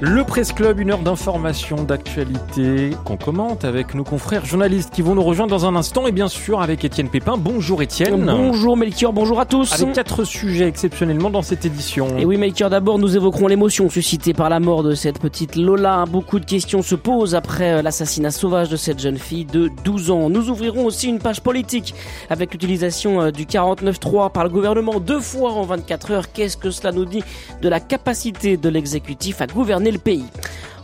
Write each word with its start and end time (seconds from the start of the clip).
Le 0.00 0.22
Presse 0.22 0.52
Club, 0.52 0.78
une 0.78 0.92
heure 0.92 1.00
d'information, 1.00 1.82
d'actualité 1.82 2.90
qu'on 3.04 3.16
commente 3.16 3.64
avec 3.64 3.96
nos 3.96 4.04
confrères 4.04 4.44
journalistes 4.44 4.94
qui 4.94 5.02
vont 5.02 5.16
nous 5.16 5.24
rejoindre 5.24 5.50
dans 5.50 5.66
un 5.66 5.74
instant 5.74 6.06
et 6.06 6.12
bien 6.12 6.28
sûr 6.28 6.62
avec 6.62 6.84
Étienne 6.84 7.08
Pépin. 7.08 7.36
Bonjour 7.36 7.82
Étienne. 7.82 8.24
Bonjour 8.24 8.76
Melchior, 8.76 9.12
bonjour 9.12 9.40
à 9.40 9.44
tous. 9.44 9.72
Avec 9.72 9.94
quatre 9.94 10.22
sujets 10.22 10.68
exceptionnellement 10.68 11.30
dans 11.30 11.42
cette 11.42 11.66
édition. 11.66 12.16
Et 12.16 12.24
oui 12.24 12.36
Melchior, 12.36 12.70
d'abord 12.70 13.00
nous 13.00 13.16
évoquerons 13.16 13.48
l'émotion 13.48 13.90
suscitée 13.90 14.34
par 14.34 14.48
la 14.48 14.60
mort 14.60 14.84
de 14.84 14.94
cette 14.94 15.18
petite 15.18 15.56
Lola. 15.56 16.04
Beaucoup 16.08 16.38
de 16.38 16.44
questions 16.44 16.82
se 16.82 16.94
posent 16.94 17.34
après 17.34 17.72
euh, 17.72 17.82
l'assassinat 17.82 18.30
sauvage 18.30 18.68
de 18.68 18.76
cette 18.76 19.00
jeune 19.00 19.18
fille 19.18 19.46
de 19.46 19.68
12 19.82 20.12
ans. 20.12 20.30
Nous 20.30 20.48
ouvrirons 20.48 20.84
aussi 20.84 21.08
une 21.08 21.18
page 21.18 21.40
politique 21.40 21.92
avec 22.30 22.52
l'utilisation 22.52 23.20
euh, 23.20 23.30
du 23.32 23.46
49.3 23.46 24.30
par 24.30 24.44
le 24.44 24.50
gouvernement 24.50 25.00
deux 25.00 25.20
fois 25.20 25.50
en 25.54 25.62
24 25.62 26.10
heures. 26.12 26.32
Qu'est-ce 26.32 26.56
que 26.56 26.70
cela 26.70 26.92
nous 26.92 27.04
dit 27.04 27.24
de 27.62 27.68
la 27.68 27.80
capacité 27.80 28.56
de 28.56 28.68
l'exécutif 28.68 29.40
à 29.40 29.48
gouverner 29.48 29.87
le 29.90 29.98
pays. 29.98 30.24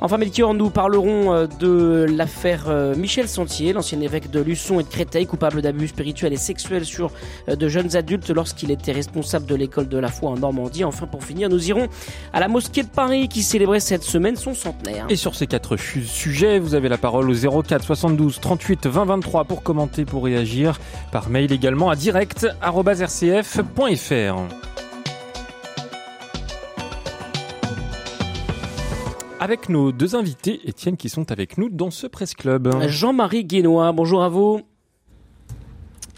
Enfin, 0.05 0.19
Melchior, 0.19 0.53
nous 0.53 0.69
parlerons 0.69 1.33
euh, 1.33 1.47
de 1.61 2.05
l'affaire 2.11 2.65
euh, 2.69 2.95
Michel 2.95 3.27
Sentier, 3.27 3.73
l'ancien 3.73 3.99
évêque 4.03 4.31
de 4.31 4.41
Luçon 4.41 4.79
et 4.79 4.83
de 4.83 4.89
Créteil, 4.89 5.27
coupable 5.27 5.63
d'abus 5.63 5.89
spirituels 5.89 6.35
et 6.35 6.37
sexuels 6.37 6.85
sur 6.85 7.11
euh, 7.49 7.57
de 7.57 7.69
jeunes 7.69 7.97
adultes 7.97 8.29
lorsqu'il 8.29 8.71
était 8.71 8.93
responsable 8.93 9.47
de 9.47 9.55
l'école 9.55 9.89
de 9.89 9.97
la 9.97 10.09
foi 10.09 10.29
en 10.29 10.37
Normandie. 10.37 10.85
Enfin, 10.85 11.07
pour 11.07 11.25
finir, 11.25 11.49
nous 11.49 11.71
irons 11.71 11.89
à 12.35 12.41
la 12.41 12.49
mosquée 12.49 12.83
de 12.83 12.89
Paris 12.89 13.29
qui 13.29 13.43
célébrait 13.43 13.81
cette 13.81 14.03
semaine 14.03 14.37
son 14.37 14.53
centenaire. 14.53 15.07
Et 15.09 15.17
sur 15.17 15.35
ces 15.35 15.47
quatre 15.47 15.79
sujets, 15.79 16.59
vous 16.59 16.75
avez 16.75 16.91
la 16.91 16.99
parole 16.99 17.31
au 17.31 17.63
04 17.63 17.83
72 17.83 18.41
38 18.41 18.87
20 18.87 19.07
23 19.07 19.45
pour 19.45 19.63
commenter, 19.63 20.05
pour 20.05 20.25
réagir, 20.25 20.79
par 21.13 21.31
mail 21.31 21.51
également 21.51 21.89
à 21.89 21.97
direct.rcf.fr. 21.97 24.74
avec 29.45 29.69
nos 29.69 29.93
deux 29.93 30.17
invités, 30.17 30.59
Étienne, 30.65 30.97
qui 30.97 31.11
sont 31.11 31.31
avec 31.31 31.59
nous 31.59 31.69
dans 31.69 31.91
ce 31.91 32.07
Presse 32.07 32.33
Club. 32.33 32.75
Jean-Marie 32.89 33.45
Guénois, 33.45 33.93
bonjour 33.93 34.25
à 34.25 34.31
vous. 34.31 34.63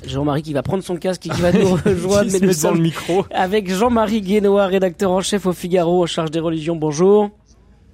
Jean-Marie 0.04 0.42
qui 0.42 0.52
va 0.52 0.62
prendre 0.62 0.84
son 0.84 0.96
casque 0.96 1.26
et 1.26 1.30
qui 1.30 1.40
va 1.40 1.50
nous 1.50 1.74
rejoindre. 1.84 2.30
mais 2.30 2.38
nous 2.38 2.54
dans 2.62 2.70
le 2.70 2.78
micro. 2.78 3.24
Avec 3.32 3.68
Jean-Marie 3.68 4.20
Guénois, 4.20 4.66
rédacteur 4.66 5.10
en 5.10 5.22
chef 5.22 5.44
au 5.46 5.52
Figaro, 5.52 6.04
en 6.04 6.06
charge 6.06 6.30
des 6.30 6.38
religions. 6.38 6.76
Bonjour. 6.76 7.30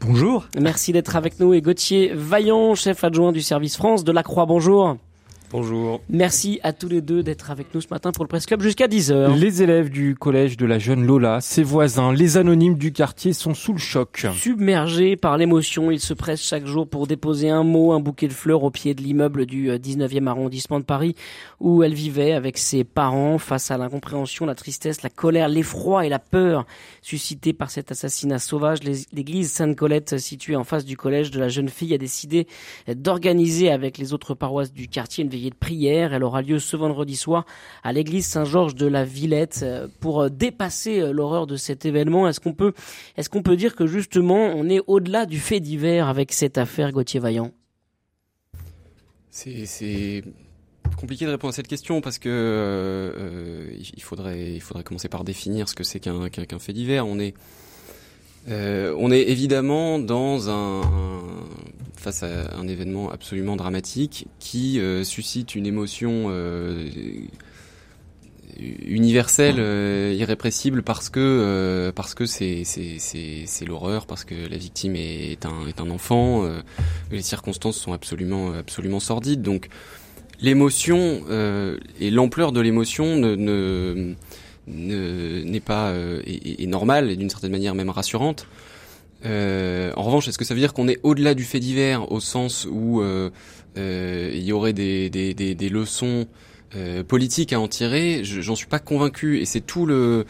Bonjour. 0.03 0.49
Merci 0.61 0.93
d'être 0.93 1.17
avec 1.17 1.41
nous. 1.41 1.55
Et 1.55 1.63
Gauthier 1.63 2.13
Vaillant, 2.15 2.75
chef 2.75 3.03
adjoint 3.03 3.33
du 3.33 3.41
service 3.41 3.79
France 3.79 4.05
de 4.05 4.13
la 4.13 4.23
Croix. 4.23 4.45
Bonjour. 4.45 4.99
Bonjour. 5.53 6.01
Merci 6.09 6.61
à 6.63 6.73
tous 6.73 6.89
les 6.89 7.03
deux 7.03 7.23
d'être 7.23 7.51
avec 7.51 7.75
nous 7.75 7.83
ce 7.83 7.89
matin 7.91 8.11
pour 8.11 8.25
le 8.25 8.29
Presse 8.29 8.47
Club 8.47 8.63
jusqu'à 8.63 8.87
10h. 8.87 9.39
Les 9.39 9.63
élèves 9.63 9.91
du 9.91 10.15
collège 10.15 10.57
de 10.57 10.65
la 10.65 10.79
jeune 10.79 11.07
Lola, 11.07 11.43
ses 11.43 11.63
voisins, 11.63 12.11
les 12.11 12.39
anonymes 12.39 12.79
du 12.79 12.91
quartier 12.91 13.35
sont 13.35 13.53
sous 13.53 13.75
le 13.75 13.79
choc. 13.79 14.27
Submergés 14.35 15.15
par 15.17 15.37
l'émotion, 15.37 15.91
ils 15.91 16.01
se 16.01 16.15
pressent 16.15 16.43
chaque 16.43 16.65
jour 16.65 16.89
pour 16.89 17.07
déposer 17.07 17.51
un 17.51 17.65
mot, 17.65 17.93
un 17.93 18.01
bouquet 18.01 18.29
de 18.29 18.33
fleurs 18.33 18.63
au 18.63 18.71
pied 18.71 18.95
de 18.95 19.03
l'immeuble 19.03 19.45
du 19.45 19.69
19e 19.69 20.27
euh, 20.27 20.31
arrondissement 20.31 20.81
de 20.81 20.87
Paris 20.87 21.17
où 21.61 21.83
elle 21.83 21.93
vivait 21.93 22.33
avec 22.33 22.57
ses 22.57 22.83
parents 22.83 23.37
face 23.37 23.71
à 23.71 23.77
l'incompréhension, 23.77 24.47
la 24.47 24.55
tristesse, 24.55 25.03
la 25.03 25.11
colère, 25.11 25.49
l'effroi 25.49 26.07
et 26.07 26.09
la 26.09 26.19
peur 26.19 26.65
suscités 27.03 27.53
par 27.53 27.71
cet 27.71 27.91
assassinat 27.93 28.39
sauvage. 28.39 28.79
L'église 29.13 29.53
Sainte-Colette 29.53 30.17
située 30.17 30.57
en 30.57 30.65
face 30.65 30.87
du 30.87 30.97
collège 30.97 31.31
de 31.31 31.39
la 31.39 31.51
jeune 31.51 31.69
fille 31.69 31.93
a 31.93 31.99
décidé 31.99 32.47
d'organiser 32.89 33.71
avec 33.71 33.99
les 33.99 34.15
autres 34.15 34.33
paroisses 34.33 34.73
du 34.73 34.89
quartier 34.89 35.25
une 35.25 35.42
de 35.51 35.55
prière. 35.55 36.13
Elle 36.13 36.25
aura 36.25 36.43
lieu 36.43 36.59
ce 36.59 36.77
vendredi 36.77 37.17
soir 37.17 37.45
à 37.83 37.93
l'église 37.93 38.27
Saint-Georges 38.27 38.75
de 38.75 38.87
la 38.87 39.05
Villette 39.05 39.61
euh, 39.63 39.89
pour 40.01 40.23
euh, 40.23 40.29
dépasser 40.29 41.01
euh, 41.01 41.13
l'horreur 41.13 41.47
de 41.47 41.57
cet 41.57 41.85
événement. 41.85 42.29
Est-ce 42.29 42.41
qu'on 42.41 42.55
peut, 42.55 42.73
est-ce 43.17 43.29
qu'on 43.29 43.43
peut 43.43 43.57
dire 43.57 43.77
que 43.77 43.87
justement 43.87 44.47
on 44.55 44.69
est 44.69 44.81
au-delà 44.87 45.27
du 45.27 45.39
fait 45.39 45.61
divers 45.61 46.09
avec 46.09 46.33
cette 46.33 46.59
affaire 46.59 46.93
Gauthier 46.93 47.21
Vaillant? 47.21 47.53
C'est 49.31 50.23
compliqué 50.99 51.25
de 51.25 51.31
répondre 51.31 51.53
à 51.53 51.57
cette 51.57 51.69
question 51.69 52.03
parce 52.03 52.19
que 52.19 53.73
il 53.73 54.03
faudrait 54.03 54.53
il 54.53 54.61
faudrait 54.61 54.85
commencer 54.85 55.09
par 55.09 55.25
définir 55.25 55.71
ce 55.71 55.75
que 55.75 55.85
c'est 55.85 56.01
qu'un 56.01 56.59
fait 56.59 56.73
divers. 56.75 57.07
On 57.07 57.19
est 57.19 57.35
euh, 58.49 58.95
on 58.99 59.11
est 59.11 59.23
évidemment 59.23 59.99
dans 59.99 60.51
un, 60.51 60.83
face 61.97 62.23
à 62.23 62.57
un 62.57 62.67
événement 62.67 63.11
absolument 63.11 63.57
dramatique 63.57 64.27
qui 64.41 64.81
euh, 64.81 65.05
suscite 65.05 65.55
une 65.55 65.67
émotion 65.67 66.27
euh, 66.29 66.89
universelle, 68.59 69.59
irrépressible 70.15 70.83
parce 70.83 71.09
que 71.09 71.91
parce 71.95 72.15
que 72.15 72.27
c'est 72.27 72.65
c'est 72.65 73.65
l'horreur, 73.65 74.07
parce 74.07 74.25
que 74.25 74.35
la 74.35 74.57
victime 74.57 74.95
est 74.97 75.47
un 75.47 75.67
est 75.67 75.81
un 75.81 75.91
enfant, 75.91 76.47
les 77.11 77.23
circonstances 77.23 77.79
sont 77.79 77.93
absolument 77.93 78.53
absolument 78.53 79.01
sordides. 79.01 79.43
Donc 79.43 79.69
l'émotion 80.41 81.23
et 81.99 82.11
l'ampleur 82.11 82.53
de 82.53 82.61
l'émotion 82.61 83.17
ne 83.17 84.15
n'est 84.67 85.61
pas 85.61 85.89
euh, 85.89 86.23
est, 86.27 86.67
normal 86.67 87.11
et 87.11 87.17
d'une 87.17 87.31
certaine 87.31 87.53
manière 87.53 87.75
même 87.75 87.91
rassurante. 87.91 88.47
Euh, 89.25 89.93
en 89.97 90.03
revanche, 90.03 90.29
est-ce 90.29 90.39
que 90.39 90.45
ça 90.45 90.55
veut 90.55 90.61
dire 90.61 90.73
qu'on 90.73 90.89
est 90.89 90.99
au-delà 91.03 91.35
du 91.35 91.45
fait 91.45 91.61
divers 91.61 92.11
au 92.11 92.21
sens 92.21 92.67
où 92.71 93.01
euh, 93.01 93.31
euh 93.77 94.31
il 94.35 94.43
y 94.43 94.53
aurait 94.53 94.73
des, 94.73 95.11
des, 95.11 95.35
des, 95.35 95.55
des 95.55 95.69
leçons 95.69 96.27
euh, 96.75 97.05
politiques 97.05 97.53
à 97.53 97.61
en 97.61 97.69
tirer? 97.69 98.23
J'en 98.25 98.57
suis 98.57 98.67
pas 98.67 98.81
convaincu 98.81 99.41
et 99.41 99.45
c'est 99.45 99.61
tout 99.61 99.87
le 99.87 100.27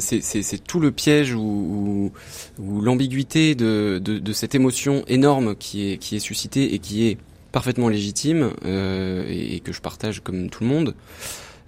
c'est 0.00 0.64
tout 0.66 0.80
le 0.80 0.90
piège 0.90 1.34
ou, 1.34 2.10
ou, 2.58 2.80
l'ambiguïté 2.80 3.54
de, 3.54 4.00
de, 4.02 4.18
de, 4.18 4.32
cette 4.32 4.54
émotion 4.54 5.04
énorme 5.08 5.54
qui 5.54 5.92
est 5.92 5.98
qui 5.98 6.16
est 6.16 6.20
suscitée 6.20 6.72
et 6.72 6.78
qui 6.78 7.06
est 7.06 7.18
parfaitement 7.52 7.90
légitime 7.90 8.52
et, 8.64 9.56
et, 9.56 9.60
que 9.60 9.72
je 9.72 9.82
partage 9.82 10.20
comme 10.20 10.48
tout 10.48 10.64
le 10.64 10.70
monde. 10.70 10.94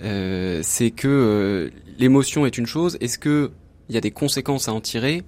Euh, 0.03 0.61
c'est 0.62 0.91
que 0.91 1.09
euh, 1.09 1.71
l'émotion 1.99 2.47
est 2.47 2.56
une 2.59 2.66
chose. 2.66 2.97
Est-ce 3.00 3.19
que 3.19 3.50
il 3.88 3.94
y 3.94 3.99
a 3.99 4.00
des 4.00 4.11
conséquences 4.11 4.69
à 4.69 4.72
en 4.72 4.81
tirer? 4.81 5.22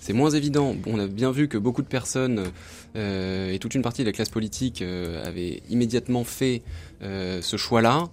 C'est 0.00 0.12
moins 0.12 0.30
évident. 0.30 0.74
On 0.86 0.98
a 0.98 1.06
bien 1.06 1.30
vu 1.30 1.48
que 1.48 1.58
beaucoup 1.58 1.82
de 1.82 1.88
personnes 1.88 2.44
euh, 2.96 3.52
et 3.52 3.58
toute 3.58 3.74
une 3.74 3.82
partie 3.82 4.02
de 4.02 4.06
la 4.06 4.12
classe 4.12 4.30
politique 4.30 4.82
avaient 4.82 5.62
immédiatement 5.68 6.24
fait 6.24 6.62
ce 7.02 7.56
choix-là 7.56 8.04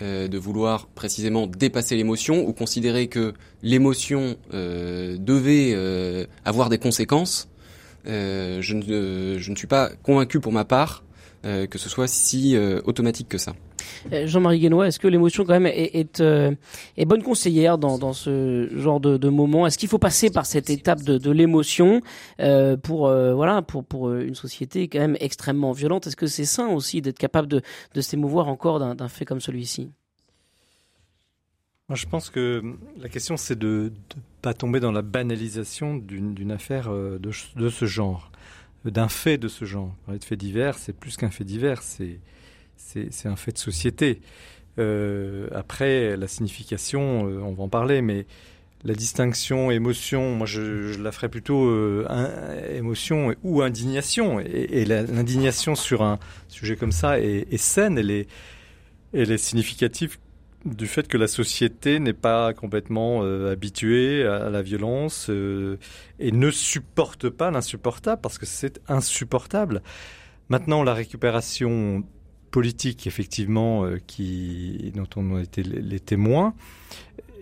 de 0.00 0.38
vouloir 0.38 0.86
précisément 0.86 1.46
dépasser 1.46 1.96
l'émotion 1.96 2.48
ou 2.48 2.54
considérer 2.54 3.08
que 3.08 3.34
l'émotion 3.62 4.36
devait 4.50 5.76
avoir 6.46 6.70
des 6.70 6.78
conséquences. 6.78 7.48
je, 8.06 8.74
ne, 8.74 9.38
je 9.38 9.50
ne 9.50 9.56
suis 9.56 9.66
pas 9.66 9.90
convaincu 10.02 10.40
pour 10.40 10.52
ma 10.52 10.64
part 10.64 11.04
que 11.42 11.76
ce 11.76 11.90
soit 11.90 12.08
si 12.08 12.56
automatique 12.84 13.28
que 13.28 13.38
ça. 13.38 13.52
Euh, 14.12 14.26
Jean-Marie 14.26 14.60
Guénois, 14.60 14.88
est-ce 14.88 14.98
que 14.98 15.08
l'émotion 15.08 15.44
quand 15.44 15.58
même 15.58 15.66
est, 15.66 16.20
euh, 16.20 16.54
bonne 17.06 17.22
conseillère 17.22 17.78
dans, 17.78 18.12
ce 18.12 18.68
genre 18.76 19.00
de, 19.00 19.28
moment? 19.28 19.66
Est-ce 19.66 19.78
qu'il 19.78 19.88
faut 19.88 19.98
passer 19.98 20.30
par 20.30 20.46
cette 20.46 20.70
étape 20.70 21.02
de, 21.02 21.30
l'émotion 21.30 22.02
euh, 22.40 22.76
pour 22.76 23.08
voilà 23.08 23.62
pour 23.62 23.84
pour 23.84 24.12
une 24.12 24.34
société 24.34 24.88
quand 24.88 24.98
même 24.98 25.16
extrêmement 25.20 25.72
violente? 25.72 26.06
Est-ce 26.06 26.16
que 26.16 26.26
c'est 26.26 26.44
sain 26.44 26.68
aussi 26.68 27.00
d'être 27.00 27.18
capable 27.18 27.48
de, 27.48 27.62
de 27.94 28.00
s'émouvoir 28.00 28.48
encore 28.48 28.78
d'un 28.78 29.08
fait 29.08 29.24
comme 29.24 29.40
celui-ci? 29.40 29.90
Je 31.90 32.06
pense 32.06 32.30
que 32.30 32.62
la 33.00 33.08
question 33.08 33.36
c'est 33.36 33.58
de 33.58 33.92
ne 34.16 34.20
pas 34.40 34.54
tomber 34.54 34.80
dans 34.80 34.92
la 34.92 35.02
banalisation 35.02 35.96
d'une 35.96 36.50
affaire 36.50 36.90
de, 36.90 37.18
de 37.18 37.68
ce 37.68 37.84
genre, 37.86 38.30
d'un 38.84 39.08
fait 39.08 39.38
de 39.38 39.48
ce 39.48 39.64
genre. 39.64 39.94
Parler 40.04 40.18
de 40.18 40.24
fait 40.24 40.36
divers, 40.36 40.78
c'est 40.78 40.92
plus 40.92 41.16
qu'un 41.16 41.30
fait 41.30 41.44
divers, 41.44 41.82
c'est 41.82 42.20
c'est 42.76 43.26
un 43.26 43.36
fait 43.36 43.52
de 43.52 43.58
société. 43.58 44.20
Euh, 44.78 45.48
après, 45.52 46.16
la 46.16 46.28
signification, 46.28 47.28
euh, 47.28 47.40
on 47.42 47.52
va 47.52 47.64
en 47.64 47.68
parler, 47.68 48.02
mais 48.02 48.26
la 48.84 48.94
distinction 48.94 49.70
émotion, 49.70 50.34
moi 50.34 50.46
je, 50.46 51.00
la 51.00 51.12
ferais 51.12 51.28
plutôt 51.28 51.66
euh, 51.66 52.76
émotion 52.76 53.34
ou 53.42 53.62
indignation. 53.62 54.40
Et, 54.40 54.84
l'indignation 54.84 55.74
sur 55.74 56.02
un 56.02 56.18
sujet 56.48 56.76
comme 56.76 56.92
ça 56.92 57.20
est, 57.20 57.56
saine, 57.58 57.98
elle 57.98 58.10
est, 58.10 58.26
elle 59.12 59.30
est 59.30 59.38
significative 59.38 60.18
du 60.64 60.86
fait 60.86 61.08
que 61.08 61.16
la 61.16 61.26
société 61.26 61.98
n'est 61.98 62.12
pas 62.12 62.54
complètement 62.54 63.22
habituée 63.22 64.24
à, 64.24 64.48
la 64.48 64.62
violence 64.62 65.28
et 65.28 66.32
ne 66.32 66.50
supporte 66.50 67.28
pas 67.28 67.50
l'insupportable 67.50 68.20
parce 68.20 68.38
que 68.38 68.46
c'est 68.46 68.80
insupportable. 68.88 69.82
Maintenant, 70.48 70.82
la 70.82 70.94
récupération 70.94 72.04
politique, 72.52 73.08
effectivement, 73.08 73.84
euh, 73.84 73.98
qui, 74.06 74.92
dont 74.94 75.08
on 75.16 75.36
a 75.36 75.42
été 75.42 75.64
les 75.64 75.98
témoins, 75.98 76.54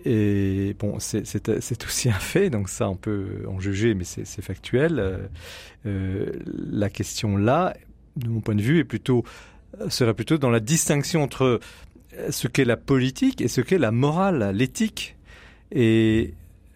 et 0.05 0.75
bon, 0.79 0.97
c'est 0.99 1.83
aussi 1.85 2.09
un 2.09 2.13
fait, 2.13 2.49
donc 2.49 2.69
ça 2.69 2.89
on 2.89 2.95
peut 2.95 3.43
en 3.47 3.59
juger, 3.59 3.93
mais 3.93 4.03
c'est 4.03 4.41
factuel. 4.41 5.29
Euh, 5.85 6.31
la 6.71 6.89
question 6.89 7.37
là, 7.37 7.75
de 8.15 8.27
mon 8.27 8.41
point 8.41 8.55
de 8.55 8.63
vue, 8.63 8.79
est 8.79 8.83
plutôt 8.83 9.23
serait 9.89 10.13
plutôt 10.13 10.37
dans 10.37 10.49
la 10.49 10.59
distinction 10.59 11.23
entre 11.23 11.59
ce 12.29 12.47
qu'est 12.47 12.65
la 12.65 12.77
politique 12.77 13.41
et 13.41 13.47
ce 13.47 13.61
qu'est 13.61 13.77
la 13.77 13.91
morale, 13.91 14.51
l'éthique. 14.55 15.15
Et 15.71 16.33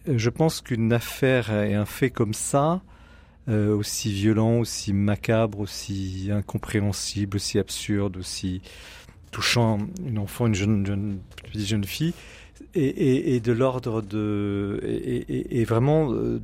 je 0.08 0.30
pense 0.30 0.62
qu'une 0.62 0.94
affaire 0.94 1.52
et 1.52 1.74
un 1.74 1.86
fait 1.86 2.10
comme 2.10 2.34
ça, 2.34 2.82
euh, 3.48 3.76
aussi 3.76 4.12
violent, 4.12 4.58
aussi 4.58 4.92
macabre, 4.92 5.60
aussi 5.60 6.30
incompréhensible, 6.32 7.38
aussi 7.38 7.60
absurde, 7.60 8.18
aussi 8.18 8.62
touchant 9.30 9.78
une 10.04 10.18
enfant, 10.18 10.48
une 10.48 10.56
jeune, 10.56 10.84
jeune, 10.84 11.20
jeune 11.54 11.84
fille, 11.84 12.16
et, 12.74 13.40
de 13.40 13.52
l'ordre 13.52 14.02
de 14.02 14.80
et, 14.84 15.64
vraiment 15.64 16.12
euh, 16.12 16.40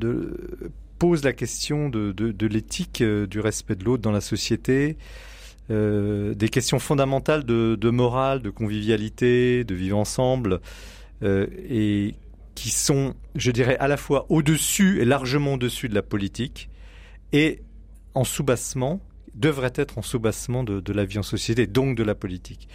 pose 0.99 1.23
la 1.23 1.33
question 1.33 1.89
de, 1.89 2.11
de, 2.11 2.47
l'éthique, 2.47 3.01
euh, 3.01 3.25
du 3.25 3.39
respect 3.39 3.75
de 3.75 3.83
l'autre 3.83 4.03
dans 4.03 4.11
la 4.11 4.21
société, 4.21 4.97
des 5.69 6.49
questions 6.49 6.79
fondamentales 6.79 7.45
de, 7.45 7.89
morale, 7.89 8.41
de 8.41 8.49
convivialité, 8.49 9.63
de 9.63 9.73
vivre 9.73 9.97
ensemble, 9.97 10.59
et 11.23 12.13
qui 12.55 12.69
sont, 12.69 13.15
je 13.35 13.51
dirais, 13.51 13.77
à 13.77 13.87
la 13.87 13.95
fois 13.95 14.25
au-dessus 14.27 15.01
et 15.01 15.05
largement 15.05 15.53
au-dessus 15.53 15.87
de 15.87 15.95
la 15.95 16.01
politique, 16.01 16.69
et 17.33 17.61
en 18.13 18.23
soubassement, 18.23 19.01
devrait 19.33 19.73
être 19.75 19.97
en 19.97 20.01
soubassement 20.01 20.63
de, 20.63 20.79
de, 20.79 20.93
la 20.93 21.05
vie 21.05 21.17
en 21.17 21.23
société, 21.23 21.67
donc 21.67 21.95
de 21.95 22.03
la 22.03 22.15
politique. 22.15 22.67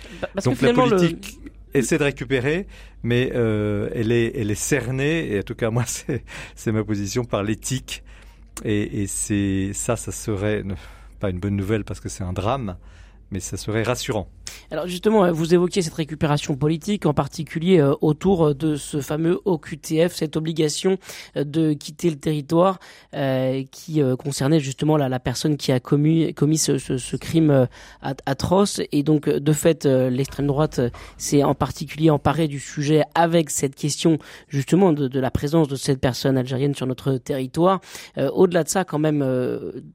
donc 0.45 0.61
la 0.63 0.73
politique 0.73 1.39
essaie 1.75 1.99
de 1.99 2.05
récupérer, 2.05 2.67
mais 3.03 3.33
euh, 3.35 3.91
elle, 3.95 4.11
est, 4.11 4.33
elle 4.35 4.51
est 4.51 4.55
cernée, 4.55 5.33
et 5.33 5.41
en 5.41 5.43
tout 5.43 5.55
cas 5.55 5.71
moi 5.77 5.85
c'est 5.87 6.73
ma 6.73 6.85
position, 6.85 7.25
par 7.25 7.43
l'éthique. 7.43 8.03
Et, 8.65 9.03
et 9.03 9.07
c'est 9.07 9.73
ça, 9.75 9.97
ça 9.97 10.13
serait 10.13 10.65
pas 11.21 11.29
une 11.29 11.39
bonne 11.39 11.57
nouvelle 11.57 11.85
parce 11.85 12.01
que 12.01 12.09
c'est 12.09 12.25
un 12.25 12.33
drame, 12.33 12.79
mais 13.31 13.41
ça 13.41 13.59
serait 13.59 13.83
rassurant. 13.83 14.31
Alors 14.71 14.87
justement, 14.87 15.25
euh, 15.25 15.33
vous 15.33 15.55
évoquiez 15.55 15.83
cette 15.83 15.95
récupération 15.95 16.57
politique, 16.57 17.07
en 17.07 17.15
particulier 17.15 17.79
euh, 17.79 17.95
autour 18.01 18.55
de 18.55 18.77
ce 18.77 19.01
fameux 19.01 19.41
OQTF, 19.45 20.15
cette 20.15 20.37
obligation 20.37 20.99
euh, 21.37 21.45
de 21.45 21.73
quitter 21.73 22.11
le 22.11 22.17
territoire 22.17 22.79
qui 23.71 24.03
concernait 24.19 24.61
justement 24.61 24.97
la, 24.99 25.09
la, 25.09 25.19
personne 25.19 25.57
qui 25.57 25.73
a 25.73 25.81
commis, 25.81 26.35
commis 26.35 26.59
ce, 26.59 26.77
ce, 26.77 26.99
ce 26.99 27.17
crime 27.17 27.67
atroce. 28.03 28.83
Et 28.93 29.03
donc, 29.03 29.29
de 29.29 29.53
fait, 29.53 29.87
l'extrême 29.87 30.47
droite 30.47 30.81
s'est 31.17 31.43
en 31.43 31.55
particulier 31.55 32.11
emparée 32.11 32.47
du 32.47 32.61
sujet 32.61 33.05
avec 33.15 33.49
cette 33.49 33.75
question 33.75 34.19
justement 34.49 34.93
de, 34.93 35.09
de, 35.09 35.21
la 35.21 35.31
présence 35.31 35.69
de 35.69 35.77
cette 35.77 35.99
personne 36.01 36.37
algérienne 36.37 36.75
sur 36.75 36.87
notre 36.87 37.17
territoire. 37.17 37.81
Au-delà 38.19 38.65
de 38.65 38.69
ça, 38.69 38.85
quand 38.85 38.99
même, 38.99 39.25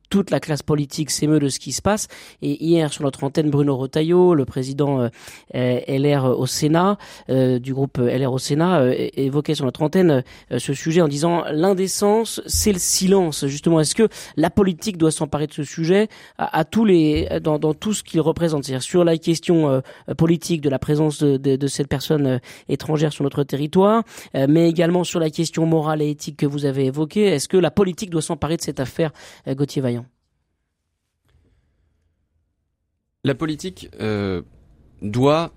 toute 0.09 0.31
la 0.31 0.39
classe 0.39 0.63
politique 0.63 1.11
s'émeut 1.11 1.39
de 1.39 1.49
ce 1.49 1.59
qui 1.59 1.73
se 1.73 1.81
passe. 1.81 2.07
Et 2.41 2.63
hier, 2.63 2.91
sur 2.91 3.03
notre 3.03 3.23
antenne, 3.23 3.51
Bruno 3.51 3.77
Retailleau, 3.77 4.33
le 4.41 4.45
président 4.45 5.09
euh, 5.55 5.79
LR 5.87 6.25
au 6.25 6.45
Sénat, 6.45 6.97
euh, 7.29 7.59
du 7.59 7.73
groupe 7.73 7.97
LR 7.97 8.33
au 8.33 8.37
Sénat, 8.37 8.81
euh, 8.81 9.09
évoquait 9.13 9.55
sur 9.55 9.65
notre 9.65 9.81
antenne 9.81 10.23
ce 10.57 10.73
sujet 10.73 11.01
en 11.01 11.07
disant 11.07 11.43
l'indécence, 11.51 12.41
c'est 12.45 12.73
le 12.73 12.79
silence. 12.79 13.45
Justement, 13.45 13.79
est-ce 13.79 13.95
que 13.95 14.07
la 14.35 14.49
politique 14.49 14.97
doit 14.97 15.11
s'emparer 15.11 15.47
de 15.47 15.53
ce 15.53 15.63
sujet 15.63 16.07
à, 16.37 16.65
tous 16.65 16.85
les 16.85 17.27
dans, 17.41 17.59
dans 17.59 17.73
tout 17.73 17.93
ce 17.93 18.03
qu'il 18.03 18.21
représente, 18.21 18.63
c'est-à-dire 18.63 18.83
sur 18.83 19.03
la 19.03 19.17
question 19.17 19.81
politique 20.17 20.61
de 20.61 20.69
la 20.69 20.79
présence 20.79 21.21
de, 21.21 21.37
de, 21.37 21.55
de, 21.55 21.67
cette 21.67 21.87
personne 21.87 22.39
étrangère 22.67 23.13
sur 23.13 23.23
notre 23.23 23.43
territoire, 23.43 24.03
mais 24.33 24.69
également 24.69 25.03
sur 25.03 25.19
la 25.19 25.29
question 25.29 25.65
morale 25.65 26.01
et 26.01 26.09
éthique 26.09 26.37
que 26.37 26.45
vous 26.45 26.65
avez 26.65 26.85
évoquée. 26.85 27.25
Est-ce 27.25 27.47
que 27.47 27.57
la 27.57 27.71
politique 27.71 28.09
doit 28.09 28.21
s'emparer 28.21 28.57
de 28.57 28.61
cette 28.61 28.79
affaire, 28.79 29.11
Gauthier 29.47 29.81
Vaillant? 29.81 30.05
La 33.23 33.35
politique 33.35 33.89
euh, 33.99 34.41
doit, 35.01 35.53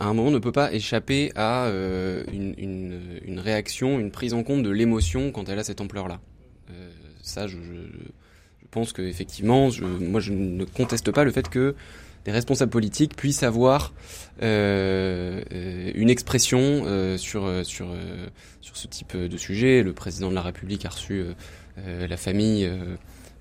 à 0.00 0.06
un 0.06 0.14
moment, 0.14 0.30
ne 0.30 0.38
peut 0.38 0.52
pas 0.52 0.72
échapper 0.72 1.32
à 1.34 1.66
euh, 1.66 2.24
une, 2.32 3.38
réaction, 3.38 3.98
une 3.98 4.10
prise 4.10 4.34
en 4.34 4.42
compte 4.42 4.62
de 4.62 4.70
l'émotion 4.70 5.32
quand 5.32 5.48
elle 5.48 5.58
a 5.58 5.64
cette 5.64 5.80
ampleur-là. 5.80 6.20
Euh, 6.70 6.90
ça, 7.22 7.46
je, 7.46 7.58
pense 8.70 8.92
que 8.92 9.02
effectivement, 9.02 9.70
je, 9.70 9.84
moi, 9.84 10.20
je 10.20 10.32
ne 10.32 10.64
conteste 10.64 11.10
pas 11.10 11.24
le 11.24 11.30
fait 11.30 11.48
que 11.48 11.74
des 12.24 12.32
responsables 12.32 12.72
politiques 12.72 13.14
puissent 13.14 13.44
avoir 13.44 13.94
euh, 14.42 15.40
une 15.94 16.10
expression 16.10 16.84
sur 17.16 17.64
sur 17.64 17.86
sur 18.60 18.76
ce 18.76 18.88
type 18.88 19.16
de 19.16 19.36
sujet. 19.36 19.84
Le 19.84 19.92
président 19.92 20.28
de 20.28 20.34
la 20.34 20.42
République 20.42 20.84
a 20.84 20.88
reçu 20.88 21.24
la 21.76 22.16
famille 22.16 22.68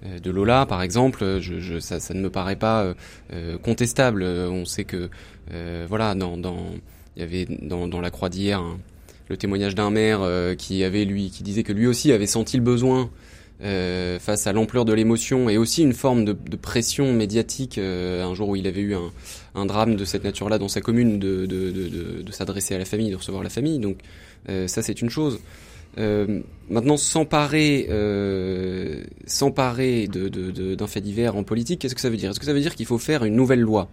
de 0.03 0.31
Lola, 0.31 0.65
par 0.65 0.81
exemple, 0.81 1.39
je, 1.39 1.59
je, 1.59 1.79
ça, 1.79 1.99
ça, 1.99 2.13
ne 2.13 2.21
me 2.21 2.29
paraît 2.29 2.55
pas 2.55 2.83
euh, 2.83 2.93
euh 3.33 3.57
contestable. 3.57 4.23
On 4.23 4.65
sait 4.65 4.83
que, 4.83 5.09
euh, 5.51 5.85
voilà, 5.87 6.15
dans, 6.15 6.37
dans, 6.37 6.65
il 7.15 7.21
y 7.21 7.23
avait 7.23 7.45
dans, 7.45 7.87
dans 7.87 8.01
la 8.01 8.11
croix 8.11 8.29
d'hier 8.29 8.63
le 9.27 9.37
témoignage 9.37 9.73
d'un 9.73 9.89
maire 9.89 10.21
qui 10.57 10.83
avait 10.83 11.03
lui, 11.03 11.31
qui 11.31 11.41
disait 11.41 11.63
que 11.63 11.73
lui 11.73 11.87
aussi 11.87 12.11
avait 12.11 12.27
senti 12.27 12.57
le 12.57 12.63
besoin 12.63 13.09
euh, 13.63 14.19
face 14.19 14.47
à 14.47 14.53
l'ampleur 14.53 14.83
de 14.83 14.91
l'émotion 14.91 15.49
et 15.49 15.57
aussi 15.57 15.81
une 15.81 15.93
forme 15.93 16.25
de, 16.25 16.33
de 16.33 16.57
pression 16.57 17.13
médiatique 17.13 17.77
euh, 17.77 18.21
un 18.21 18.33
jour 18.33 18.49
où 18.49 18.57
il 18.57 18.67
avait 18.67 18.81
eu 18.81 18.95
un, 18.95 19.13
un 19.55 19.65
drame 19.65 19.95
de 19.95 20.03
cette 20.03 20.25
nature-là 20.25 20.57
dans 20.57 20.67
sa 20.67 20.81
commune 20.81 21.19
de, 21.19 21.45
de, 21.45 21.71
de, 22.21 22.31
s'adresser 22.33 22.75
à 22.75 22.79
la 22.79 22.83
famille, 22.83 23.11
de 23.11 23.15
recevoir 23.15 23.43
la 23.43 23.49
famille. 23.49 23.79
Donc 23.79 23.99
euh, 24.49 24.67
ça 24.67 24.81
c'est 24.81 25.01
une 25.01 25.09
chose. 25.09 25.39
Euh, 25.97 26.41
maintenant, 26.69 26.97
s'emparer, 26.97 27.87
euh, 27.89 29.03
s'emparer 29.25 30.07
de, 30.07 30.27
de, 30.27 30.51
de, 30.51 30.75
d'un 30.75 30.87
fait 30.87 31.01
divers 31.01 31.35
en 31.35 31.43
politique, 31.43 31.79
qu'est-ce 31.81 31.95
que 31.95 32.01
ça 32.01 32.09
veut 32.09 32.17
dire? 32.17 32.31
Est-ce 32.31 32.39
que 32.39 32.45
ça 32.45 32.53
veut 32.53 32.59
dire 32.61 32.75
qu'il 32.75 32.85
faut 32.85 32.97
faire 32.97 33.23
une 33.23 33.35
nouvelle 33.35 33.61
loi? 33.61 33.87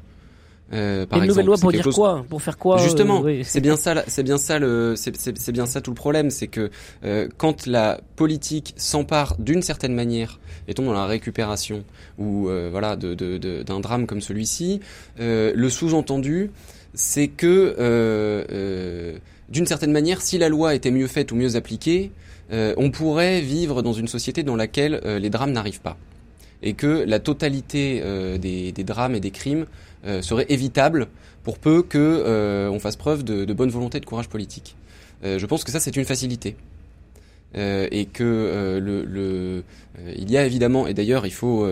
Euh, 0.72 1.04
par 1.04 1.20
une 1.20 1.28
nouvelle 1.28 1.44
loi 1.44 1.58
pour 1.58 1.70
dire 1.70 1.86
quoi? 1.92 2.24
Pour 2.28 2.40
faire 2.40 2.56
quoi 2.56 2.78
Justement, 2.78 3.20
euh, 3.20 3.24
oui. 3.24 3.42
c'est 3.44 3.60
bien 3.60 3.76
ça, 3.76 4.04
c'est 4.06 4.22
bien 4.22 4.38
ça 4.38 4.58
le, 4.58 4.94
c'est, 4.96 5.52
bien 5.52 5.66
ça 5.66 5.82
tout 5.82 5.90
le 5.90 5.96
problème, 5.96 6.30
c'est 6.30 6.46
que 6.46 6.70
euh, 7.04 7.28
quand 7.36 7.66
la 7.66 8.00
politique 8.16 8.72
s'empare 8.76 9.36
d'une 9.38 9.60
certaine 9.60 9.94
manière, 9.94 10.40
mettons 10.66 10.84
dans 10.84 10.94
la 10.94 11.04
récupération 11.04 11.84
ou 12.18 12.48
euh, 12.48 12.68
voilà 12.70 12.96
de, 12.96 13.12
de, 13.12 13.36
de, 13.36 13.62
d'un 13.62 13.80
drame 13.80 14.06
comme 14.06 14.22
celui-ci, 14.22 14.80
euh, 15.20 15.52
le 15.54 15.68
sous-entendu, 15.68 16.50
c'est 16.94 17.28
que 17.28 17.76
euh, 17.78 19.18
d'une 19.52 19.66
certaine 19.66 19.92
manière, 19.92 20.22
si 20.22 20.38
la 20.38 20.48
loi 20.48 20.74
était 20.74 20.90
mieux 20.90 21.06
faite 21.06 21.30
ou 21.30 21.36
mieux 21.36 21.56
appliquée, 21.56 22.10
euh, 22.52 22.74
on 22.78 22.90
pourrait 22.90 23.42
vivre 23.42 23.82
dans 23.82 23.92
une 23.92 24.08
société 24.08 24.42
dans 24.42 24.56
laquelle 24.56 25.00
euh, 25.04 25.18
les 25.18 25.28
drames 25.28 25.52
n'arrivent 25.52 25.82
pas. 25.82 25.98
Et 26.62 26.72
que 26.72 27.04
la 27.06 27.18
totalité 27.18 28.00
euh, 28.02 28.38
des, 28.38 28.72
drames 28.72 29.14
et 29.14 29.20
des 29.20 29.30
crimes 29.30 29.66
serait 30.20 30.46
évitable 30.48 31.08
pour 31.44 31.58
peu 31.58 31.82
que 31.82 32.68
on 32.72 32.78
fasse 32.80 32.96
preuve 32.96 33.22
de, 33.22 33.44
de, 33.44 33.52
bonne 33.52 33.70
volonté 33.70 33.98
et 33.98 34.00
de 34.00 34.06
courage 34.06 34.28
politique. 34.28 34.74
je 35.22 35.46
pense 35.46 35.62
que 35.62 35.70
ça, 35.70 35.78
c'est 35.78 35.96
une 35.96 36.04
facilité. 36.04 36.56
Euh, 37.54 37.86
et 37.90 38.06
que 38.06 38.24
euh, 38.24 38.80
le, 38.80 39.04
le 39.04 39.62
euh, 39.98 40.14
il 40.16 40.30
y 40.30 40.38
a 40.38 40.46
évidemment 40.46 40.86
et 40.86 40.94
d'ailleurs 40.94 41.26
il 41.26 41.32
faut 41.34 41.68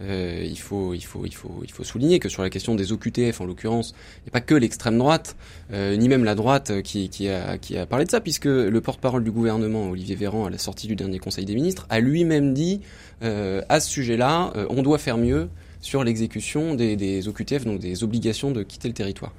il 0.00 0.58
faut 0.58 0.92
il 0.92 1.04
faut 1.04 1.24
il 1.24 1.32
faut 1.32 1.60
il 1.62 1.70
faut 1.70 1.84
souligner 1.84 2.18
que 2.18 2.28
sur 2.28 2.42
la 2.42 2.50
question 2.50 2.74
des 2.74 2.90
OQTF 2.90 3.40
en 3.40 3.44
l'occurrence 3.44 3.94
il 4.18 4.22
n'y 4.24 4.30
a 4.30 4.32
pas 4.32 4.40
que 4.40 4.56
l'extrême 4.56 4.98
droite 4.98 5.36
ni 5.72 6.08
même 6.08 6.24
la 6.24 6.34
droite 6.34 6.82
qui, 6.82 7.08
qui 7.10 7.28
a 7.28 7.58
qui 7.58 7.76
a 7.76 7.86
parlé 7.86 8.06
de 8.06 8.10
ça 8.10 8.20
puisque 8.20 8.46
le 8.46 8.80
porte-parole 8.80 9.22
du 9.22 9.30
gouvernement 9.30 9.88
Olivier 9.88 10.16
Véran 10.16 10.46
à 10.46 10.50
la 10.50 10.58
sortie 10.58 10.88
du 10.88 10.96
dernier 10.96 11.20
Conseil 11.20 11.44
des 11.44 11.54
ministres 11.54 11.86
a 11.90 12.00
lui-même 12.00 12.52
dit 12.52 12.80
à 13.22 13.78
ce 13.78 13.88
sujet-là 13.88 14.52
on 14.68 14.82
doit 14.82 14.98
faire 14.98 15.16
mieux 15.16 15.48
sur 15.80 16.02
l'exécution 16.02 16.74
des, 16.74 16.96
des 16.96 17.28
OQTF 17.28 17.64
donc 17.64 17.78
des 17.78 18.02
obligations 18.02 18.50
de 18.50 18.64
quitter 18.64 18.88
le 18.88 18.94
territoire. 18.94 19.32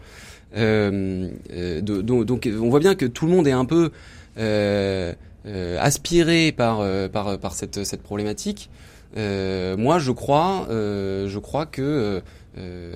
Euh, 0.57 1.29
de, 1.50 2.01
donc, 2.01 2.25
donc, 2.25 2.50
on 2.60 2.69
voit 2.69 2.79
bien 2.79 2.95
que 2.95 3.05
tout 3.05 3.25
le 3.25 3.31
monde 3.31 3.48
est 3.48 3.51
un 3.51 3.65
peu 3.65 3.91
euh, 4.38 5.13
euh, 5.13 5.13
aspiré 5.45 6.51
par, 6.51 6.81
euh, 6.81 7.07
par, 7.07 7.39
par 7.39 7.53
cette, 7.53 8.03
problématique, 8.03 8.69
euh, 9.17 9.75
moi 9.75 10.00
je 10.00 10.12
crois, 10.12 10.67
euh, 10.69 11.27
je 11.27 11.39
crois 11.39 11.65
que, 11.65 12.21
euh, 12.57 12.95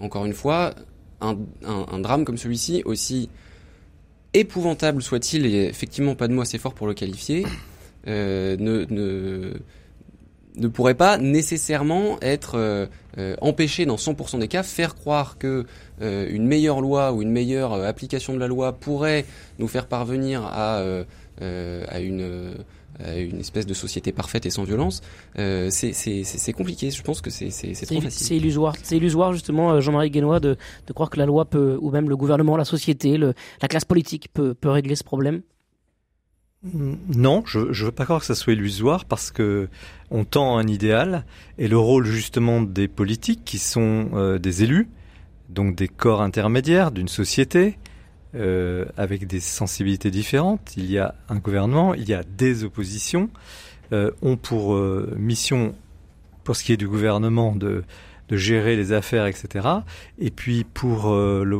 encore 0.00 0.24
une 0.24 0.32
fois, 0.32 0.74
un, 1.20 1.36
drame 2.00 2.24
comme 2.24 2.38
celui-ci, 2.38 2.82
aussi 2.84 3.28
épouvantable 4.34 5.00
soit-il, 5.00 5.46
et 5.46 5.66
effectivement 5.66 6.14
pas 6.14 6.28
de 6.28 6.34
mot 6.34 6.42
assez 6.42 6.58
fort 6.58 6.74
pour 6.74 6.86
le 6.86 6.94
qualifier, 6.94 7.46
ne, 8.06 9.54
ne 10.56 10.68
pourrait 10.68 10.94
pas 10.94 11.18
nécessairement 11.18 12.18
être 12.20 12.54
euh, 13.18 13.36
empêché 13.40 13.86
dans 13.86 13.96
100% 13.96 14.38
des 14.38 14.48
cas, 14.48 14.62
faire 14.62 14.94
croire 14.94 15.38
que 15.38 15.66
euh, 16.02 16.26
une 16.28 16.46
meilleure 16.46 16.80
loi 16.80 17.12
ou 17.12 17.22
une 17.22 17.30
meilleure 17.30 17.72
euh, 17.72 17.86
application 17.86 18.34
de 18.34 18.38
la 18.38 18.48
loi 18.48 18.72
pourrait 18.72 19.24
nous 19.58 19.68
faire 19.68 19.86
parvenir 19.86 20.44
à, 20.44 20.78
euh, 20.78 21.04
à 21.88 22.00
une 22.00 22.54
une 23.00 23.40
espèce 23.40 23.66
de 23.66 23.74
société 23.74 24.12
parfaite 24.12 24.46
et 24.46 24.50
sans 24.50 24.62
violence, 24.62 25.02
c'est 25.34 26.52
compliqué. 26.56 26.92
Je 26.92 27.02
pense 27.02 27.20
que 27.20 27.28
c'est 27.28 27.48
trop 27.48 28.00
facile. 28.00 28.26
C'est 28.26 28.36
illusoire. 28.36 28.76
C'est 28.80 28.96
illusoire 28.98 29.32
justement, 29.32 29.80
Jean-Marie 29.80 30.10
Guénois, 30.10 30.38
de, 30.38 30.56
de, 30.86 30.92
croire 30.92 31.10
que 31.10 31.18
la 31.18 31.26
loi 31.26 31.44
peut, 31.44 31.76
ou 31.80 31.90
même 31.90 32.08
le 32.08 32.16
gouvernement, 32.16 32.56
la 32.56 32.64
société, 32.64 33.16
le, 33.16 33.34
la 33.60 33.66
classe 33.66 33.84
politique 33.84 34.28
peut, 34.32 34.54
peut 34.54 34.70
régler 34.70 34.94
ce 34.94 35.02
problème. 35.02 35.42
Non, 36.72 37.42
je 37.44 37.58
ne 37.58 37.72
veux 37.72 37.92
pas 37.92 38.04
croire 38.04 38.20
que 38.20 38.26
ça 38.26 38.34
soit 38.34 38.54
illusoire 38.54 39.04
parce 39.04 39.30
que 39.30 39.68
on 40.10 40.24
tend 40.24 40.56
un 40.56 40.66
idéal 40.66 41.26
et 41.58 41.68
le 41.68 41.76
rôle 41.76 42.06
justement 42.06 42.62
des 42.62 42.88
politiques 42.88 43.42
qui 43.44 43.58
sont 43.58 44.08
euh, 44.14 44.38
des 44.38 44.62
élus, 44.62 44.88
donc 45.50 45.76
des 45.76 45.88
corps 45.88 46.22
intermédiaires 46.22 46.90
d'une 46.90 47.08
société 47.08 47.76
euh, 48.34 48.86
avec 48.96 49.26
des 49.26 49.40
sensibilités 49.40 50.10
différentes. 50.10 50.72
Il 50.78 50.90
y 50.90 50.98
a 50.98 51.14
un 51.28 51.36
gouvernement, 51.36 51.92
il 51.92 52.08
y 52.08 52.14
a 52.14 52.22
des 52.22 52.64
oppositions, 52.64 53.28
euh, 53.92 54.10
ont 54.22 54.38
pour 54.38 54.74
mission, 55.18 55.74
pour 56.44 56.56
ce 56.56 56.64
qui 56.64 56.72
est 56.72 56.78
du 56.78 56.88
gouvernement, 56.88 57.54
de, 57.54 57.84
de 58.30 58.36
gérer 58.38 58.74
les 58.76 58.92
affaires, 58.92 59.26
etc. 59.26 59.68
Et 60.18 60.30
puis 60.30 60.64
pour 60.64 61.14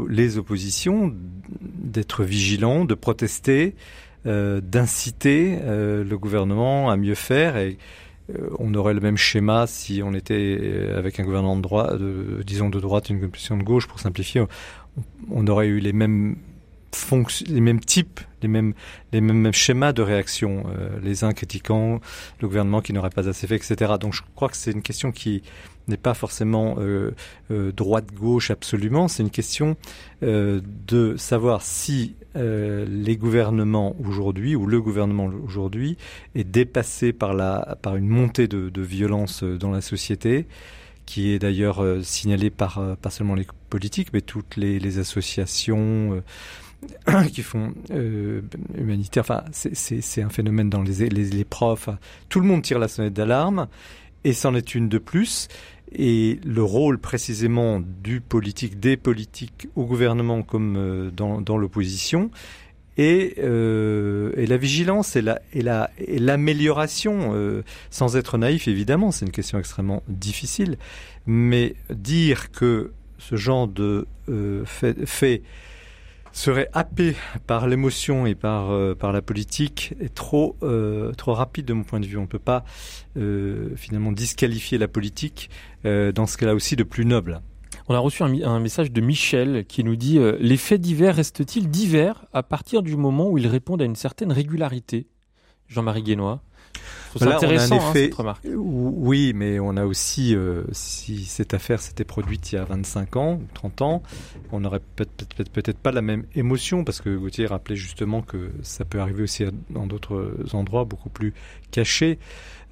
les 0.09 0.39
oppositions, 0.39 1.15
d'être 1.61 2.25
vigilants, 2.25 2.87
de 2.87 2.95
protester. 2.95 3.75
Euh, 4.27 4.63
d'inciter 4.63 5.59
euh, 5.61 6.03
le 6.03 6.17
gouvernement 6.17 6.91
à 6.91 6.97
mieux 6.97 7.15
faire 7.15 7.59
et 7.59 7.77
euh, 8.31 8.49
on 8.59 8.73
aurait 8.73 8.95
le 8.95 9.01
même 9.01 9.19
schéma 9.19 9.67
si 9.67 10.01
on 10.03 10.15
était 10.15 10.89
avec 10.97 11.21
un 11.21 11.25
gouvernement 11.25 11.57
de 11.57 11.61
droite, 11.61 11.99
de, 11.99 12.43
disons 12.43 12.71
de 12.71 12.81
droite, 12.81 13.11
une 13.11 13.23
opposition 13.23 13.59
de 13.59 13.63
gauche, 13.63 13.87
pour 13.87 14.01
simplifier. 14.01 14.43
On, 15.31 15.47
aurait 15.47 15.67
eu 15.67 15.79
les 15.79 15.93
mêmes 15.93 16.37
fonctions, 16.93 17.45
les 17.51 17.61
mêmes 17.61 17.81
types, 17.81 18.19
les 18.41 18.49
mêmes, 18.49 18.73
les 19.13 19.21
mêmes 19.21 19.53
schémas 19.53 19.93
de 19.93 20.01
réaction, 20.01 20.65
les 21.03 21.23
uns 21.23 21.35
critiquant 21.35 22.01
le 22.41 22.49
gouvernement 22.49 22.81
qui 22.81 22.95
n'aurait 22.95 23.11
pas 23.11 23.29
assez 23.29 23.47
fait, 23.47 23.57
etc. 23.57 23.93
Donc 24.01 24.15
je 24.15 24.23
crois 24.37 24.49
que 24.49 24.57
c'est 24.57 24.71
une 24.71 24.83
question 24.83 25.13
qui 25.13 25.43
n'est 25.89 25.97
pas 25.97 26.15
forcément 26.15 26.77
euh, 26.79 27.13
euh, 27.51 27.73
droite-gauche 27.73 28.51
absolument, 28.51 29.09
c'est 29.09 29.23
une 29.23 29.31
question 29.31 29.77
euh, 30.23 30.61
de 30.87 31.17
savoir 31.17 31.63
si 31.63 32.17
les 32.37 33.17
gouvernements 33.17 33.95
aujourd'hui 34.05 34.57
ou 34.57 34.67
le 34.67 34.81
gouvernement 34.81 35.31
aujourd'hui 35.45 35.97
est 36.35 36.43
dépassé 36.43 37.13
par, 37.13 37.33
la, 37.33 37.79
par 37.81 37.95
une 37.95 38.09
montée 38.09 38.49
de, 38.49 38.71
de 38.71 38.83
violence 38.83 39.45
dans 39.45 39.71
la 39.71 39.81
société 39.81 40.49
qui 41.07 41.31
est 41.31 41.39
d'ailleurs 41.39 41.81
signalée 42.03 42.51
par 42.51 42.97
pas 43.01 43.11
seulement 43.11 43.37
les 43.37 43.47
politiques 43.71 44.09
mais 44.13 44.21
toutes 44.21 44.57
les, 44.57 44.81
les 44.81 44.99
associations 44.99 46.21
qui 47.33 47.43
font 47.43 47.73
euh, 47.91 48.43
humanitaire. 48.77 49.23
Enfin, 49.23 49.45
c'est 49.53 50.23
un 50.23 50.29
phénomène 50.29 50.71
dans 50.71 50.83
les, 50.83 51.09
les, 51.09 51.25
les 51.25 51.45
profs. 51.45 51.89
Tout 52.29 52.41
le 52.41 52.47
monde 52.47 52.63
tire 52.63 52.79
la 52.79 52.89
sonnette 52.89 53.15
d'alarme 53.15 53.69
et 54.25 54.33
c'en 54.33 54.55
est 54.55 54.75
une 54.75 54.89
de 54.89 54.99
plus 54.99 55.49
et 55.95 56.41
le 56.45 56.63
rôle 56.63 56.99
précisément 56.99 57.81
du 57.81 58.21
politique, 58.21 58.81
des 58.81 58.97
politiques 58.97 59.69
au 59.77 59.85
gouvernement 59.85 60.43
comme 60.43 60.77
euh, 60.77 61.11
dans, 61.11 61.57
l'opposition, 61.57 62.31
et, 62.97 63.35
euh, 63.39 64.33
et, 64.37 64.47
la 64.47 64.57
vigilance 64.57 65.17
et 65.17 65.23
la 65.23 65.41
et 65.53 65.63
la 65.63 65.91
et 65.99 66.19
l'amélioration 66.19 67.33
euh, 67.35 67.65
sans 67.91 68.17
être 68.17 68.39
naïf 68.39 68.69
évidemment 68.69 69.11
c'est 69.11 69.27
une 69.27 69.33
question 69.33 69.59
extrêmement 69.59 70.03
difficile. 70.07 70.79
Mais 71.27 71.75
dire 71.91 72.53
que 72.53 72.93
ce 73.19 73.37
genre 73.37 73.67
de 73.67 74.07
euh, 74.29 74.65
fait 74.67 75.43
serait 76.35 76.69
happé 76.73 77.15
par 77.47 77.69
l'émotion 77.69 78.27
et 78.27 78.35
par, 78.35 78.73
euh, 78.73 78.95
par 78.95 79.13
la 79.13 79.23
politique 79.23 79.95
est 80.01 80.13
trop, 80.13 80.57
euh, 80.63 81.13
trop 81.13 81.33
rapide 81.33 81.65
de 81.65 81.73
mon 81.73 81.85
point 81.85 82.01
de 82.01 82.07
vue. 82.07 82.19
On 82.19 82.23
ne 82.23 82.27
peut 82.27 82.41
pas 82.41 82.65
euh, 83.17 83.71
finalement 83.77 84.13
disqualifier 84.13 84.77
la 84.77 84.89
politique 84.89 85.49
dans 85.85 86.27
ce 86.27 86.39
qu'elle 86.39 86.49
a 86.49 86.55
aussi 86.55 86.77
de 86.77 86.83
plus 86.83 87.05
noble. 87.05 87.43
On 87.89 87.95
a 87.95 87.99
reçu 87.99 88.23
un, 88.23 88.33
un, 88.43 88.59
message 88.59 88.91
de 88.91 89.03
Michel 89.03 89.67
qui 89.67 89.85
nous 89.85 89.97
dit 89.97 90.19
Les 90.41 90.57
faits 90.57 90.81
divers 90.81 91.17
restent-ils 91.17 91.69
divers 91.69 92.25
à 92.33 92.43
partir 92.43 92.83
du 92.83 92.97
moment 92.97 93.29
où 93.29 93.37
ils 93.37 93.47
répondent 93.47 93.83
à 93.83 93.85
une 93.85 93.97
certaine 93.97 94.33
régularité? 94.33 95.07
Jean-Marie 95.69 96.03
Guénois 96.03 96.41
intéressant, 97.23 97.77
hein, 97.81 97.93
cette 97.93 98.15
remarque. 98.15 98.47
Oui, 98.55 99.33
mais 99.35 99.61
on 99.61 99.77
a 99.77 99.85
aussi, 99.85 100.35
euh, 100.35 100.65
si 100.73 101.25
cette 101.25 101.55
affaire 101.55 101.81
s'était 101.81 102.05
produite 102.05 102.53
il 102.53 102.57
y 102.57 102.59
a 102.59 102.65
25 102.65 103.17
ans 103.17 103.35
ou 103.35 103.47
30 103.55 103.83
ans, 103.83 104.03
on 104.53 104.61
n'aurait 104.61 104.81
peut-être 104.97 105.51
peut 105.51 105.63
pas 105.73 105.93
la 105.93 106.03
même 106.03 106.25
émotion, 106.35 106.85
parce 106.85 107.01
que 107.01 107.17
Gauthier 107.17 107.47
rappelait 107.47 107.77
justement 107.77 108.23
que 108.23 108.51
ça 108.63 108.85
peut 108.85 109.01
arriver 109.01 109.23
aussi 109.23 109.45
dans 109.71 109.87
d'autres 109.87 110.35
endroits 110.53 110.85
beaucoup 110.85 111.11
plus 111.11 111.35
cachés. 111.71 112.19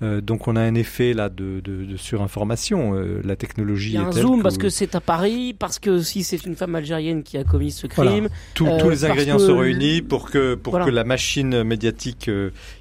Euh, 0.03 0.21
donc 0.21 0.49
on 0.49 0.57
a 0.57 0.61
un 0.61 0.75
effet 0.75 1.13
là 1.13 1.29
de, 1.29 1.61
de, 1.61 1.85
de 1.85 1.97
surinformation. 1.97 2.95
Euh, 2.95 3.21
la 3.25 3.37
technologie. 3.37 3.91
Il 3.91 3.95
y 3.95 3.99
a 3.99 4.07
un 4.07 4.13
zoom 4.13 4.43
parce 4.43 4.59
que 4.59 4.69
c'est 4.69 4.95
à 4.95 5.01
Paris, 5.01 5.55
parce 5.57 5.79
que 5.79 6.01
si 6.01 6.25
c'est 6.25 6.45
une 6.45 6.57
femme 6.57 6.75
algérienne 6.75 7.23
qui 7.23 7.39
a 7.39 7.45
commis 7.45 7.71
ce 7.71 7.87
crime. 7.87 8.29
tous 8.55 8.67
euh, 8.67 8.91
les 8.91 9.05
ingrédients 9.05 9.39
sont 9.39 9.59
réunis 9.59 10.03
pour 10.03 10.31
que 10.31 10.55
pour 10.55 10.81
que 10.81 10.91
la 10.91 11.05
machine 11.05 11.63
médiatique 11.63 12.31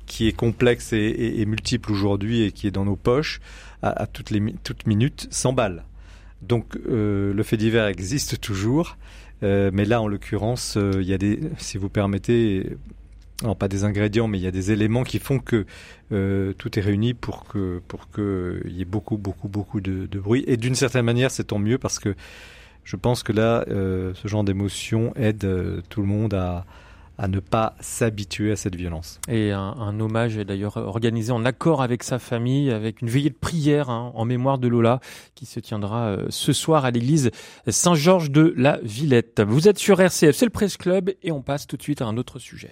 qui 0.06 0.28
est 0.28 0.32
complexe 0.32 0.94
et, 0.94 1.36
et, 1.40 1.46
multiple 1.46 1.92
aujourd'hui 1.92 2.44
et 2.44 2.52
qui 2.52 2.68
est 2.68 2.72
dans 2.72 2.86
nos 2.86 2.96
poches 2.96 3.40
à, 3.82 4.04
à 4.04 4.08
toutes 4.08 4.32
les 4.32 4.42
toutes 4.64 4.88
minutes 4.88 5.28
s'emballe. 5.30 5.84
Donc 6.42 6.76
le 6.86 7.44
fait 7.44 7.58
divers 7.58 7.86
existe 7.86 8.42
toujours. 8.42 8.98
mais 9.42 9.86
là, 9.86 10.02
en 10.02 10.08
l'occurrence, 10.08 10.78
il 10.78 11.08
y 11.08 11.14
a 11.14 11.18
des, 11.20 11.40
si 11.58 11.78
vous 11.78 11.90
permettez, 11.90 12.78
non 13.44 13.56
pas 13.56 13.68
des 13.68 13.84
ingrédients, 13.84 14.28
mais 14.28 14.40
il 14.40 14.44
y 14.44 14.48
a 14.48 14.52
des 14.52 14.72
éléments 14.72 15.04
qui 15.04 15.20
font 15.20 15.40
que 15.40 15.66
euh, 16.12 16.54
tout 16.54 16.78
est 16.78 16.82
réuni 16.82 17.14
pour 17.14 17.46
que 17.46 17.82
pour 17.88 18.10
que 18.10 18.62
il 18.66 18.74
y 18.74 18.82
ait 18.82 18.86
beaucoup 18.86 19.18
beaucoup 19.18 19.48
beaucoup 19.48 19.82
de, 19.82 20.06
de 20.06 20.20
bruit. 20.20 20.44
Et 20.48 20.58
d'une 20.58 20.76
certaine 20.76 21.06
manière, 21.06 21.32
c'est 21.32 21.46
tant 21.46 21.60
mieux 21.60 21.78
parce 21.78 22.00
que 22.00 22.16
je 22.84 22.96
pense 22.96 23.24
que 23.24 23.32
là, 23.32 23.64
euh, 23.70 24.14
ce 24.16 24.28
genre 24.28 24.44
d'émotion 24.44 25.14
aide 25.16 25.46
euh, 25.46 25.82
tout 25.90 26.02
le 26.02 26.08
monde 26.08 26.34
à 26.34 26.66
à 27.22 27.28
ne 27.28 27.40
pas 27.40 27.76
s'habituer 27.80 28.52
à 28.52 28.56
cette 28.56 28.76
violence. 28.76 29.20
Et 29.28 29.52
un, 29.52 29.60
un 29.60 30.00
hommage 30.00 30.38
est 30.38 30.46
d'ailleurs 30.46 30.78
organisé 30.78 31.32
en 31.32 31.46
accord 31.46 31.84
avec 31.84 32.02
sa 32.02 32.18
famille, 32.18 32.72
avec 32.72 33.04
une 33.04 33.10
veillée 33.10 33.30
de 33.30 33.36
prière 33.36 33.92
hein, 33.92 34.12
en 34.16 34.26
mémoire 34.26 34.58
de 34.58 34.68
Lola, 34.68 35.00
qui 35.36 35.46
se 35.46 35.60
tiendra 35.60 36.08
euh, 36.08 36.26
ce 36.30 36.52
soir 36.52 36.84
à 36.84 36.90
l'église 36.90 37.30
Saint-Georges 37.68 38.32
de 38.32 38.56
la 38.58 38.80
Villette. 38.82 39.40
Vous 39.46 39.68
êtes 39.68 39.78
sur 39.78 40.02
RCF, 40.02 40.36
c'est 40.36 40.46
le 40.46 40.50
Presse 40.50 40.78
Club, 40.78 41.12
et 41.22 41.32
on 41.32 41.44
passe 41.44 41.68
tout 41.68 41.78
de 41.78 41.84
suite 41.84 42.02
à 42.02 42.06
un 42.06 42.18
autre 42.18 42.40
sujet. 42.40 42.72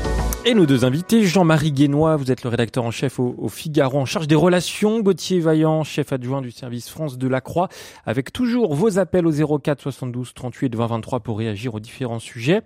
Et 0.43 0.55
nos 0.55 0.65
deux 0.65 0.85
invités, 0.85 1.23
Jean-Marie 1.23 1.71
Guénois, 1.71 2.15
vous 2.15 2.31
êtes 2.31 2.43
le 2.43 2.49
rédacteur 2.49 2.83
en 2.83 2.89
chef 2.89 3.19
au, 3.19 3.47
Figaro 3.47 3.99
en 3.99 4.05
charge 4.05 4.27
des 4.27 4.33
relations, 4.33 4.99
Gauthier 4.99 5.39
Vaillant, 5.39 5.83
chef 5.83 6.11
adjoint 6.11 6.41
du 6.41 6.49
service 6.49 6.89
France 6.89 7.19
de 7.19 7.27
la 7.27 7.41
Croix, 7.41 7.69
avec 8.07 8.33
toujours 8.33 8.73
vos 8.73 8.97
appels 8.97 9.27
au 9.27 9.59
04 9.59 9.79
72 9.79 10.33
38 10.33 10.75
20 10.75 10.87
23 10.87 11.19
pour 11.19 11.37
réagir 11.37 11.75
aux 11.75 11.79
différents 11.79 12.17
sujets. 12.17 12.61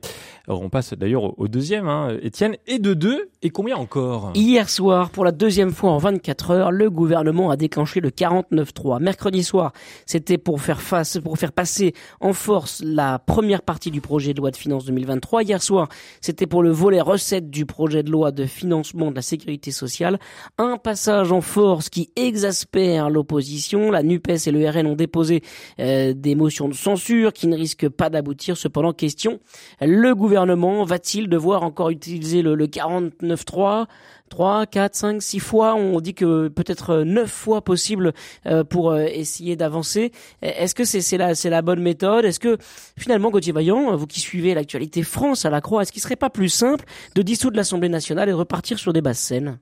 Alors 0.47 0.61
on 0.61 0.69
passe 0.69 0.93
d'ailleurs 0.93 1.37
au, 1.37 1.49
deuxième, 1.49 1.89
hein, 1.89 2.15
Étienne, 2.21 2.55
et 2.65 2.79
de 2.79 2.93
deux, 2.93 3.29
et 3.41 3.49
combien 3.49 3.75
encore? 3.75 4.31
Hier 4.35 4.69
soir, 4.69 5.09
pour 5.09 5.25
la 5.25 5.33
deuxième 5.33 5.71
fois 5.71 5.91
en 5.91 5.97
24 5.97 6.51
heures, 6.51 6.71
le 6.71 6.89
gouvernement 6.89 7.49
a 7.49 7.57
déclenché 7.57 7.99
le 7.99 8.09
49-3. 8.09 9.01
Mercredi 9.01 9.43
soir, 9.43 9.73
c'était 10.05 10.37
pour 10.37 10.61
faire 10.61 10.81
face, 10.81 11.17
pour 11.17 11.37
faire 11.37 11.51
passer 11.51 11.93
en 12.21 12.31
force 12.31 12.81
la 12.85 13.19
première 13.19 13.63
partie 13.63 13.91
du 13.91 13.99
projet 13.99 14.33
de 14.33 14.39
loi 14.39 14.51
de 14.51 14.55
finances 14.55 14.85
2023. 14.85 15.43
Hier 15.43 15.61
soir, 15.61 15.89
c'était 16.21 16.47
pour 16.47 16.63
le 16.63 16.71
volet 16.71 17.01
recettes 17.01 17.49
du 17.49 17.64
projet 17.65 18.03
de 18.03 18.11
loi 18.11 18.31
de 18.31 18.45
financement 18.45 19.11
de 19.11 19.15
la 19.15 19.21
sécurité 19.21 19.71
sociale. 19.71 20.19
Un 20.57 20.77
passage 20.77 21.31
en 21.31 21.41
force 21.41 21.89
qui 21.89 22.09
exaspère 22.15 23.09
l'opposition. 23.09 23.91
La 23.91 24.03
NUPES 24.03 24.47
et 24.47 24.51
le 24.51 24.69
RN 24.69 24.87
ont 24.87 24.95
déposé 24.95 25.41
euh, 25.79 26.13
des 26.13 26.35
motions 26.35 26.67
de 26.67 26.73
censure 26.73 27.33
qui 27.33 27.47
ne 27.47 27.55
risquent 27.55 27.89
pas 27.89 28.09
d'aboutir. 28.09 28.57
Cependant, 28.57 28.93
question, 28.93 29.39
le 29.81 30.13
gouvernement 30.13 30.83
va-t-il 30.83 31.27
devoir 31.27 31.63
encore 31.63 31.89
utiliser 31.89 32.41
le, 32.41 32.55
le 32.55 32.67
49.3 32.67 33.85
3, 34.29 34.65
4, 34.65 34.95
5, 34.95 35.21
6 35.21 35.39
fois, 35.39 35.75
on 35.75 35.99
dit 35.99 36.13
que 36.13 36.47
peut-être 36.47 37.03
9 37.03 37.29
fois 37.29 37.63
possible 37.63 38.13
euh, 38.45 38.63
pour 38.63 38.91
euh, 38.91 39.05
essayer 39.05 39.55
d'avancer. 39.55 40.11
Est-ce 40.41 40.75
que 40.75 40.83
c'est 40.83 41.17
la, 41.17 41.33
la 41.43 41.61
bonne 41.61 41.81
méthode? 41.81 42.25
Est-ce 42.25 42.39
que 42.39 42.57
finalement, 42.97 43.29
Gauthier 43.29 43.53
Vaillant, 43.53 43.95
vous 43.95 44.07
qui 44.07 44.19
suivez 44.19 44.53
l'actualité 44.53 45.03
France 45.03 45.45
à 45.45 45.49
la 45.49 45.61
croix, 45.61 45.83
est-ce 45.83 45.91
qu'il 45.91 46.01
serait 46.01 46.15
pas 46.15 46.29
plus 46.29 46.49
simple 46.49 46.85
de 47.15 47.21
dissoudre 47.21 47.57
l'Assemblée 47.57 47.89
nationale 47.89 48.29
et 48.29 48.31
de 48.31 48.37
repartir 48.37 48.79
sur 48.79 48.93
des 48.93 49.01
basses 49.01 49.19
scènes? 49.19 49.59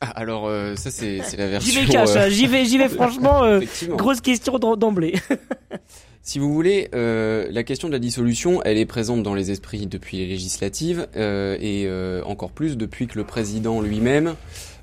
Ah, 0.00 0.10
alors 0.14 0.46
euh, 0.46 0.76
ça 0.76 0.92
c'est 0.92 1.18
la 1.36 1.48
version. 1.48 1.72
J'y 1.80 1.86
vais 1.86 1.92
cash, 1.92 2.30
j'y 2.30 2.46
vais 2.46 2.64
j'y 2.66 2.78
vais 2.78 2.88
franchement 2.88 3.42
grosse 3.88 4.20
question 4.20 4.58
d'emblée. 4.58 5.14
Si 6.22 6.38
vous 6.38 6.52
voulez, 6.52 6.88
euh, 6.94 7.46
la 7.50 7.62
question 7.62 7.88
de 7.88 7.92
la 7.92 7.98
dissolution, 7.98 8.62
elle 8.62 8.76
est 8.76 8.86
présente 8.86 9.22
dans 9.22 9.34
les 9.34 9.50
esprits 9.50 9.86
depuis 9.86 10.18
les 10.18 10.26
législatives 10.26 11.06
euh, 11.16 11.56
et 11.60 11.86
euh, 11.86 12.22
encore 12.24 12.50
plus 12.50 12.76
depuis 12.76 13.06
que 13.06 13.16
le 13.16 13.24
président 13.24 13.80
lui-même 13.80 14.34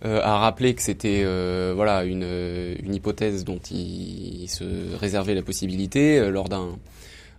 a 0.03 0.37
rappelé 0.37 0.75
que 0.75 0.83
c'était 0.83 1.23
voilà 1.73 2.03
une, 2.03 2.23
hypothèse 2.93 3.43
dont 3.43 3.57
il, 3.71 4.47
se 4.47 4.63
réservait 4.99 5.33
la 5.33 5.41
possibilité 5.41 6.29
lors 6.29 6.47
d'un 6.47 6.77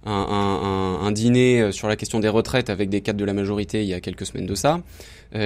un, 0.04 0.12
un, 0.12 1.06
un, 1.06 1.12
dîner 1.12 1.70
sur 1.70 1.86
la 1.86 1.94
question 1.94 2.18
des 2.18 2.28
retraites 2.28 2.68
avec 2.68 2.88
des 2.88 3.02
cadres 3.02 3.20
de 3.20 3.24
la 3.24 3.34
majorité 3.34 3.82
il 3.82 3.88
y 3.88 3.94
a 3.94 4.00
quelques 4.00 4.26
semaines 4.26 4.46
de 4.46 4.56
ça. 4.56 4.80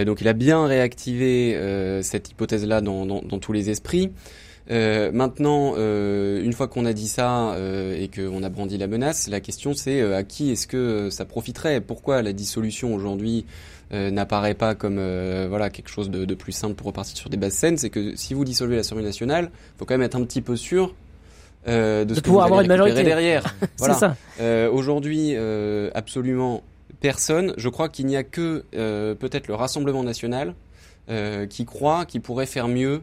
Donc 0.07 0.23
il 0.23 0.29
a 0.29 0.33
bien 0.33 0.65
réactivé 0.65 1.59
cette 2.03 2.31
hypothèse-là 2.31 2.81
dans, 2.81 3.05
dans, 3.05 3.21
dans, 3.21 3.39
tous 3.39 3.53
les 3.53 3.69
esprits. 3.69 4.11
Euh, 4.71 5.11
maintenant, 5.13 5.75
euh, 5.77 6.43
une 6.45 6.53
fois 6.53 6.69
qu'on 6.69 6.87
a 6.87 6.93
dit 6.93 7.09
ça 7.09 7.55
euh, 7.55 8.01
et 8.01 8.09
qu'on 8.09 8.43
a 8.43 8.49
brandi 8.49 8.79
la 8.79 8.87
menace, 8.87 9.29
la 9.29 9.41
question 9.41 9.75
c'est 9.75 10.01
à 10.01 10.23
qui 10.23 10.51
est-ce 10.51 10.67
que 10.67 11.11
ça 11.11 11.25
profiterait? 11.25 11.81
Pourquoi 11.81 12.23
la 12.23 12.33
dissolution 12.33 12.95
aujourd'hui 12.95 13.47
n'apparaît 13.93 14.55
pas 14.55 14.77
comme 14.77 15.01
voilà 15.49 15.69
quelque 15.69 15.89
chose 15.89 16.11
de, 16.11 16.25
de, 16.25 16.35
plus 16.35 16.53
simple 16.53 16.75
pour 16.75 16.87
repartir 16.87 17.17
sur 17.17 17.29
des 17.29 17.37
bases 17.37 17.55
saines? 17.55 17.77
C'est 17.77 17.91
que 17.91 18.15
si 18.15 18.35
vous 18.35 18.45
dissolvez 18.45 18.77
l'Assemblée 18.77 19.05
nationale, 19.05 19.51
faut 19.79 19.85
quand 19.85 19.95
même 19.95 20.03
être 20.03 20.17
un 20.17 20.25
petit 20.25 20.43
peu 20.43 20.55
sûr 20.55 20.95
euh, 21.69 22.05
de, 22.05 22.11
de 22.11 22.15
ce 22.15 22.21
pouvoir 22.21 22.47
que 22.47 22.49
vous 22.49 22.55
avoir 22.55 22.61
une 22.63 22.69
majorité 22.69 23.03
derrière. 23.03 23.55
voilà. 23.79 23.95
C'est 23.95 24.01
ça. 24.01 24.17
Euh, 24.41 24.71
Aujourd'hui, 24.71 25.33
euh, 25.35 25.91
absolument 25.95 26.63
personne. 27.01 27.55
Je 27.57 27.69
crois 27.69 27.89
qu'il 27.89 28.07
n'y 28.07 28.17
a 28.17 28.23
que 28.23 28.65
peut-être 29.15 29.49
le 29.49 29.55
Rassemblement 29.55 30.03
national 30.03 30.55
qui 31.49 31.65
croit 31.65 32.05
qu'il 32.05 32.21
pourrait 32.21 32.47
faire 32.47 32.69
mieux 32.69 33.03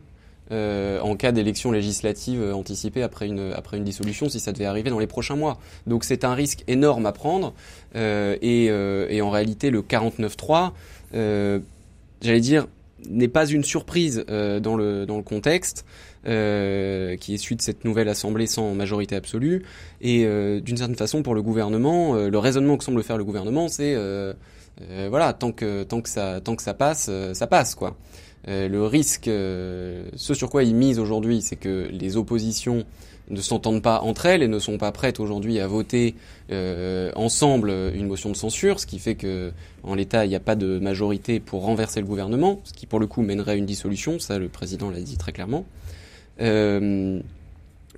euh, 0.51 0.99
en 1.01 1.15
cas 1.15 1.31
d'élection 1.31 1.71
législative 1.71 2.41
anticipée 2.53 3.03
après 3.03 3.27
une, 3.27 3.83
dissolution 3.83 4.29
si 4.29 4.39
ça 4.39 4.51
devait 4.51 4.65
arriver 4.65 4.89
dans 4.89 4.99
les 4.99 5.07
prochains 5.07 5.35
mois. 5.35 5.59
Donc 5.85 6.03
c'est 6.03 6.23
un 6.23 6.33
risque 6.33 6.63
énorme 6.67 7.05
à 7.05 7.11
prendre 7.11 7.53
euh, 7.95 8.37
et, 8.41 8.67
euh, 8.69 9.21
en 9.21 9.29
réalité 9.29 9.69
le 9.69 9.81
49.3, 9.81 10.71
j'allais 12.21 12.39
dire, 12.39 12.67
n'est 13.09 13.27
pas 13.27 13.45
une 13.45 13.63
surprise 13.63 14.25
dans, 14.27 14.75
le, 14.75 15.05
contexte. 15.23 15.85
Euh, 16.27 17.15
qui 17.15 17.35
est 17.35 17.37
suite 17.37 17.59
de 17.59 17.63
cette 17.63 17.85
nouvelle 17.85 18.09
assemblée 18.09 18.47
sans 18.47 18.73
majorité 18.73 19.15
absolue. 19.15 19.63
Et 20.01 20.25
euh, 20.25 20.59
d'une 20.59 20.75
certaine 20.75 20.97
façon, 20.97 21.23
pour 21.23 21.35
le 21.35 21.41
gouvernement, 21.41 22.15
euh, 22.15 22.29
le 22.29 22.37
raisonnement 22.37 22.75
que 22.75 22.83
semble 22.83 23.01
faire 23.01 23.17
le 23.17 23.23
gouvernement, 23.23 23.69
c'est 23.69 23.95
voilà, 25.09 25.33
tant 25.33 25.51
que 25.51 25.83
tant 25.83 26.01
que 26.01 26.09
ça 26.09 26.41
tant 26.41 26.55
que 26.55 26.61
ça 26.61 26.73
passe, 26.73 27.09
ça 27.33 27.47
passe 27.47 27.75
quoi. 27.75 27.95
Le 28.47 28.85
risque, 28.85 29.25
ce 29.25 30.33
sur 30.33 30.49
quoi 30.49 30.63
ils 30.63 30.75
misent 30.75 30.99
aujourd'hui, 30.99 31.41
c'est 31.41 31.55
que 31.57 31.89
les 31.91 32.17
oppositions 32.17 32.85
ne 33.29 33.41
s'entendent 33.41 33.81
pas 33.81 33.99
entre 34.01 34.25
elles 34.25 34.41
et 34.41 34.47
ne 34.47 34.59
sont 34.59 34.77
pas 34.77 34.91
prêtes 34.91 35.19
aujourd'hui 35.19 35.59
à 35.59 35.67
voter 35.67 36.15
euh, 36.51 37.11
ensemble 37.15 37.71
une 37.93 38.07
motion 38.07 38.31
de 38.31 38.37
censure, 38.37 38.79
ce 38.79 38.85
qui 38.85 38.99
fait 38.99 39.15
que 39.15 39.51
en 39.83 39.95
l'état 39.95 40.25
il 40.25 40.29
n'y 40.29 40.35
a 40.35 40.39
pas 40.39 40.55
de 40.55 40.79
majorité 40.79 41.39
pour 41.39 41.63
renverser 41.63 41.99
le 41.99 42.05
gouvernement, 42.07 42.61
ce 42.63 42.73
qui 42.73 42.85
pour 42.85 42.99
le 42.99 43.07
coup 43.07 43.21
mènerait 43.21 43.53
à 43.53 43.55
une 43.55 43.65
dissolution, 43.65 44.19
ça 44.19 44.39
le 44.39 44.47
président 44.47 44.89
l'a 44.89 45.01
dit 45.01 45.17
très 45.17 45.33
clairement. 45.33 45.65
Euh, 46.39 47.19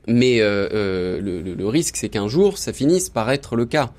mais 0.07 0.41
euh, 0.41 0.67
euh, 0.73 1.21
le, 1.21 1.67
risque, 1.67 1.95
c'est 1.97 2.09
qu'un 2.09 2.27
jour, 2.27 2.57
ça 2.57 2.73
finisse 2.73 3.09
par 3.09 3.29
être 3.31 3.55
le 3.55 3.65
cas. 3.65 3.91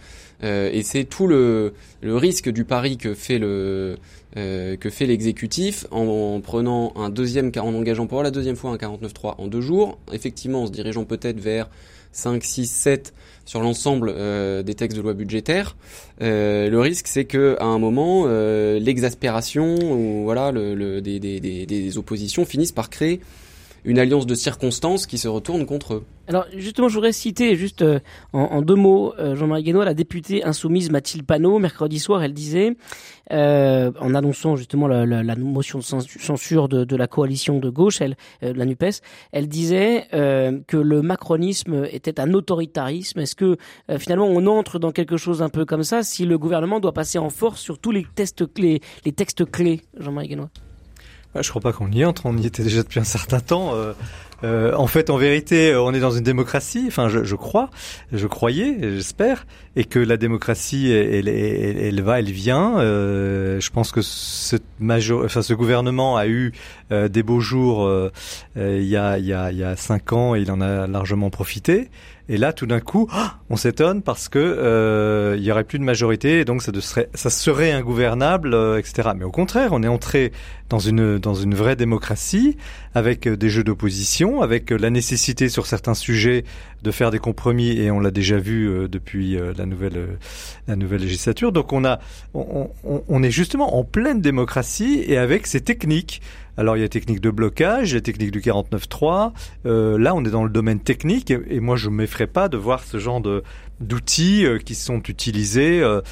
Euh, 0.42 0.70
et 0.72 0.82
c'est 0.82 1.04
tout 1.04 1.26
le, 1.26 1.72
risque 2.02 2.48
du 2.48 2.64
pari 2.64 2.96
que 2.96 3.14
fait 3.14 3.38
le 3.38 3.96
que 4.34 4.90
fait 4.90 5.06
l'exécutif 5.06 5.86
en, 5.90 6.02
en, 6.36 6.40
prenant 6.40 6.92
un 6.96 7.10
deuxième, 7.10 7.50
en 7.56 7.74
engageant 7.74 8.06
pour 8.06 8.22
la 8.22 8.30
deuxième 8.30 8.56
fois 8.56 8.70
un 8.70 8.76
49.3 8.76 9.34
en 9.38 9.48
deux 9.48 9.60
jours. 9.60 9.98
Effectivement, 10.12 10.62
en 10.62 10.66
se 10.66 10.72
dirigeant 10.72 11.04
peut-être 11.04 11.40
vers 11.40 11.68
5, 12.12 12.42
6, 12.42 12.66
7 12.66 13.14
sur 13.44 13.60
l'ensemble 13.60 14.12
euh, 14.14 14.62
des 14.62 14.74
textes 14.74 14.96
de 14.96 15.02
loi 15.02 15.14
budgétaire. 15.14 15.76
Euh, 16.22 16.68
le 16.68 16.80
risque, 16.80 17.06
c'est 17.06 17.24
que 17.24 17.56
à 17.60 17.64
un 17.64 17.78
moment, 17.78 18.24
euh, 18.26 18.78
l'exaspération 18.78 19.76
ou 19.76 20.24
voilà 20.24 20.52
le, 20.52 20.74
le 20.74 21.00
des, 21.00 21.18
des, 21.18 21.40
des 21.40 21.98
oppositions 21.98 22.44
finissent 22.44 22.72
par 22.72 22.90
créer 22.90 23.20
une 23.84 23.98
alliance 23.98 24.26
de 24.26 24.34
circonstances 24.34 25.06
qui 25.06 25.18
se 25.18 25.28
retourne 25.28 25.66
contre 25.66 25.94
eux. 25.94 26.04
Alors 26.30 26.46
justement, 26.54 26.88
je 26.88 26.94
voudrais 26.94 27.12
citer 27.12 27.56
juste 27.56 27.82
euh, 27.82 27.98
en, 28.32 28.62
deux 28.62 28.76
mots 28.76 29.12
euh, 29.18 29.34
Jean-Marie 29.34 29.64
Guénois, 29.64 29.84
la 29.84 29.94
députée 29.94 30.44
insoumise 30.44 30.88
Mathilde 30.88 31.26
Panot. 31.26 31.58
Mercredi 31.58 31.98
soir, 31.98 32.22
elle 32.22 32.32
disait, 32.32 32.76
euh, 33.32 33.90
en 33.98 34.14
annonçant 34.14 34.54
justement 34.54 34.86
la, 34.86 35.34
motion 35.34 35.80
de 35.80 35.84
censure 35.84 36.68
de, 36.68 36.96
la 36.96 37.08
coalition 37.08 37.58
de 37.58 37.68
gauche, 37.68 38.00
elle, 38.00 38.16
la 38.42 38.64
Nupes, 38.64 39.02
elle 39.32 39.48
disait 39.48 40.06
que 40.12 40.76
le 40.76 41.02
macronisme 41.02 41.84
était 41.90 42.20
un 42.20 42.32
autoritarisme. 42.32 43.18
Est-ce 43.18 43.34
que 43.34 43.56
finalement 43.98 44.26
on 44.26 44.46
entre 44.46 44.78
dans 44.78 44.92
quelque 44.92 45.16
chose 45.16 45.42
un 45.42 45.48
peu 45.48 45.64
comme 45.64 45.82
ça 45.82 46.04
si 46.04 46.26
le 46.26 46.38
gouvernement 46.38 46.78
doit 46.78 46.92
passer 46.92 47.18
en 47.18 47.30
force 47.30 47.60
sur 47.60 47.78
tous 47.78 47.90
les 47.90 48.06
textes 48.14 48.44
clés, 49.50 49.80
Jean-Marie 49.98 50.28
Guénois? 50.28 50.50
Je 51.34 51.48
crois 51.48 51.62
pas 51.62 51.72
qu'on 51.72 51.90
y 51.90 52.04
entre, 52.04 52.26
on 52.26 52.36
y 52.36 52.46
était 52.46 52.62
déjà 52.62 52.82
depuis 52.82 53.00
un 53.00 53.04
certain 53.04 53.40
temps. 53.40 53.74
Euh, 53.74 53.92
euh, 54.42 54.74
en 54.74 54.86
fait, 54.86 55.10
en 55.10 55.16
vérité, 55.16 55.76
on 55.76 55.92
est 55.92 56.00
dans 56.00 56.10
une 56.10 56.24
démocratie. 56.24 56.84
Enfin, 56.86 57.08
je, 57.08 57.34
crois, 57.34 57.70
je 58.12 58.26
croyais, 58.26 58.78
j'espère, 58.80 59.46
et 59.76 59.84
que 59.84 59.98
la 59.98 60.16
démocratie, 60.16 60.90
elle, 60.90 62.02
va, 62.02 62.18
elle 62.20 62.30
vient. 62.30 62.78
Euh, 62.78 63.60
je 63.60 63.70
pense 63.70 63.92
que 63.92 64.00
ce 64.02 64.56
gouvernement 65.52 66.16
a 66.16 66.26
eu 66.26 66.52
euh, 66.90 67.08
des 67.08 67.22
beaux 67.22 67.40
jours 67.40 67.86
euh, 67.86 68.10
il 68.56 68.86
il 68.86 68.88
y 68.88 68.94
a 69.64 69.76
cinq 69.76 70.12
ans, 70.12 70.34
et 70.34 70.40
il 70.40 70.50
en 70.50 70.60
a 70.60 70.86
largement 70.86 71.30
profité. 71.30 71.90
Et 72.32 72.36
là, 72.36 72.52
tout 72.52 72.66
d'un 72.66 72.78
coup, 72.78 73.08
on 73.50 73.56
s'étonne 73.56 74.02
parce 74.02 74.28
que 74.28 74.38
euh, 74.38 75.34
il 75.36 75.42
y 75.42 75.50
aurait 75.50 75.64
plus 75.64 75.80
de 75.80 75.84
majorité, 75.84 76.38
et 76.38 76.44
donc 76.44 76.62
ça, 76.62 76.70
serait, 76.80 77.10
ça 77.12 77.28
serait 77.28 77.72
ingouvernable, 77.72 78.54
euh, 78.54 78.78
etc. 78.78 79.10
Mais 79.16 79.24
au 79.24 79.32
contraire, 79.32 79.70
on 79.72 79.82
est 79.82 79.88
entré 79.88 80.30
dans 80.68 80.78
une 80.78 81.18
dans 81.18 81.34
une 81.34 81.56
vraie 81.56 81.74
démocratie 81.74 82.56
avec 82.94 83.26
euh, 83.26 83.36
des 83.36 83.50
jeux 83.50 83.64
d'opposition, 83.64 84.42
avec 84.42 84.70
euh, 84.70 84.78
la 84.78 84.90
nécessité 84.90 85.48
sur 85.48 85.66
certains 85.66 85.94
sujets 85.94 86.44
de 86.84 86.90
faire 86.92 87.10
des 87.10 87.18
compromis, 87.18 87.72
et 87.72 87.90
on 87.90 87.98
l'a 87.98 88.12
déjà 88.12 88.38
vu 88.38 88.68
euh, 88.68 88.86
depuis 88.86 89.36
euh, 89.36 89.52
la 89.58 89.66
nouvelle 89.66 90.18
la 90.68 90.76
nouvelle 90.76 91.00
législature. 91.00 91.50
Donc 91.50 91.72
on 91.72 91.84
a 91.84 91.98
on, 92.32 92.70
on, 92.84 93.02
on 93.08 93.22
est 93.24 93.32
justement 93.32 93.76
en 93.76 93.82
pleine 93.82 94.20
démocratie 94.20 95.02
et 95.04 95.18
avec 95.18 95.48
ces 95.48 95.62
techniques. 95.62 96.22
Alors 96.60 96.76
il 96.76 96.80
y 96.80 96.84
a 96.84 96.90
technique 96.90 97.22
de 97.22 97.30
blocage, 97.30 97.92
il 97.92 97.94
y 97.94 97.96
a 97.96 98.02
technique 98.02 98.32
du 98.32 98.42
49.3. 98.42 99.32
Euh, 99.64 99.98
là, 99.98 100.14
on 100.14 100.22
est 100.26 100.30
dans 100.30 100.44
le 100.44 100.50
domaine 100.50 100.78
technique 100.78 101.30
et, 101.30 101.58
moi, 101.58 101.76
je 101.76 101.88
ne 101.88 101.94
m'effraie 101.94 102.26
pas 102.26 102.50
de 102.50 102.58
voir 102.58 102.84
ce 102.84 102.98
genre 102.98 103.22
d'outils 103.80 104.44
euh, 104.44 104.58
qui 104.58 104.74
sont 104.74 105.00
utilisés 105.08 105.80
euh, 105.82 106.02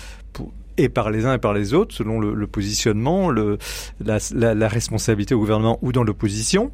et 0.79 0.89
par 0.89 1.11
les 1.11 1.27
uns 1.27 1.35
et 1.35 1.39
par 1.39 1.53
les 1.53 1.75
autres, 1.75 1.95
selon 1.95 2.19
le, 2.19 2.47
positionnement, 2.47 3.31
la, 3.31 4.69
responsabilité 4.69 5.35
au 5.35 5.39
gouvernement 5.39 5.79
ou 5.83 5.93
dans 5.93 6.03
l'opposition. 6.03 6.71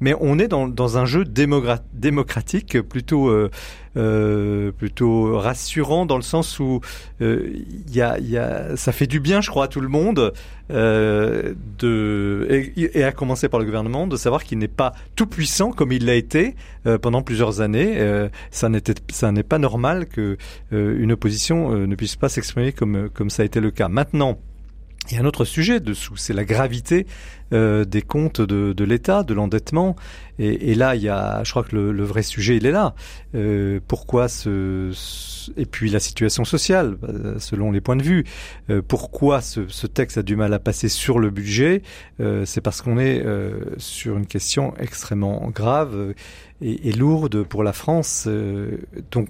Mais 0.00 0.14
on 0.20 0.38
est 0.38 0.48
dans, 0.48 0.68
dans 0.68 0.98
un 0.98 1.06
jeu 1.06 1.24
démocratique 1.24 2.80
plutôt 2.82 3.28
euh, 3.28 3.50
euh, 3.96 4.72
plutôt 4.72 5.38
rassurant 5.38 6.06
dans 6.06 6.16
le 6.16 6.22
sens 6.22 6.60
où 6.60 6.80
euh, 7.22 7.50
y 7.90 8.00
a, 8.00 8.18
y 8.18 8.36
a, 8.36 8.76
ça 8.76 8.92
fait 8.92 9.06
du 9.06 9.20
bien, 9.20 9.40
je 9.40 9.48
crois, 9.48 9.64
à 9.64 9.68
tout 9.68 9.80
le 9.80 9.88
monde, 9.88 10.32
euh, 10.70 11.54
de, 11.78 12.46
et, 12.76 13.04
à 13.04 13.12
commencer 13.12 13.48
par 13.48 13.58
le 13.58 13.64
gouvernement, 13.64 14.06
de 14.06 14.16
savoir 14.16 14.44
qu'il 14.44 14.58
n'est 14.58 14.68
pas 14.68 14.92
tout 15.14 15.26
puissant 15.26 15.72
comme 15.72 15.92
il 15.92 16.04
l'a 16.04 16.14
été 16.14 16.56
euh, 16.86 16.98
pendant 16.98 17.22
plusieurs 17.22 17.60
années. 17.60 17.94
Euh, 17.98 18.28
ça 18.50 18.68
n'est 18.68 19.42
pas 19.42 19.58
normal 19.58 20.06
que 20.06 20.36
euh, 20.72 20.98
une 20.98 21.12
opposition 21.12 21.70
ne 21.70 21.94
puisse 21.94 22.16
pas 22.16 22.28
s'exprimer 22.28 22.72
comme 22.72 23.08
comme 23.08 23.30
ça 23.30 23.42
a 23.42 23.46
été 23.46 23.60
le 23.60 23.70
cas. 23.70 23.88
Maintenant. 23.88 24.38
A 25.14 25.20
un 25.20 25.24
autre 25.24 25.44
sujet 25.44 25.80
dessous, 25.80 26.16
c'est 26.16 26.32
la 26.32 26.44
gravité 26.44 27.06
euh, 27.52 27.84
des 27.84 28.02
comptes 28.02 28.40
de, 28.40 28.72
de 28.72 28.84
l'État, 28.84 29.22
de 29.22 29.34
l'endettement. 29.34 29.94
Et, 30.38 30.72
et, 30.72 30.74
là, 30.74 30.96
il 30.96 31.02
y 31.02 31.08
a, 31.08 31.42
je 31.44 31.50
crois 31.50 31.62
que 31.62 31.76
le, 31.76 31.92
le 31.92 32.04
vrai 32.04 32.22
sujet, 32.22 32.56
il 32.56 32.66
est 32.66 32.72
là. 32.72 32.94
Euh, 33.34 33.78
pourquoi 33.86 34.28
ce, 34.28 34.90
ce, 34.92 35.50
et 35.56 35.66
puis 35.66 35.90
la 35.90 36.00
situation 36.00 36.44
sociale, 36.44 36.96
euh, 37.04 37.38
selon 37.38 37.70
les 37.70 37.80
points 37.80 37.96
de 37.96 38.02
vue. 38.02 38.24
Euh, 38.70 38.82
pourquoi 38.86 39.40
ce, 39.40 39.68
ce, 39.68 39.86
texte 39.86 40.18
a 40.18 40.22
du 40.22 40.36
mal 40.36 40.52
à 40.52 40.58
passer 40.58 40.88
sur 40.88 41.18
le 41.18 41.30
budget 41.30 41.82
euh, 42.20 42.44
C'est 42.44 42.60
parce 42.60 42.82
qu'on 42.82 42.98
est 42.98 43.24
euh, 43.24 43.60
sur 43.78 44.16
une 44.16 44.26
question 44.26 44.74
extrêmement 44.78 45.48
grave 45.54 46.14
et, 46.60 46.88
et 46.88 46.92
lourde 46.92 47.44
pour 47.44 47.62
la 47.62 47.72
France. 47.72 48.28
donc 49.10 49.28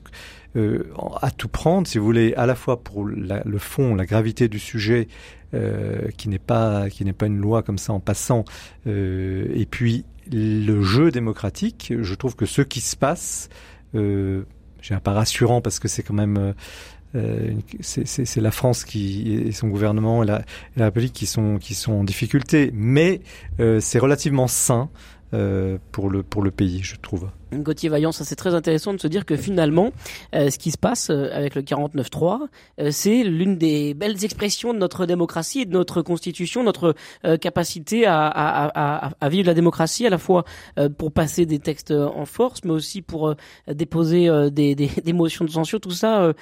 euh, 0.56 0.84
à 1.20 1.30
tout 1.30 1.48
prendre, 1.48 1.86
si 1.86 1.98
vous 1.98 2.04
voulez, 2.04 2.32
à 2.34 2.46
la 2.46 2.54
fois 2.54 2.82
pour 2.82 3.06
la, 3.06 3.42
le 3.44 3.58
fond, 3.58 3.94
la 3.94 4.06
gravité 4.06 4.48
du 4.48 4.58
sujet, 4.58 5.08
euh, 5.54 6.08
qui 6.16 6.28
n'est 6.28 6.38
pas 6.38 6.88
qui 6.88 7.04
n'est 7.04 7.12
pas 7.12 7.26
une 7.26 7.38
loi 7.38 7.62
comme 7.62 7.78
ça 7.78 7.92
en 7.92 8.00
passant, 8.00 8.44
euh, 8.86 9.46
et 9.54 9.66
puis 9.66 10.04
le 10.32 10.82
jeu 10.82 11.10
démocratique. 11.10 11.92
Je 12.00 12.14
trouve 12.14 12.36
que 12.36 12.46
ce 12.46 12.62
qui 12.62 12.80
se 12.80 12.96
passe, 12.96 13.48
j'ai 13.92 14.94
un 14.94 15.00
pas 15.00 15.12
rassurant 15.12 15.60
parce 15.60 15.78
que 15.78 15.88
c'est 15.88 16.02
quand 16.02 16.14
même 16.14 16.54
c'est 17.80 18.40
la 18.40 18.50
France 18.50 18.84
qui 18.84 19.32
et 19.32 19.52
son 19.52 19.68
gouvernement 19.68 20.22
et 20.22 20.26
la, 20.26 20.40
et 20.40 20.80
la 20.80 20.86
République 20.86 21.12
qui 21.12 21.26
sont 21.26 21.58
qui 21.58 21.74
sont 21.74 21.92
en 21.92 22.04
difficulté, 22.04 22.70
mais 22.74 23.20
c'est 23.78 23.98
relativement 23.98 24.48
sain 24.48 24.88
pour 25.30 26.10
le 26.10 26.22
pour 26.22 26.42
le 26.42 26.50
pays, 26.50 26.80
je 26.82 26.96
trouve. 26.96 27.28
Gauthier 27.52 27.88
Vaillant, 27.88 28.12
ça 28.12 28.24
c'est 28.24 28.36
très 28.36 28.54
intéressant 28.54 28.92
de 28.92 28.98
se 28.98 29.06
dire 29.06 29.24
que 29.24 29.36
finalement, 29.36 29.92
euh, 30.34 30.50
ce 30.50 30.58
qui 30.58 30.70
se 30.70 30.78
passe 30.78 31.10
euh, 31.10 31.28
avec 31.32 31.54
le 31.54 31.62
49-3, 31.62 32.48
c'est 32.90 33.22
l'une 33.22 33.56
des 33.56 33.94
belles 33.94 34.24
expressions 34.24 34.74
de 34.74 34.78
notre 34.78 35.06
démocratie 35.06 35.60
et 35.60 35.64
de 35.64 35.72
notre 35.72 36.02
constitution, 36.02 36.62
notre 36.62 36.94
capacité 37.40 38.04
à, 38.06 39.12
vivre 39.30 39.46
la 39.46 39.54
démocratie 39.54 40.06
à 40.06 40.10
la 40.10 40.18
fois 40.18 40.44
pour 40.98 41.12
passer 41.12 41.46
des 41.46 41.58
textes 41.58 41.90
en 41.90 42.24
force, 42.24 42.64
mais 42.64 42.72
aussi 42.72 43.02
pour 43.02 43.34
déposer 43.68 44.28
des, 44.50 44.74
des, 44.74 45.12
motions 45.12 45.44
de 45.44 45.50
censure. 45.50 45.80
Tout 45.80 45.90
ça, 45.90 46.32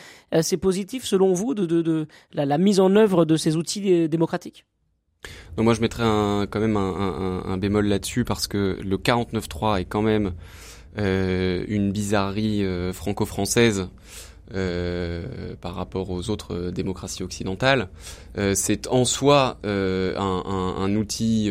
c'est 0.43 0.57
positif 0.57 1.05
selon 1.05 1.33
vous 1.33 1.55
de, 1.55 2.07
la, 2.33 2.59
mise 2.59 2.81
en 2.81 2.95
œuvre 2.97 3.25
de 3.25 3.37
ces 3.37 3.57
outils 3.57 4.09
démocratiques? 4.09 4.65
Donc 5.57 5.65
moi 5.65 5.75
je 5.75 5.81
mettrais 5.81 6.05
quand 6.05 6.61
même 6.61 6.77
un, 6.77 7.43
un, 7.47 7.57
bémol 7.57 7.87
là-dessus 7.87 8.25
parce 8.25 8.47
que 8.47 8.79
le 8.83 8.97
49.3 8.99 9.81
est 9.81 9.85
quand 9.85 10.03
même 10.03 10.27
euh, 10.27 10.31
une 10.97 11.93
bizarrerie 11.93 12.65
euh, 12.65 12.93
franco-française 12.93 13.89
euh, 14.55 15.55
par 15.63 15.75
rapport 15.75 16.11
aux 16.11 16.29
autres 16.29 16.71
démocraties 16.71 17.23
occidentales. 17.23 17.89
Euh, 18.37 18.53
c'est 18.55 18.89
en 18.89 19.07
soi 19.07 19.57
euh, 19.65 20.15
un, 20.19 20.75
un, 20.79 20.95
outil 20.97 21.51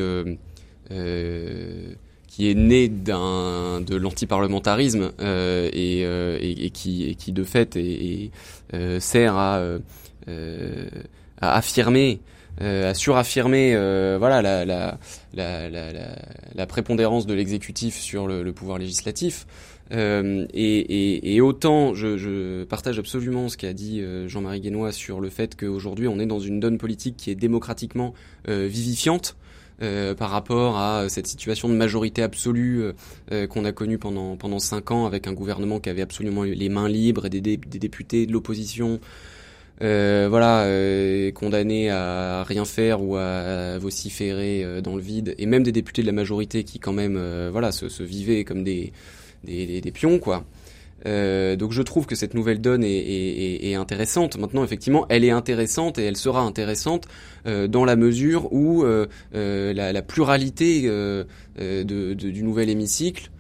qui 2.28 2.50
est 2.50 2.54
né 2.54 2.90
d'un 2.90 3.82
de 3.82 3.96
l'antiparlementarisme 3.96 5.12
et, 5.20 6.02
et, 6.04 6.70
qui, 6.70 7.10
et 7.10 7.16
qui 7.16 7.32
de 7.32 7.44
fait 7.44 7.76
et, 7.78 8.30
sert 9.00 9.36
à, 9.38 9.60
à 11.42 11.58
affirmer 11.58 12.20
euh, 12.62 12.92
à 12.92 12.94
suraffirmer 12.94 13.74
euh, 13.76 14.18
voilà 14.20 14.42
la, 14.42 14.64
la, 14.64 14.98
la, 15.34 15.70
la, 15.70 16.66
prépondérance 16.68 17.26
de 17.26 17.34
l'exécutif 17.34 18.00
sur 18.00 18.28
le, 18.28 18.44
le, 18.44 18.54
pouvoir 18.54 18.78
législatif. 18.78 19.48
Euh, 19.92 20.46
et, 20.54 20.80
et, 20.80 21.36
et, 21.36 21.42
autant 21.42 21.94
je, 21.94 22.18
je, 22.18 22.64
partage 22.64 23.00
absolument 23.00 23.50
ce 23.50 23.58
qu'a 23.58 23.74
dit 23.74 24.02
euh, 24.02 24.28
Jean-Marie 24.28 24.62
Guénois 24.62 24.92
sur 24.92 25.20
le 25.20 25.30
fait 25.30 25.56
qu'aujourd'hui 25.56 26.08
on 26.08 26.20
est 26.20 26.26
dans 26.26 26.40
une 26.40 26.60
donne 26.60 26.78
politique 26.78 27.18
qui 27.18 27.32
est 27.32 27.36
démocratiquement 27.36 28.14
euh, 28.48 28.68
vivifiante. 28.68 29.36
Euh, 29.82 30.14
par 30.14 30.30
rapport 30.30 30.78
à 30.78 31.10
cette 31.10 31.26
situation 31.26 31.68
de 31.68 31.74
majorité 31.74 32.22
absolue 32.22 32.94
qu'on 33.50 33.66
a 33.66 33.72
connue 33.72 33.98
pendant 33.98 34.38
pendant 34.38 34.60
cinq 34.60 34.92
ans 34.92 35.08
avec 35.08 35.26
un 35.26 35.34
gouvernement 35.34 35.80
qui 35.80 35.90
avait 35.90 36.04
absolument 36.04 36.44
les 36.44 36.70
mains 36.70 36.88
libres 36.88 37.26
et 37.26 37.30
des, 37.32 37.42
des 37.42 37.58
députés 37.58 38.28
de 38.28 38.32
l'opposition 38.32 39.00
euh, 39.82 40.28
voilà, 40.30 40.64
euh, 40.64 41.32
condamnés 41.32 41.90
à 41.90 42.44
rien 42.44 42.66
faire 42.66 43.02
ou 43.02 43.16
à, 43.18 43.78
vociférer 43.80 44.64
euh, 44.64 44.82
dans 44.82 44.96
le 44.96 45.02
vide, 45.02 45.36
et 45.38 45.46
même 45.46 45.64
des 45.64 45.72
députés 45.72 46.04
de 46.04 46.08
la 46.08 46.14
majorité 46.14 46.64
qui 46.64 46.80
quand 46.80 46.94
même, 46.94 47.18
euh, 47.18 47.50
voilà, 47.52 47.72
se, 47.72 47.90
se, 47.90 48.04
vivaient 48.04 48.44
comme 48.44 48.64
des, 48.64 48.94
des, 49.44 49.82
des, 49.82 49.92
pions, 49.92 50.20
quoi. 50.20 50.46
donc 51.06 51.72
je 51.72 51.82
trouve 51.82 52.06
que 52.06 52.16
cette 52.16 52.34
nouvelle 52.34 52.62
donne 52.62 52.84
est, 52.84 52.92
est, 52.92 53.72
est, 53.72 53.76
intéressante. 53.76 54.38
Maintenant, 54.38 54.64
effectivement, 54.64 55.06
elle 55.10 55.26
est 55.26 55.32
intéressante 55.32 55.98
et 55.98 56.04
elle 56.04 56.18
sera 56.18 56.42
intéressante 56.42 57.08
dans 57.46 57.84
la 57.84 57.96
mesure 57.96 58.54
où 58.54 58.86
la, 59.34 59.94
la, 59.94 60.02
pluralité 60.02 60.84
de, 60.84 61.26
de, 61.58 62.14
du 62.14 62.44
nouvel 62.44 62.70
hémicycle 62.70 63.32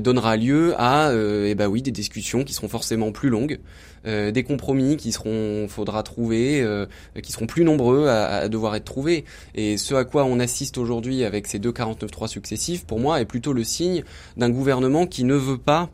donnera 0.00 0.36
lieu 0.36 0.74
à, 0.76 1.12
eh 1.12 1.54
ben 1.56 1.66
oui, 1.66 1.82
des 1.82 1.90
discussions 1.90 2.44
qui 2.44 2.52
seront 2.54 2.68
forcément 2.68 3.10
plus 3.10 3.30
longues, 3.30 3.58
euh, 4.06 4.30
des 4.30 4.42
compromis 4.42 4.96
qui 4.96 5.12
seront, 5.12 5.66
faudra 5.68 6.02
trouver, 6.02 6.60
euh, 6.62 6.86
qui 7.22 7.32
seront 7.32 7.46
plus 7.46 7.64
nombreux 7.64 8.06
à, 8.08 8.26
à, 8.26 8.48
devoir 8.48 8.74
être 8.76 8.84
trouvés. 8.84 9.24
Et 9.54 9.76
ce 9.76 9.94
à 9.94 10.04
quoi 10.04 10.24
on 10.24 10.40
assiste 10.40 10.78
aujourd'hui 10.78 11.24
avec 11.24 11.46
ces 11.46 11.58
deux 11.58 11.72
49.3 11.72 12.28
successifs, 12.28 12.84
pour 12.84 13.00
moi, 13.00 13.20
est 13.20 13.24
plutôt 13.24 13.52
le 13.52 13.64
signe 13.64 14.04
d'un 14.36 14.50
gouvernement 14.50 15.06
qui 15.06 15.24
ne 15.24 15.34
veut 15.34 15.58
pas 15.58 15.90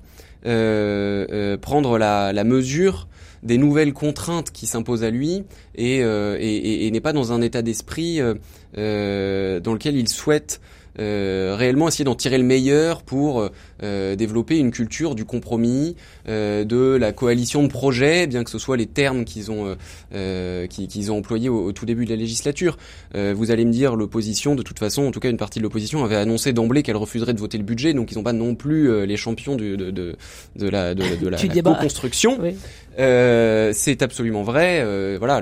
euh, 0.47 1.27
euh 1.31 1.57
prendre 1.57 1.97
la, 1.99 2.33
la, 2.33 2.45
mesure 2.45 3.09
des 3.43 3.57
nouvelles 3.57 3.95
contraintes 3.95 4.51
qui 4.51 4.67
s'imposent 4.67 5.05
à 5.05 5.11
lui 5.11 5.45
et, 5.75 5.99
et, 5.99 6.03
et, 6.03 6.87
et 6.87 6.91
n'est 6.91 7.01
pas 7.01 7.13
dans 7.13 7.33
un 7.33 7.41
état 7.41 7.63
d'esprit 7.63 8.19
dans 8.19 9.73
lequel 9.73 9.97
il 9.97 10.09
souhaite 10.09 10.61
euh, 11.01 11.57
réellement 11.59 11.89
essayer 11.89 12.05
d'en 12.05 12.15
tirer 12.15 12.39
le 12.39 12.45
meilleur 12.45 13.03
pour 13.03 13.49
euh, 13.83 14.17
développer 14.17 14.59
une 14.59 14.71
culture 14.71 15.15
du 15.15 15.25
compromis, 15.25 15.97
euh, 16.29 16.65
de 16.65 16.97
la 16.97 17.13
coalition 17.13 17.63
de 17.63 17.69
projets, 17.69 18.27
bien 18.27 18.45
que 18.45 18.51
ce 18.51 18.59
soit 18.59 18.77
les 18.77 18.87
termes 18.87 19.25
qu'ils 19.25 19.51
ont 19.51 19.77
qu'ils 20.11 21.13
ont 21.13 21.19
employés 21.19 21.49
au, 21.49 21.73
tout 21.73 21.87
début 21.87 22.05
de 22.05 22.11
la 22.11 22.17
législature. 22.17 22.77
vous 23.15 23.51
allez 23.51 23.65
me 23.65 23.73
dire 23.73 23.97
l'opposition, 23.97 24.55
de 24.55 24.63
toute 24.63 24.79
façon, 24.79 25.03
en 25.03 25.11
tout 25.11 25.21
cas 25.21 25.31
une 25.31 25.37
partie 25.37 25.59
de 25.59 25.65
l'opposition 25.65 26.05
avait 26.05 26.17
annoncé 26.17 26.53
d'emblée 26.53 26.83
qu'elle 26.83 26.97
refuserait 26.97 27.35
de 27.35 27.41
voter 27.41 27.59
le 27.59 27.65
budget, 27.65 27.95
donc 27.95 28.13
ils 28.13 28.17
n'ont 28.17 28.23
pas 28.23 28.33
non 28.33 28.55
plus 28.55 29.07
les 29.07 29.17
champions 29.17 29.57
de, 29.57 29.77
de, 29.77 29.91
de, 29.91 30.17
de 30.57 30.69
la 30.69 30.95
de, 30.95 31.03
de 31.17 31.29
la, 31.29 31.39
la 31.43 31.63
co-construction. 31.63 32.39
Oui. 32.41 32.55
Euh, 32.99 33.73
c'est 33.75 34.03
absolument 34.03 34.43
vrai. 34.43 34.81
Euh, 34.81 35.17
voilà, 35.19 35.41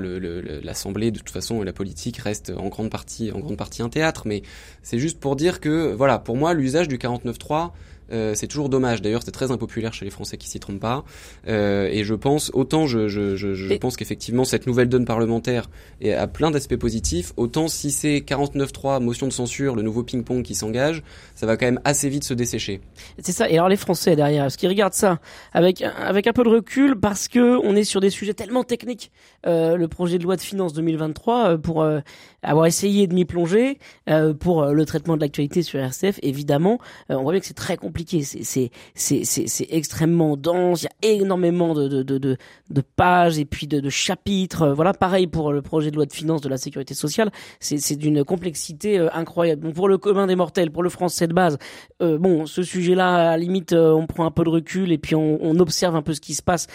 l'Assemblée 0.63 1.11
de 1.11 1.19
toute 1.19 1.29
façon 1.29 1.61
et 1.61 1.65
la 1.65 1.73
politique 1.73 2.17
reste 2.17 2.51
en 2.55 2.69
grande 2.69 2.89
partie, 2.89 3.31
en 3.31 3.39
grande 3.39 3.57
partie 3.57 3.81
un 3.81 3.89
théâtre. 3.89 4.23
Mais 4.25 4.41
c'est 4.81 4.99
juste 4.99 5.19
pour 5.19 5.35
dire 5.35 5.59
que, 5.59 5.93
voilà, 5.93 6.19
pour 6.19 6.35
moi, 6.37 6.53
l'usage 6.53 6.87
du 6.87 6.97
49.3 6.97 7.71
euh, 8.13 8.35
c'est 8.35 8.47
toujours 8.47 8.69
dommage. 8.69 9.01
D'ailleurs, 9.01 9.21
c'est 9.23 9.31
très 9.31 9.51
impopulaire 9.51 9.93
chez 9.93 10.05
les 10.05 10.11
Français 10.11 10.37
qui 10.37 10.47
s'y 10.47 10.59
trompent 10.59 10.79
pas. 10.79 11.03
Euh, 11.47 11.87
et 11.91 12.03
je 12.03 12.13
pense, 12.13 12.51
autant 12.53 12.85
je, 12.85 13.07
je, 13.07 13.35
je, 13.35 13.53
je 13.53 13.73
pense 13.75 13.97
qu'effectivement 13.97 14.45
cette 14.45 14.67
nouvelle 14.67 14.87
donne 14.89 15.05
parlementaire 15.05 15.69
a 16.05 16.27
plein 16.27 16.51
d'aspects 16.51 16.75
positifs, 16.75 17.33
autant 17.37 17.67
si 17.67 17.91
c'est 17.91 18.17
49-3, 18.17 19.01
motion 19.01 19.27
de 19.27 19.33
censure, 19.33 19.75
le 19.75 19.81
nouveau 19.81 20.03
ping-pong 20.03 20.43
qui 20.43 20.53
s'engage, 20.53 21.01
ça 21.35 21.45
va 21.45 21.57
quand 21.57 21.65
même 21.65 21.79
assez 21.85 22.09
vite 22.09 22.23
se 22.23 22.33
dessécher. 22.33 22.81
C'est 23.19 23.31
ça. 23.31 23.49
Et 23.49 23.53
alors 23.53 23.69
les 23.69 23.77
Français 23.77 24.15
derrière, 24.15 24.45
est-ce 24.45 24.57
qu'ils 24.57 24.69
regardent 24.69 24.93
ça 24.93 25.19
avec 25.53 25.81
avec 25.81 26.27
un 26.27 26.33
peu 26.33 26.43
de 26.43 26.49
recul 26.49 26.99
parce 26.99 27.27
que 27.27 27.57
on 27.63 27.75
est 27.75 27.83
sur 27.83 28.01
des 28.01 28.09
sujets 28.09 28.33
tellement 28.33 28.63
techniques. 28.63 29.11
Euh, 29.45 29.75
le 29.75 29.87
projet 29.87 30.17
de 30.17 30.23
loi 30.23 30.35
de 30.35 30.41
finances 30.41 30.73
2023 30.73 31.49
euh, 31.49 31.57
pour 31.57 31.85
avoir 32.43 32.65
essayé 32.65 33.07
de 33.07 33.13
m'y 33.13 33.25
plonger 33.25 33.79
pour 34.39 34.65
le 34.65 34.85
traitement 34.85 35.15
de 35.15 35.21
l'actualité 35.21 35.61
sur 35.61 35.79
RCF, 35.79 36.19
évidemment, 36.21 36.79
on 37.09 37.23
voit 37.23 37.31
bien 37.31 37.39
que 37.39 37.45
c'est 37.45 37.53
très 37.53 37.77
compliqué 37.77 38.02
c'est 38.95 39.67
extrêmement 39.69 40.37
dense. 40.37 40.83
Il 40.83 41.07
y 41.07 41.11
a 41.11 41.15
énormément 41.15 41.73
de 41.73 42.37
pages 42.95 43.39
et 43.39 43.45
puis 43.45 43.67
de, 43.67 43.89
chapitres. 43.89 44.69
Voilà, 44.69 44.93
pareil 44.93 45.27
pour 45.27 45.51
le 45.51 45.61
projet 45.61 45.91
de 45.91 45.95
loi 45.95 46.05
de 46.05 46.13
finances 46.13 46.41
de 46.41 46.49
la 46.49 46.57
sécurité 46.57 46.93
sociale. 46.93 47.31
C'est 47.59 47.95
d'une 47.95 48.23
complexité 48.23 48.99
euh, 48.99 49.09
incroyable. 49.13 49.61
Donc 49.63 49.73
pour 49.75 49.87
le 49.87 49.97
commun 49.97 50.27
des 50.27 50.35
mortels, 50.35 50.71
pour 50.71 50.83
le 50.83 50.89
français 50.89 51.27
de 51.27 51.33
base, 51.33 51.57
euh, 52.01 52.17
bon, 52.17 52.45
ce 52.45 52.63
sujet-là, 52.63 53.13
à 53.13 53.23
la 53.31 53.37
limite, 53.37 53.73
euh, 53.73 53.91
on 53.91 54.07
prend 54.07 54.25
un 54.25 54.31
peu 54.31 54.43
de 54.43 54.49
recul 54.49 54.91
et 54.91 54.97
puis 54.97 55.15
on, 55.15 55.53
observe 55.59 55.95
un 55.95 56.01
peu 56.01 56.13
ce 56.13 56.19
qui 56.19 56.33
se 56.33 56.41
passe 56.41 56.65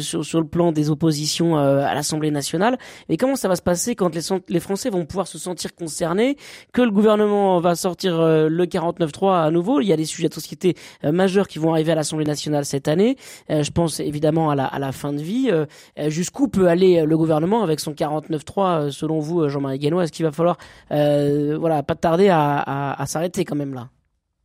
sur 0.00 0.24
sur 0.24 0.40
le 0.40 0.46
plan 0.46 0.72
des 0.72 0.90
oppositions 0.90 1.56
à 1.56 1.94
l'Assemblée 1.94 2.32
nationale. 2.32 2.76
Mais 3.08 3.16
comment 3.16 3.36
ça 3.36 3.46
va 3.46 3.54
se 3.54 3.62
passer 3.62 3.94
quand 3.94 4.12
les 4.12 4.22
les 4.48 4.60
Français 4.60 4.90
vont 4.90 5.06
pouvoir 5.06 5.28
se 5.28 5.38
sentir 5.38 5.74
concernés, 5.74 6.36
que 6.72 6.82
le 6.82 6.90
gouvernement 6.90 7.60
va 7.60 7.76
sortir 7.76 8.20
le 8.20 8.66
49.3 8.66 9.46
à 9.46 9.50
nouveau? 9.52 9.80
Il 9.80 9.86
y 9.86 9.92
a 9.92 9.96
des 9.96 10.04
sujets 10.04 10.28
de 10.28 10.34
société 10.34 10.73
euh, 11.04 11.12
majeurs 11.12 11.48
qui 11.48 11.58
vont 11.58 11.72
arriver 11.72 11.92
à 11.92 11.94
l'Assemblée 11.94 12.24
nationale 12.24 12.64
cette 12.64 12.88
année. 12.88 13.16
Euh, 13.50 13.62
je 13.62 13.70
pense 13.70 14.00
évidemment 14.00 14.50
à 14.50 14.54
la, 14.54 14.92
fin 14.92 15.12
de 15.12 15.20
vie. 15.20 15.50
Euh, 15.50 15.66
jusqu'où 16.08 16.48
peut 16.48 16.68
aller 16.68 17.04
le 17.04 17.16
gouvernement 17.16 17.62
avec 17.62 17.80
son 17.80 17.92
49.3 17.92 18.90
selon 18.90 19.18
vous, 19.18 19.48
Jean-Marie 19.48 19.78
Guénois? 19.78 20.04
Est-ce 20.04 20.12
qu'il 20.12 20.24
va 20.24 20.32
falloir, 20.32 20.58
voilà, 20.90 21.82
pas 21.82 21.94
tarder 21.94 22.28
à, 22.30 23.02
s'arrêter 23.06 23.44
quand 23.44 23.56
même 23.56 23.74
là? 23.74 23.88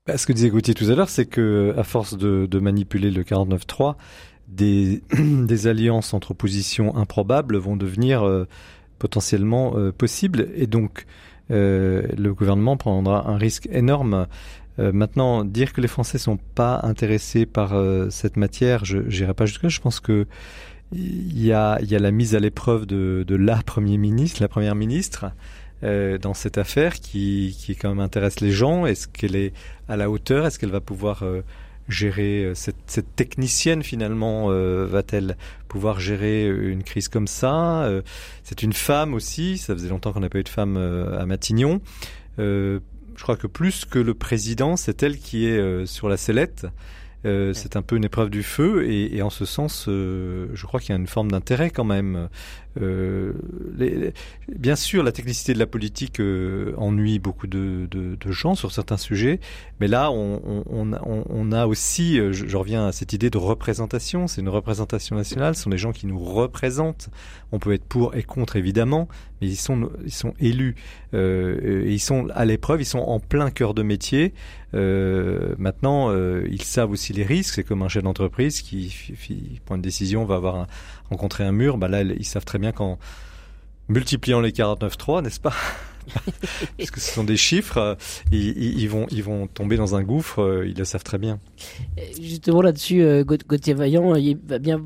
Bah, 0.06 0.18
Ce 0.18 0.26
que 0.26 0.34
disait 0.34 0.50
Gauthier 0.50 0.74
tout 0.74 0.86
à 0.86 0.96
l'heure, 0.96 1.10
c'est 1.10 1.26
que 1.26 1.74
à 1.78 1.84
force 1.84 2.18
de, 2.18 2.60
manipuler 2.60 3.12
le 3.12 3.24
49.3, 3.24 3.96
des, 4.48 5.68
alliances 5.68 6.14
entre 6.14 6.32
oppositions 6.32 6.96
improbables 6.96 7.58
vont 7.58 7.76
devenir 7.76 8.28
potentiellement 8.98 9.74
possibles 9.98 10.50
et 10.56 10.68
donc 10.68 11.06
le 11.50 12.32
gouvernement 12.32 12.78
prendra 12.78 13.30
un 13.30 13.38
risque 13.38 13.68
énorme 13.72 14.28
euh, 14.80 14.92
maintenant, 14.94 15.44
dire 15.44 15.74
que 15.74 15.82
les 15.82 15.88
Français 15.88 16.18
sont 16.18 16.38
pas 16.38 16.80
intéressés 16.84 17.46
par 17.46 17.74
euh, 17.74 18.10
cette 18.10 18.38
matière, 18.38 18.86
je 18.86 19.00
n'irai 19.00 19.34
pas 19.34 19.46
jusque-là. 19.46 19.70
Je 19.70 19.82
pense 19.82 20.00
que 20.00 20.26
il 20.92 21.46
y 21.46 21.54
a, 21.54 21.78
la 21.80 22.12
mise 22.12 22.34
à 22.34 22.40
l'épreuve 22.40 22.88
de, 22.88 23.36
la 23.36 23.58
Premier 23.58 23.98
ministre, 23.98 24.42
la 24.42 24.48
Première 24.48 24.74
ministre, 24.74 25.28
euh, 25.84 26.18
dans 26.18 26.34
cette 26.34 26.58
affaire 26.58 27.00
qui, 27.00 27.56
quand 27.80 27.90
même 27.90 28.00
intéresse 28.00 28.40
les 28.40 28.52
gens. 28.52 28.88
Est-ce 28.88 29.08
qu'elle 29.08 29.36
est 29.36 29.54
à 29.88 29.98
la 29.98 30.10
hauteur? 30.10 30.48
Est-ce 30.48 30.58
qu'elle 30.58 30.72
va 30.72 30.82
pouvoir 30.82 31.24
gérer 31.90 32.54
cette, 32.56 32.76
cette, 32.88 33.16
technicienne 33.16 33.84
finalement 33.84 34.48
Va-t-elle 34.50 35.38
pouvoir 35.68 36.00
gérer 36.00 36.48
une 36.48 36.82
crise 36.82 37.08
comme 37.08 37.28
ça? 37.28 37.88
C'est 38.42 38.64
une 38.64 38.74
femme 38.74 39.14
aussi. 39.14 39.60
Ça 39.60 39.76
faisait 39.76 39.90
longtemps 39.90 40.12
qu'on 40.12 40.22
n'a 40.22 40.30
pas 40.30 40.40
eu 40.40 40.44
de 40.44 40.50
femme 40.50 40.76
à 40.76 41.28
Matignon. 41.28 41.82
Je 43.20 43.24
crois 43.24 43.36
que 43.36 43.48
plus 43.48 43.84
que 43.84 44.00
le 44.00 44.14
président, 44.14 44.78
c'est 44.78 45.04
elle 45.04 45.18
qui 45.18 45.46
est 45.46 45.58
euh, 45.58 45.86
sur 45.86 46.08
la 46.08 46.16
sellette. 46.16 46.68
Euh, 47.26 47.52
c'est 47.54 47.76
un 47.76 47.82
peu 47.82 47.98
une 47.98 48.06
épreuve 48.06 48.30
du 48.30 48.44
feu 48.44 48.90
et, 48.90 49.18
et 49.18 49.22
en 49.22 49.30
ce 49.30 49.44
sens, 49.44 49.88
euh, 49.90 50.48
je 50.54 50.66
crois 50.66 50.80
qu'il 50.80 50.92
y 50.92 50.94
a 50.94 50.96
une 50.96 51.06
forme 51.06 51.30
d'intérêt 51.30 51.70
quand 51.70 51.84
même. 51.84 52.30
Euh, 52.82 53.34
les, 53.76 53.90
les, 53.96 54.14
bien 54.48 54.78
sûr, 54.78 55.04
la 55.04 55.12
technicité 55.12 55.54
de 55.54 55.60
la 55.60 55.66
politique 55.66 56.22
euh, 56.22 56.74
ennuie 56.78 57.20
beaucoup 57.20 57.48
de, 57.48 57.88
de, 57.92 58.16
de, 58.16 58.32
gens 58.32 58.56
sur 58.56 58.72
certains 58.72 58.96
sujets, 58.96 59.42
mais 59.82 59.88
là, 59.88 60.12
on, 60.12 60.64
on, 60.70 60.94
on, 60.94 61.24
on 61.28 61.52
a 61.52 61.68
aussi, 61.68 62.20
euh, 62.20 62.32
je, 62.32 62.48
je, 62.48 62.56
reviens 62.56 62.88
à 62.88 62.92
cette 62.94 63.12
idée 63.12 63.30
de 63.30 63.38
représentation. 63.38 64.28
C'est 64.28 64.40
une 64.40 64.50
représentation 64.50 65.18
nationale. 65.18 65.56
Ce 65.56 65.64
sont 65.64 65.72
des 65.72 65.78
gens 65.78 65.92
qui 65.92 66.08
nous 66.08 66.20
représentent. 66.20 67.10
On 67.52 67.60
peut 67.60 67.74
être 67.74 67.84
pour 67.84 68.16
et 68.16 68.24
contre 68.24 68.56
évidemment, 68.56 69.10
mais 69.42 69.48
ils 69.48 69.56
sont 69.56 69.90
ils 70.06 70.14
sont 70.14 70.34
élus 70.40 70.76
euh, 71.14 71.84
ils 71.88 72.00
sont 72.00 72.28
à 72.34 72.46
l'épreuve. 72.46 72.82
Ils 72.82 72.86
sont 72.86 73.00
en 73.00 73.20
plein 73.20 73.52
cœur 73.52 73.74
de 73.74 73.84
métier. 73.84 74.34
Euh, 74.74 75.56
maintenant, 75.58 76.12
euh, 76.12 76.48
ils 76.50 76.62
savent 76.62 76.92
aussi 76.92 77.14
les 77.14 77.24
risques. 77.24 77.56
C'est 77.56 77.64
comme 77.64 77.82
un 77.82 77.90
chef 77.90 78.04
d'entreprise 78.04 78.62
qui, 78.62 78.94
prend 79.66 79.76
une 79.76 79.82
décision, 79.82 80.26
va 80.26 80.36
avoir 80.36 80.56
un, 80.56 80.68
rencontrer 81.10 81.44
un 81.44 81.52
mur. 81.52 81.78
Bah 81.78 81.88
là, 81.88 82.02
ils 82.02 82.26
savent 82.26 82.46
très 82.46 82.60
bien 82.60 82.72
qu'en 82.72 83.00
multipliant 83.88 84.40
les 84.40 84.52
49.3, 84.52 85.24
n'est-ce 85.24 85.40
pas? 85.40 85.54
Parce 86.78 86.92
que 86.92 87.00
ce 87.00 87.14
sont 87.14 87.24
des 87.24 87.38
chiffres, 87.38 87.98
ils, 88.32 88.80
ils, 88.80 88.90
vont, 88.90 89.06
ils 89.12 89.24
vont 89.24 89.46
tomber 89.46 89.78
dans 89.78 89.96
un 89.96 90.02
gouffre, 90.02 90.64
ils 90.66 90.76
le 90.76 90.84
savent 90.84 91.04
très 91.04 91.20
bien. 91.20 91.40
Justement 92.20 92.64
là-dessus, 92.64 93.24
Gauthier 93.26 93.76
Vaillant, 93.76 94.16
il 94.16 94.38
va 94.38 94.58
bien, 94.58 94.82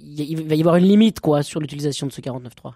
il 0.00 0.46
va 0.46 0.54
y 0.54 0.60
avoir 0.60 0.76
une 0.76 0.84
limite 0.84 1.18
quoi 1.18 1.42
sur 1.42 1.58
l'utilisation 1.58 2.06
de 2.06 2.12
ce 2.12 2.20
49.3. 2.20 2.74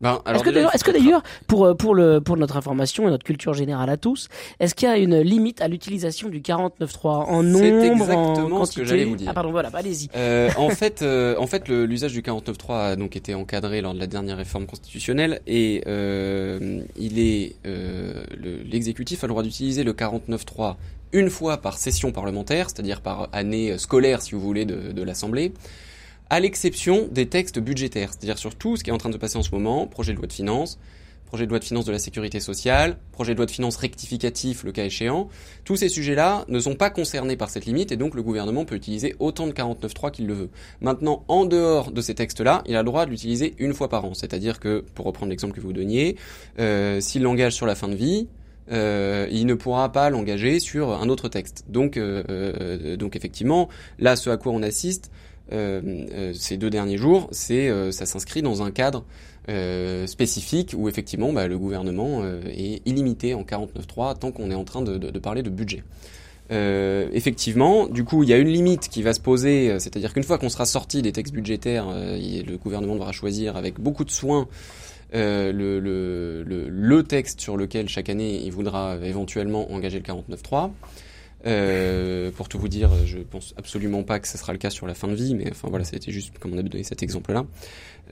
Ben, 0.00 0.20
est-ce 0.26 0.42
que 0.42 0.50
d'ailleurs, 0.50 0.74
est-ce 0.74 0.84
que 0.84 0.90
d'ailleurs, 0.90 1.22
pour 1.46 1.74
pour 1.76 1.94
le 1.94 2.20
pour 2.20 2.36
notre 2.36 2.56
information 2.56 3.08
et 3.08 3.10
notre 3.10 3.24
culture 3.24 3.54
générale 3.54 3.88
à 3.88 3.96
tous, 3.96 4.28
est-ce 4.60 4.74
qu'il 4.74 4.88
y 4.88 4.90
a 4.90 4.98
une 4.98 5.20
limite 5.20 5.62
à 5.62 5.68
l'utilisation 5.68 6.28
du 6.28 6.40
49.3 6.40 7.06
en 7.06 7.42
nombre, 7.42 8.10
en 8.10 8.48
quantité 8.48 8.66
ce 8.66 8.76
que 8.76 8.84
j'allais 8.84 9.04
vous 9.04 9.16
dire. 9.16 9.28
Ah 9.30 9.34
pardon, 9.34 9.50
voilà, 9.50 9.70
bah, 9.70 9.78
allez-y. 9.78 10.08
Euh, 10.14 10.50
en 10.56 10.68
fait, 10.70 11.02
euh, 11.02 11.36
en 11.38 11.46
fait, 11.46 11.68
l'usage 11.68 12.12
du 12.12 12.20
49.3 12.20 12.74
a 12.74 12.96
donc 12.96 13.16
été 13.16 13.34
encadré 13.34 13.80
lors 13.80 13.94
de 13.94 13.98
la 13.98 14.06
dernière 14.06 14.36
réforme 14.36 14.66
constitutionnelle 14.66 15.40
et 15.46 15.82
euh, 15.86 16.82
il 16.96 17.18
est 17.18 17.56
l'exécutif 18.70 19.24
a 19.24 19.26
le 19.26 19.32
droit 19.32 19.42
d'utiliser 19.42 19.84
le 19.84 19.92
49.3 19.92 20.76
une 21.12 21.30
fois 21.30 21.58
par 21.58 21.78
session 21.78 22.12
parlementaire, 22.12 22.68
c'est-à-dire 22.68 23.00
par 23.00 23.28
année 23.32 23.78
scolaire, 23.78 24.20
si 24.20 24.34
vous 24.34 24.40
voulez, 24.40 24.64
de, 24.64 24.92
de 24.92 25.02
l'Assemblée 25.02 25.52
à 26.30 26.40
l'exception 26.40 27.08
des 27.10 27.26
textes 27.28 27.58
budgétaires, 27.58 28.10
c'est-à-dire 28.10 28.38
sur 28.38 28.54
tout 28.54 28.76
ce 28.76 28.84
qui 28.84 28.90
est 28.90 28.92
en 28.92 28.98
train 28.98 29.10
de 29.10 29.14
se 29.14 29.18
passer 29.18 29.38
en 29.38 29.42
ce 29.42 29.50
moment, 29.50 29.86
projet 29.86 30.12
de 30.12 30.18
loi 30.18 30.26
de 30.26 30.32
finances, 30.32 30.78
projet 31.26 31.44
de 31.44 31.50
loi 31.50 31.58
de 31.58 31.64
finances 31.64 31.84
de 31.84 31.92
la 31.92 31.98
sécurité 31.98 32.40
sociale, 32.40 32.96
projet 33.12 33.32
de 33.32 33.36
loi 33.36 33.46
de 33.46 33.50
finances 33.50 33.76
rectificatif 33.76 34.64
le 34.64 34.72
cas 34.72 34.84
échéant, 34.84 35.28
tous 35.64 35.76
ces 35.76 35.88
sujets-là 35.88 36.44
ne 36.48 36.58
sont 36.58 36.74
pas 36.74 36.90
concernés 36.90 37.36
par 37.36 37.50
cette 37.50 37.66
limite 37.66 37.92
et 37.92 37.96
donc 37.96 38.14
le 38.14 38.22
gouvernement 38.22 38.64
peut 38.64 38.76
utiliser 38.76 39.14
autant 39.18 39.46
de 39.46 39.52
49.3 39.52 40.10
qu'il 40.12 40.26
le 40.26 40.34
veut. 40.34 40.50
Maintenant, 40.80 41.24
en 41.28 41.44
dehors 41.44 41.90
de 41.90 42.00
ces 42.00 42.14
textes-là, 42.14 42.62
il 42.66 42.76
a 42.76 42.80
le 42.82 42.86
droit 42.86 43.04
de 43.06 43.10
l'utiliser 43.10 43.54
une 43.58 43.74
fois 43.74 43.88
par 43.88 44.04
an, 44.04 44.14
c'est-à-dire 44.14 44.60
que, 44.60 44.84
pour 44.94 45.04
reprendre 45.04 45.30
l'exemple 45.30 45.54
que 45.54 45.60
vous 45.60 45.72
donniez, 45.72 46.16
euh, 46.58 47.00
s'il 47.00 47.22
l'engage 47.22 47.52
sur 47.52 47.66
la 47.66 47.74
fin 47.74 47.88
de 47.88 47.96
vie, 47.96 48.28
euh, 48.72 49.28
il 49.30 49.46
ne 49.46 49.54
pourra 49.54 49.92
pas 49.92 50.10
l'engager 50.10 50.58
sur 50.58 50.90
un 50.92 51.08
autre 51.08 51.28
texte. 51.28 51.64
Donc, 51.68 51.96
euh, 51.96 52.96
donc 52.96 53.14
effectivement, 53.14 53.68
là, 53.98 54.16
ce 54.16 54.30
à 54.30 54.36
quoi 54.36 54.52
on 54.52 54.62
assiste, 54.62 55.10
ces 55.50 56.56
deux 56.56 56.70
derniers 56.70 56.98
jours, 56.98 57.28
c'est 57.30 57.68
euh, 57.68 57.92
ça 57.92 58.06
s'inscrit 58.06 58.42
dans 58.42 58.62
un 58.62 58.70
cadre 58.70 59.04
spécifique 60.06 60.74
où 60.76 60.88
effectivement 60.88 61.32
bah, 61.32 61.46
le 61.46 61.56
gouvernement 61.56 62.24
est 62.24 62.82
illimité 62.84 63.32
en 63.34 63.42
49.3 63.42 64.18
tant 64.18 64.32
qu'on 64.32 64.50
est 64.50 64.56
en 64.56 64.64
train 64.64 64.82
de, 64.82 64.98
de, 64.98 65.10
de 65.10 65.18
parler 65.20 65.44
de 65.44 65.50
budget. 65.50 65.84
Euh, 66.52 67.08
effectivement, 67.12 67.86
du 67.86 68.04
coup, 68.04 68.22
il 68.22 68.28
y 68.28 68.32
a 68.32 68.38
une 68.38 68.48
limite 68.48 68.88
qui 68.88 69.02
va 69.02 69.12
se 69.12 69.20
poser, 69.20 69.78
c'est-à-dire 69.80 70.12
qu'une 70.12 70.22
fois 70.22 70.38
qu'on 70.38 70.48
sera 70.48 70.64
sorti 70.64 71.02
des 71.02 71.12
textes 71.12 71.34
budgétaires, 71.34 71.86
euh, 71.90 72.16
le 72.18 72.56
gouvernement 72.56 72.94
devra 72.94 73.12
choisir 73.12 73.56
avec 73.56 73.80
beaucoup 73.80 74.04
de 74.04 74.10
soin 74.10 74.48
euh, 75.14 75.52
le, 75.52 75.80
le, 75.80 76.42
le, 76.44 76.68
le, 76.68 77.02
texte 77.02 77.40
sur 77.40 77.56
lequel 77.56 77.88
chaque 77.88 78.08
année 78.08 78.42
il 78.44 78.52
voudra 78.52 78.96
éventuellement 79.02 79.72
engager 79.72 79.98
le 79.98 80.04
49.3. 80.04 80.70
Euh, 81.46 82.32
pour 82.32 82.48
tout 82.48 82.58
vous 82.58 82.68
dire, 82.68 82.90
je 83.04 83.18
pense 83.18 83.54
absolument 83.56 84.02
pas 84.02 84.18
que 84.18 84.26
ce 84.26 84.36
sera 84.36 84.52
le 84.52 84.58
cas 84.58 84.70
sur 84.70 84.86
la 84.86 84.94
fin 84.94 85.06
de 85.06 85.14
vie, 85.14 85.34
mais 85.36 85.48
enfin 85.50 85.68
voilà, 85.68 85.84
c'était 85.84 86.10
juste 86.10 86.36
comme 86.38 86.54
on 86.54 86.58
a 86.58 86.62
donné 86.62 86.82
cet 86.82 87.02
exemple-là. 87.04 87.46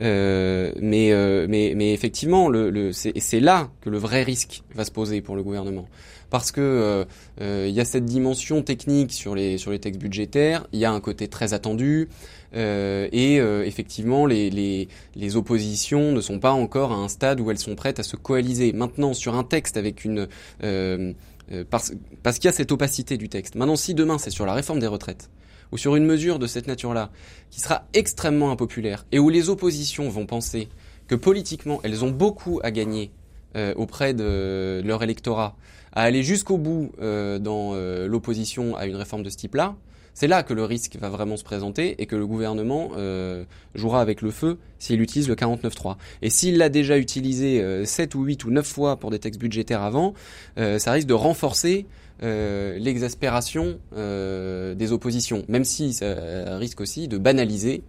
Euh, 0.01 0.73
mais, 0.81 1.13
euh, 1.13 1.47
mais, 1.49 1.75
mais 1.77 1.93
effectivement, 1.95 2.49
le, 2.49 2.71
le, 2.71 2.93
c'est 2.93 3.41
là 3.41 3.71
que 3.81 3.91
le 3.91 3.99
vrai 3.99 4.23
risque 4.23 4.63
va 4.75 4.85
se 4.85 4.93
poser 4.93 5.21
pour 5.21 5.35
le 5.35 5.43
gouvernement, 5.43 5.89
parce 6.31 6.53
que 6.53 6.61
euh, 6.61 7.05
euh, 7.41 7.67
il 7.69 7.75
y 7.75 7.81
a 7.81 7.85
cette 7.85 8.05
dimension 8.05 8.63
technique 8.63 9.13
sur 9.13 9.35
les 9.35 9.59
sur 9.59 9.71
les 9.73 9.81
textes 9.81 10.01
budgétaires, 10.01 10.67
il 10.73 10.79
y 10.79 10.85
a 10.85 10.93
un 10.93 11.01
côté 11.01 11.27
très 11.29 11.55
attendu. 11.55 12.09
Euh, 12.57 13.09
et 13.11 13.39
effectivement, 13.67 14.27
les, 14.27 14.49
les, 14.49 14.87
les 15.17 15.35
oppositions 15.35 16.13
ne 16.13 16.21
sont 16.21 16.39
pas 16.39 16.53
encore 16.53 16.93
à 16.93 16.95
un 16.95 17.09
stade 17.09 17.41
où 17.41 17.51
elles 17.51 17.59
sont 17.59 17.75
prêtes 17.75 17.99
à 17.99 18.05
se 18.05 18.15
coaliser. 18.15 18.73
Maintenant, 18.73 19.13
sur 19.13 19.35
un 19.35 19.43
texte 19.43 19.77
avec 19.77 20.05
une 20.05 20.29
euh, 20.63 21.13
parce, 21.71 21.93
parce 22.23 22.39
qu'il 22.39 22.47
y 22.47 22.49
a 22.49 22.53
cette 22.53 22.73
opacité 22.73 23.17
du 23.17 23.29
texte. 23.29 23.55
Maintenant, 23.55 23.77
si 23.77 23.95
demain 23.95 24.19
c'est 24.19 24.31
sur 24.31 24.47
la 24.47 24.55
réforme 24.55 24.79
des 24.79 24.87
retraites, 24.87 25.31
ou 25.73 25.79
sur 25.79 25.97
une 25.97 26.05
mesure 26.05 26.39
de 26.39 26.47
cette 26.47 26.67
nature-là, 26.67 27.11
qui 27.51 27.61
sera 27.61 27.87
extrêmement 27.95 28.51
impopulaire, 28.51 29.07
et 29.13 29.19
où 29.19 29.29
les 29.29 29.49
oppositions 29.49 30.09
vont 30.09 30.27
penser 30.27 30.69
que 31.09 31.15
politiquement 31.15 31.81
elles 31.83 32.05
ont 32.05 32.11
beaucoup 32.11 32.61
à 32.63 32.71
gagner 32.71 33.11
euh, 33.57 33.73
auprès 33.77 34.15
de, 34.15 34.83
leur 34.85 35.03
électorat, 35.03 35.57
à 35.93 36.03
aller 36.03 36.23
jusqu'au 36.23 36.59
bout 36.59 36.93
euh, 37.01 37.39
dans 37.39 37.73
euh, 37.75 38.09
l'opposition 38.09 38.77
à 38.77 38.87
une 38.87 38.97
réforme 38.97 39.23
de 39.23 39.31
ce 39.31 39.37
type-là, 39.37 39.77
c'est 40.15 40.29
là 40.29 40.43
que 40.43 40.55
le 40.55 40.65
risque 40.65 40.97
va 40.97 41.09
vraiment 41.09 41.37
se 41.37 41.45
présenter 41.45 42.01
et 42.01 42.07
que 42.07 42.17
le 42.17 42.27
gouvernement 42.27 42.93
euh, 42.97 43.45
jouera 43.75 44.01
avec 44.01 44.23
le 44.23 44.31
feu 44.31 44.59
s'il 44.79 45.01
utilise 45.01 45.29
le 45.29 45.35
49.3. 45.35 45.97
Et 46.23 46.31
s'il 46.31 46.57
l'a 46.57 46.69
déjà 46.69 46.99
utilisé 46.99 47.61
euh, 47.61 47.85
7 47.85 48.15
ou 48.15 48.23
8 48.23 48.45
ou 48.45 48.51
9 48.51 48.67
fois 48.67 48.97
pour 48.97 49.11
des 49.11 49.19
textes 49.19 49.41
budgétaires 49.41 49.83
avant, 49.83 50.15
euh, 50.59 50.79
ça 50.79 50.93
risque 50.93 51.09
de 51.09 51.15
renforcer 51.15 51.87
euh, 52.23 52.79
l'exaspération 52.79 53.79
euh, 53.97 54.75
des 54.75 54.93
oppositions, 54.93 55.45
même 55.49 55.65
si 55.65 55.93
ça 55.93 56.15
risque 56.59 56.81
aussi 56.81 57.09
de 57.09 57.19
banaliser 57.19 57.83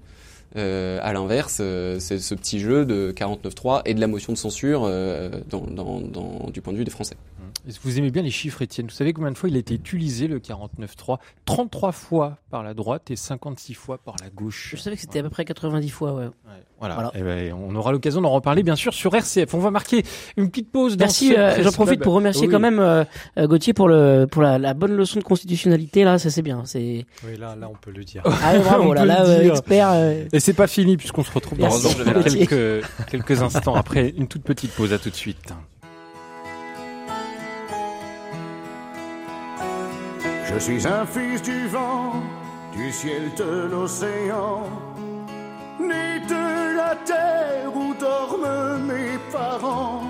à 0.55 1.11
l'inverse, 1.11 1.57
ce 1.57 2.33
petit 2.33 2.59
jeu 2.61 2.85
de 2.85 3.13
49.3 3.13 3.81
et 3.83 3.93
de 3.93 3.99
la 3.99 4.07
motion 4.07 4.31
de 4.31 4.37
censure 4.37 4.89
du 4.89 6.61
point 6.61 6.71
de 6.71 6.77
vue 6.77 6.85
des 6.85 6.91
Français. 6.91 7.17
Vous 7.83 7.97
aimez 7.97 8.11
bien 8.11 8.21
les 8.21 8.31
chiffres, 8.31 8.61
Étienne? 8.61 8.87
Vous 8.87 8.93
savez 8.93 9.13
combien 9.13 9.31
de 9.31 9.37
fois 9.37 9.49
il 9.49 9.55
a 9.55 9.59
été 9.59 9.73
utilisé, 9.73 10.27
le 10.27 10.39
49.3 10.39 11.17
33 11.45 11.91
fois 11.91 12.37
par 12.51 12.63
la 12.63 12.73
droite 12.73 13.09
et 13.11 13.15
56 13.15 13.73
fois 13.73 13.97
par 13.97 14.15
la 14.21 14.29
gauche. 14.29 14.69
Je 14.75 14.81
savais 14.81 14.95
que 14.95 15.01
c'était 15.01 15.19
à 15.19 15.23
peu 15.23 15.29
près 15.29 15.45
90 15.45 15.89
fois, 15.89 16.13
ouais. 16.13 16.25
ouais 16.25 16.31
voilà. 16.79 16.95
voilà. 16.95 17.11
Et 17.15 17.23
ben, 17.23 17.53
on 17.53 17.75
aura 17.75 17.91
l'occasion 17.91 18.21
d'en 18.21 18.29
reparler, 18.29 18.61
bien 18.61 18.75
sûr, 18.75 18.93
sur 18.93 19.15
RCF. 19.15 19.53
On 19.53 19.59
va 19.59 19.71
marquer 19.71 20.03
une 20.37 20.49
petite 20.49 20.71
pause. 20.71 20.95
Merci. 20.97 21.35
Euh, 21.35 21.63
J'en 21.63 21.71
profite 21.71 22.01
pour 22.01 22.13
remercier 22.13 22.47
oui. 22.47 22.51
quand 22.51 22.59
même 22.59 22.79
euh, 22.79 23.03
Gauthier 23.37 23.73
pour 23.73 23.87
le 23.87 24.27
pour 24.29 24.41
la, 24.41 24.59
la, 24.59 24.73
bonne 24.73 24.95
leçon 24.95 25.19
de 25.19 25.23
constitutionnalité. 25.23 26.03
Là, 26.03 26.19
ça 26.19 26.29
c'est 26.29 26.41
bien. 26.41 26.63
C'est. 26.65 27.05
Oui, 27.25 27.37
là, 27.39 27.55
là, 27.55 27.69
on 27.69 27.75
peut 27.75 27.91
le 27.91 28.03
dire. 28.03 28.21
Ah, 28.25 28.57
bravo. 28.59 28.93
là, 28.93 29.05
là, 29.05 29.25
euh, 29.25 29.49
expert. 29.49 29.93
Et 30.31 30.39
c'est 30.39 30.53
pas 30.53 30.67
fini 30.67 30.97
puisqu'on 30.97 31.23
se 31.23 31.31
retrouve 31.31 31.57
dans 31.57 31.69
quelques 32.23 32.85
quelques 33.09 33.41
instants 33.41 33.75
après 33.75 34.09
une 34.09 34.27
toute 34.27 34.43
petite 34.43 34.71
pause. 34.71 34.93
À 34.93 34.99
tout 34.99 35.09
de 35.09 35.15
suite. 35.15 35.53
Je 40.47 40.59
suis 40.59 40.87
un 40.87 41.05
fils 41.05 41.41
du 41.41 41.67
vent, 41.67 42.23
du 42.71 42.91
ciel 42.91 43.33
de 43.35 43.67
l'océan, 43.71 44.63
né 45.79 46.19
de 46.19 46.75
la 46.77 46.95
terre 46.95 47.75
où 47.75 47.93
dorment 47.95 48.85
mes 48.85 49.17
parents. 49.31 50.03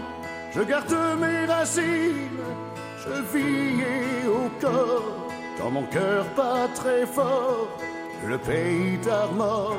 Je 0.51 0.61
garde 0.61 0.95
mes 1.19 1.45
racines, 1.45 2.43
chevillées 3.03 4.27
au 4.27 4.49
corps, 4.59 5.29
dans 5.57 5.71
mon 5.71 5.83
cœur 5.83 6.25
pas 6.35 6.67
très 6.75 7.05
fort, 7.05 7.69
le 8.27 8.37
pays 8.37 8.97
d'Armor. 8.97 9.77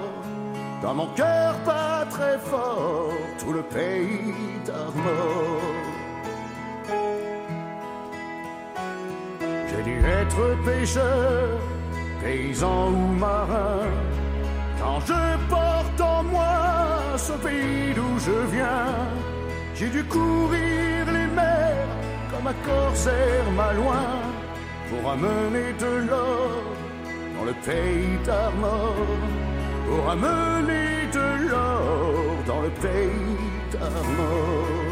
Dans 0.82 0.94
mon 0.94 1.08
cœur 1.08 1.54
pas 1.64 2.06
très 2.10 2.38
fort, 2.38 3.12
tout 3.38 3.52
le 3.52 3.62
pays 3.62 4.34
d'Armor. 4.64 5.60
Dû 9.86 9.98
être 10.04 10.44
pêcheur, 10.64 11.60
paysan 12.20 12.88
ou 12.88 13.06
marin. 13.24 13.86
Quand 14.80 14.98
je 15.10 15.22
porte 15.48 16.00
en 16.00 16.24
moi 16.24 16.56
ce 17.16 17.34
pays 17.34 17.94
d'où 17.94 18.18
je 18.18 18.36
viens, 18.54 18.96
j'ai 19.76 19.88
dû 19.88 20.02
courir 20.02 21.06
les 21.16 21.28
mers 21.38 21.86
comme 22.30 22.48
un 22.48 22.58
corsaire 22.72 23.48
malouin 23.62 24.14
pour 24.88 25.08
amener 25.12 25.72
de 25.84 25.92
l'or 26.08 26.64
dans 27.36 27.44
le 27.44 27.54
pays 27.68 28.18
d'Armor. 28.24 28.96
Pour 29.86 30.10
amener 30.10 31.06
de 31.12 31.48
l'or 31.48 32.42
dans 32.44 32.62
le 32.62 32.70
pays 32.70 33.36
d'Armor. 33.72 34.85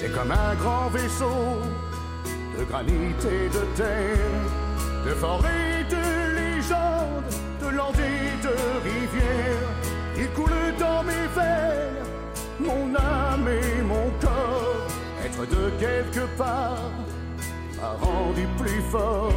C'est 0.00 0.08
comme 0.14 0.30
un 0.30 0.54
grand 0.54 0.88
vaisseau 0.88 1.60
de 2.58 2.64
granit 2.64 3.14
et 3.22 3.48
de 3.50 3.64
terre, 3.76 4.40
de 5.04 5.10
forêt, 5.10 5.84
de 5.90 6.36
légendes, 6.36 7.34
de 7.60 7.68
landes 7.68 8.00
et 8.00 8.42
de 8.42 8.54
rivières. 8.82 9.68
Il 10.16 10.30
coule 10.30 10.72
dans 10.78 11.02
mes 11.02 11.26
veines, 11.36 12.06
mon 12.58 12.94
âme 12.94 13.46
et 13.46 13.82
mon 13.82 14.08
corps. 14.22 14.86
Être 15.22 15.46
de 15.50 15.68
quelque 15.78 16.26
part 16.38 16.92
m'a 17.78 17.92
rendu 18.00 18.46
plus 18.56 18.80
fort. 18.90 19.34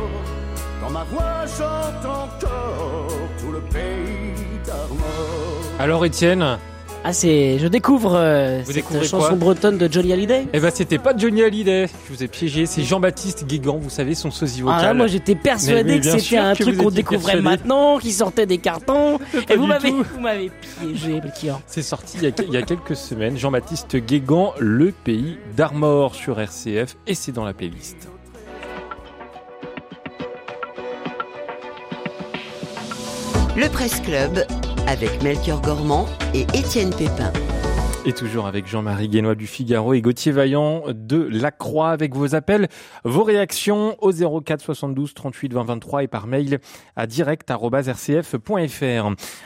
Dans 0.81 0.91
ma 0.91 1.03
voix 1.03 1.45
chante 1.45 2.05
encore 2.05 3.11
tout 3.37 3.51
le 3.51 3.59
pays 3.59 4.61
d'Armor. 4.65 5.59
Alors 5.77 6.05
Étienne, 6.05 6.57
Ah, 7.05 7.11
c'est. 7.11 7.59
Je 7.59 7.67
découvre 7.67 8.15
euh, 8.15 8.61
Vous 8.65 8.71
cette 8.71 9.03
chanson 9.03 9.35
bretonne 9.35 9.77
de 9.77 9.91
Johnny 9.91 10.13
Hallyday. 10.13 10.47
eh 10.53 10.59
ben 10.61 10.71
c'était 10.73 10.97
pas 10.97 11.13
Johnny 11.17 11.43
Hallyday. 11.43 11.87
Je 12.07 12.13
vous 12.13 12.23
ai 12.23 12.29
piégé. 12.29 12.65
C'est 12.65 12.83
Jean-Baptiste 12.83 13.45
Guégan. 13.45 13.77
Vous 13.77 13.89
savez 13.89 14.15
son 14.15 14.31
sosie 14.31 14.61
Ah, 14.65 14.77
vocal. 14.77 14.97
moi 14.97 15.07
j'étais 15.07 15.35
persuadé 15.35 15.95
mais 15.95 15.99
que 15.99 16.17
c'était 16.17 16.37
un 16.37 16.55
que 16.55 16.63
truc 16.63 16.77
qu'on 16.77 16.89
découvrait 16.91 17.33
persuadé. 17.33 17.41
maintenant, 17.41 17.97
qui 17.99 18.11
sortait 18.13 18.45
des 18.45 18.57
cartons. 18.57 19.19
Et 19.49 19.55
vous 19.57 19.65
m'avez, 19.67 19.91
vous 19.91 20.19
m'avez 20.21 20.49
piégé, 20.79 21.19
Melchior. 21.19 21.59
C'est 21.67 21.81
sorti 21.81 22.17
il 22.21 22.23
y, 22.23 22.27
a, 22.27 22.31
il 22.47 22.53
y 22.53 22.57
a 22.57 22.61
quelques 22.61 22.95
semaines. 22.95 23.37
Jean-Baptiste 23.37 23.97
Guégan, 23.97 24.53
le 24.59 24.91
pays 24.93 25.37
d'Armor 25.57 26.15
sur 26.15 26.39
RCF 26.39 26.95
et 27.05 27.15
c'est 27.15 27.33
dans 27.33 27.43
la 27.43 27.53
playlist. 27.53 27.97
Le 33.55 33.69
Presse 33.69 33.99
Club 33.99 34.45
avec 34.87 35.21
Melchior 35.23 35.61
Gormand 35.61 36.07
et 36.33 36.41
Étienne 36.53 36.91
Pépin. 36.91 37.31
Et 38.05 38.11
toujours 38.11 38.47
avec 38.47 38.67
Jean-Marie 38.67 39.07
Guénois 39.07 39.33
du 39.33 39.47
Figaro 39.47 39.93
et 39.93 40.01
Gauthier 40.01 40.33
Vaillant 40.33 40.83
de 40.89 41.25
La 41.31 41.51
Croix 41.51 41.91
avec 41.91 42.13
vos 42.13 42.35
appels, 42.35 42.67
vos 43.05 43.23
réactions 43.23 43.95
au 44.01 44.11
04 44.11 44.59
72 44.59 45.13
38 45.13 45.53
20 45.53 45.63
23 45.63 46.03
et 46.03 46.07
par 46.09 46.27
mail 46.27 46.59
à 46.97 47.07
direct.rcf.fr. 47.07 48.43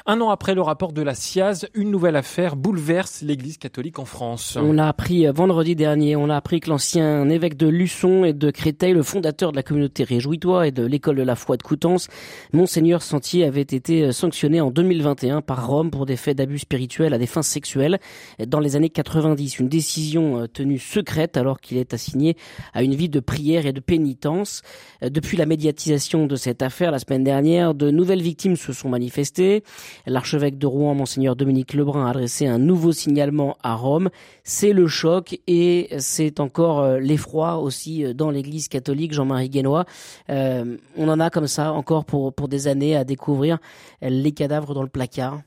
Un 0.08 0.22
an 0.22 0.30
après 0.32 0.56
le 0.56 0.62
rapport 0.64 0.92
de 0.92 1.04
la 1.04 1.14
SIAZ, 1.14 1.68
une 1.76 1.92
nouvelle 1.92 2.16
affaire 2.16 2.56
bouleverse 2.56 3.22
l'Église 3.22 3.60
catholique 3.60 4.00
en 4.00 4.06
France. 4.06 4.58
On 4.60 4.74
l'a 4.74 4.88
appris 4.88 5.28
euh, 5.28 5.32
vendredi 5.32 5.76
dernier, 5.76 6.16
on 6.16 6.32
a 6.32 6.36
appris 6.36 6.60
que 6.60 6.72
l'ancien 6.72 7.30
évêque 7.30 7.58
de 7.58 7.68
Luçon 7.68 8.24
et 8.24 8.34
de 8.34 8.50
Créteil, 8.50 8.94
le 8.94 9.04
fondateur 9.04 9.52
de 9.52 9.58
la 9.58 9.64
communauté 9.64 10.04
Réjouis-toi 10.04 10.70
et 10.70 10.72
de 10.72 10.84
l'école 10.84 11.18
de 11.18 11.24
la 11.24 11.36
foi 11.36 11.58
de 11.58 11.64
Coutances, 11.64 12.08
Monseigneur 12.54 13.04
Sentier 13.04 13.46
avait 13.46 13.62
été 13.62 14.06
euh, 14.06 14.12
sanctionné 14.12 14.62
en 14.62 14.72
2021 14.72 15.42
par 15.42 15.68
Rome 15.68 15.92
pour 15.92 16.08
des 16.08 16.16
faits 16.16 16.38
d'abus 16.38 16.58
spirituels 16.58 17.14
à 17.14 17.20
des 17.20 17.28
fins 17.28 17.44
sexuelles 17.44 18.00
dans 18.48 18.60
les 18.60 18.76
années 18.76 18.90
90. 18.90 19.60
Une 19.60 19.70
décision 19.70 20.42
euh, 20.42 20.48
tenue 20.48 20.80
secrète 20.80 21.38
alors 21.38 21.60
qu'il 21.60 21.78
est 21.78 21.94
assigné 21.94 22.36
à 22.74 22.84
une 22.84 22.96
vie 22.96 23.10
de 23.10 23.20
prière 23.20 23.66
et 23.66 23.74
de 23.74 23.80
pénitence. 23.80 24.62
Euh, 25.04 25.10
Depuis 25.10 25.38
la 25.38 25.46
médiatisation 25.46 26.26
de 26.26 26.36
cette 26.36 26.62
affaire 26.62 26.92
la 26.92 27.00
semaine 27.00 27.24
dernière, 27.24 27.74
de 27.74 27.92
nouvelles 27.92 28.22
victimes 28.22 28.56
se 28.56 28.74
sont 28.74 28.90
manifestées. 28.90 29.64
L'archevêque 30.06 30.58
de 30.58 30.68
Rouen, 30.68 30.96
Monseigneur 30.96 31.36
Dominique 31.36 31.74
Lebrun, 31.74 32.06
a 32.08 32.10
adressé 32.10 32.48
un 32.48 32.60
nouveau 32.60 32.92
signalement 32.92 33.58
à 33.64 33.76
Rome. 33.76 34.10
C'est 34.44 34.74
le 34.74 34.88
choc 34.88 35.40
et 35.48 35.90
c'est 36.00 36.40
encore 36.40 36.80
euh, 36.80 37.00
l'effroi 37.00 37.58
aussi 37.58 38.14
dans 38.14 38.32
l'Église 38.32 38.68
catholique, 38.68 39.14
Jean-Marie 39.14 39.50
Guénois. 39.50 39.86
On 40.30 41.08
en 41.08 41.20
a 41.20 41.30
comme 41.30 41.48
ça 41.48 41.74
encore 41.74 42.06
pour, 42.06 42.34
pour 42.34 42.48
des 42.48 42.68
années 42.68 42.96
à 42.96 43.04
découvrir 43.04 43.58
les 44.02 44.32
cadavres 44.32 44.74
dans 44.74 44.84
le 44.84 44.90
placard. 44.90 45.42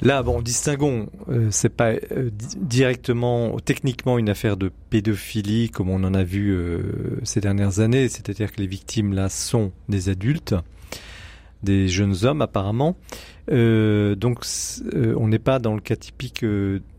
Là, 0.00 0.22
bon, 0.22 0.40
distinguons, 0.42 1.08
euh, 1.28 1.48
c'est 1.50 1.68
pas 1.70 1.90
euh, 2.12 2.30
di- 2.32 2.56
directement, 2.60 3.58
techniquement 3.58 4.16
une 4.18 4.28
affaire 4.28 4.56
de 4.56 4.70
pédophilie 4.90 5.70
comme 5.70 5.90
on 5.90 6.04
en 6.04 6.14
a 6.14 6.22
vu 6.22 6.50
euh, 6.54 7.18
ces 7.24 7.40
dernières 7.40 7.80
années, 7.80 8.08
c'est-à-dire 8.08 8.52
que 8.52 8.60
les 8.60 8.68
victimes 8.68 9.12
là 9.12 9.28
sont 9.28 9.72
des 9.88 10.08
adultes, 10.08 10.54
des 11.64 11.88
jeunes 11.88 12.14
hommes 12.22 12.42
apparemment. 12.42 12.96
Euh, 13.50 14.14
donc, 14.14 14.44
euh, 14.94 15.14
on 15.18 15.26
n'est 15.26 15.40
pas 15.40 15.58
dans 15.58 15.74
le 15.74 15.80
cas 15.80 15.96
typique 15.96 16.44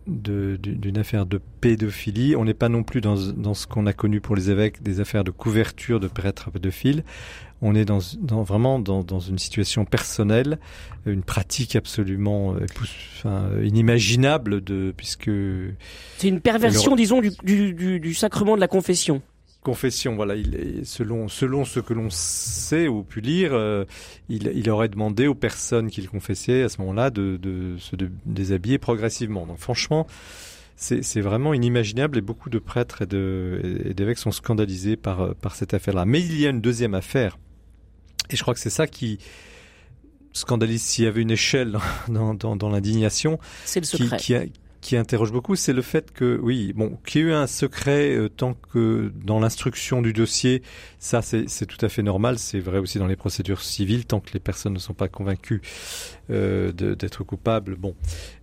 d'une 0.07 0.97
affaire 0.97 1.25
de 1.25 1.39
pédophilie. 1.61 2.35
On 2.35 2.43
n'est 2.43 2.53
pas 2.53 2.67
non 2.69 2.83
plus 2.83 2.99
dans, 2.99 3.15
dans 3.15 3.53
ce 3.53 3.65
qu'on 3.67 3.85
a 3.85 3.93
connu 3.93 4.19
pour 4.19 4.35
les 4.35 4.49
évêques, 4.49 4.81
des 4.83 4.99
affaires 4.99 5.23
de 5.23 5.31
couverture 5.31 5.99
de 6.01 6.07
prêtres 6.07 6.51
pédophiles. 6.51 7.03
On 7.61 7.75
est 7.75 7.83
dans, 7.85 7.99
dans- 8.21 8.43
vraiment 8.43 8.79
dans, 8.79 9.03
dans 9.03 9.19
une 9.19 9.37
situation 9.37 9.83
personnelle, 9.85 10.59
une 11.05 11.23
pratique 11.23 11.75
absolument 11.75 12.55
euh, 12.55 12.65
enfin, 13.17 13.49
inimaginable 13.63 14.61
de 14.63 14.93
puisque 14.95 15.29
C'est 16.17 16.29
une 16.29 16.39
perversion, 16.41 16.95
disons, 16.95 17.21
du, 17.21 17.31
du, 17.43 17.73
du, 17.73 17.99
du 17.99 18.13
sacrement 18.13 18.55
de 18.55 18.61
la 18.61 18.67
confession. 18.69 19.21
confession, 19.61 20.15
voilà, 20.15 20.35
il 20.35 20.55
est, 20.55 20.85
selon 20.85 21.27
selon 21.27 21.65
ce 21.65 21.81
que 21.81 21.93
l'on 21.93 22.09
sait 22.09 22.87
ou 22.87 23.03
pu 23.03 23.19
lire, 23.19 23.51
euh, 23.53 23.83
il, 24.29 24.49
il 24.55 24.69
aurait 24.69 24.87
demandé 24.87 25.27
aux 25.27 25.35
personnes 25.35 25.89
qu'il 25.89 26.07
confessait 26.07 26.63
à 26.63 26.69
ce 26.69 26.79
moment-là 26.79 27.09
de, 27.09 27.35
de 27.41 27.75
se 27.77 27.97
de- 27.97 28.09
déshabiller 28.25 28.77
progressivement. 28.77 29.45
Donc 29.45 29.57
franchement, 29.57 30.07
c'est 30.77 31.19
vraiment 31.19 31.53
inimaginable 31.53 32.17
et 32.17 32.21
beaucoup 32.21 32.49
de 32.49 32.57
prêtres 32.57 33.01
et 33.01 33.93
d'évêques 33.93 34.17
sont 34.17 34.31
scandalisés 34.31 34.95
par 34.95 35.19
euh, 35.19 35.33
par 35.41 35.55
cette 35.55 35.73
affaire-là. 35.73 36.05
Mais 36.05 36.21
il 36.21 36.39
y 36.39 36.47
a 36.47 36.51
une 36.51 36.61
deuxième 36.61 36.93
affaire, 36.93 37.37
et 38.29 38.35
je 38.35 38.41
crois 38.41 38.53
que 38.53 38.59
c'est 38.59 38.69
ça 38.69 38.87
qui 38.87 39.19
scandalise 40.33 40.81
s'il 40.83 41.05
y 41.05 41.07
avait 41.07 41.21
une 41.21 41.31
échelle 41.31 41.77
dans, 42.07 42.33
dans, 42.33 42.55
dans 42.55 42.69
l'indignation, 42.69 43.39
C'est 43.65 43.79
le 43.79 43.85
qui, 43.87 43.97
secret. 44.03 44.17
qui, 44.17 44.35
a- 44.35 44.43
qui 44.81 44.95
interroge 44.95 45.33
beaucoup, 45.33 45.57
c'est 45.57 45.73
le 45.73 45.81
fait 45.81 46.11
que, 46.13 46.39
oui, 46.41 46.71
bon, 46.73 46.97
qu'il 47.05 47.19
y 47.21 47.23
ait 47.25 47.27
eu 47.27 47.33
un 47.33 47.47
secret 47.47 48.15
euh, 48.15 48.29
tant 48.29 48.53
que 48.53 49.11
dans 49.25 49.39
l'instruction 49.41 50.01
du 50.01 50.13
dossier, 50.13 50.61
ça 50.99 51.21
c'est 51.21 51.65
tout 51.65 51.83
à 51.85 51.89
fait 51.89 52.01
normal, 52.01 52.39
c'est 52.39 52.61
vrai 52.61 52.77
aussi 52.77 52.97
dans 52.97 53.07
les 53.07 53.17
procédures 53.17 53.61
civiles, 53.61 54.05
tant 54.05 54.21
que 54.21 54.29
les 54.33 54.39
personnes 54.39 54.71
ne 54.73 54.79
sont 54.79 54.93
pas 54.93 55.09
convaincues 55.09 55.61
euh, 56.29 56.71
d'être 56.71 57.23
coupables. 57.25 57.75
Bon, 57.75 57.93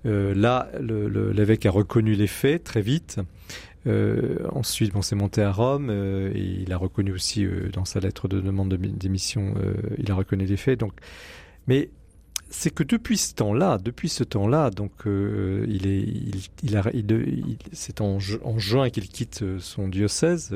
Euh, 0.04 0.34
là, 0.34 0.68
l'évêque 0.78 1.64
a 1.64 1.70
reconnu 1.70 2.14
les 2.14 2.26
faits 2.26 2.64
très 2.64 2.82
vite. 2.82 3.18
Euh, 3.86 4.38
ensuite, 4.52 4.92
bon, 4.92 5.02
c'est 5.02 5.14
monté 5.16 5.42
à 5.42 5.52
Rome 5.52 5.88
euh, 5.90 6.32
et 6.34 6.40
il 6.62 6.72
a 6.72 6.76
reconnu 6.76 7.12
aussi 7.12 7.44
euh, 7.44 7.68
dans 7.72 7.84
sa 7.84 8.00
lettre 8.00 8.26
de 8.28 8.40
demande 8.40 8.68
de 8.70 8.76
mi- 8.76 8.90
d'émission, 8.92 9.54
il 9.98 10.10
a 10.10 10.14
reconnu 10.14 10.44
les 10.44 10.56
faits. 10.56 10.80
Donc, 10.80 10.92
mais 11.68 11.90
c'est 12.50 12.72
que 12.74 12.82
depuis 12.82 13.16
ce 13.16 13.34
temps-là, 13.34 13.78
depuis 13.78 14.08
ce 14.08 14.24
temps-là, 14.24 14.70
donc 14.70 14.92
il 15.06 15.86
est, 15.86 16.00
il, 16.00 16.36
il 16.62 16.76
il- 16.94 17.58
c'est 17.72 18.00
en, 18.00 18.18
ju- 18.18 18.38
en 18.44 18.58
juin 18.58 18.90
qu'il 18.90 19.08
quitte 19.08 19.44
son 19.58 19.88
diocèse. 19.88 20.54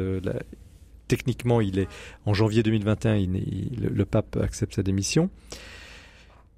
techniquement, 1.08 1.60
il 1.60 1.78
est 1.80 1.88
en 2.26 2.34
janvier 2.34 2.62
2021, 2.62 3.16
il, 3.16 3.30
n'est- 3.32 3.40
il- 3.40 3.90
le, 3.92 4.04
pape 4.04 4.36
accepte 4.36 4.74
sa 4.74 4.82
démission. 4.84 5.30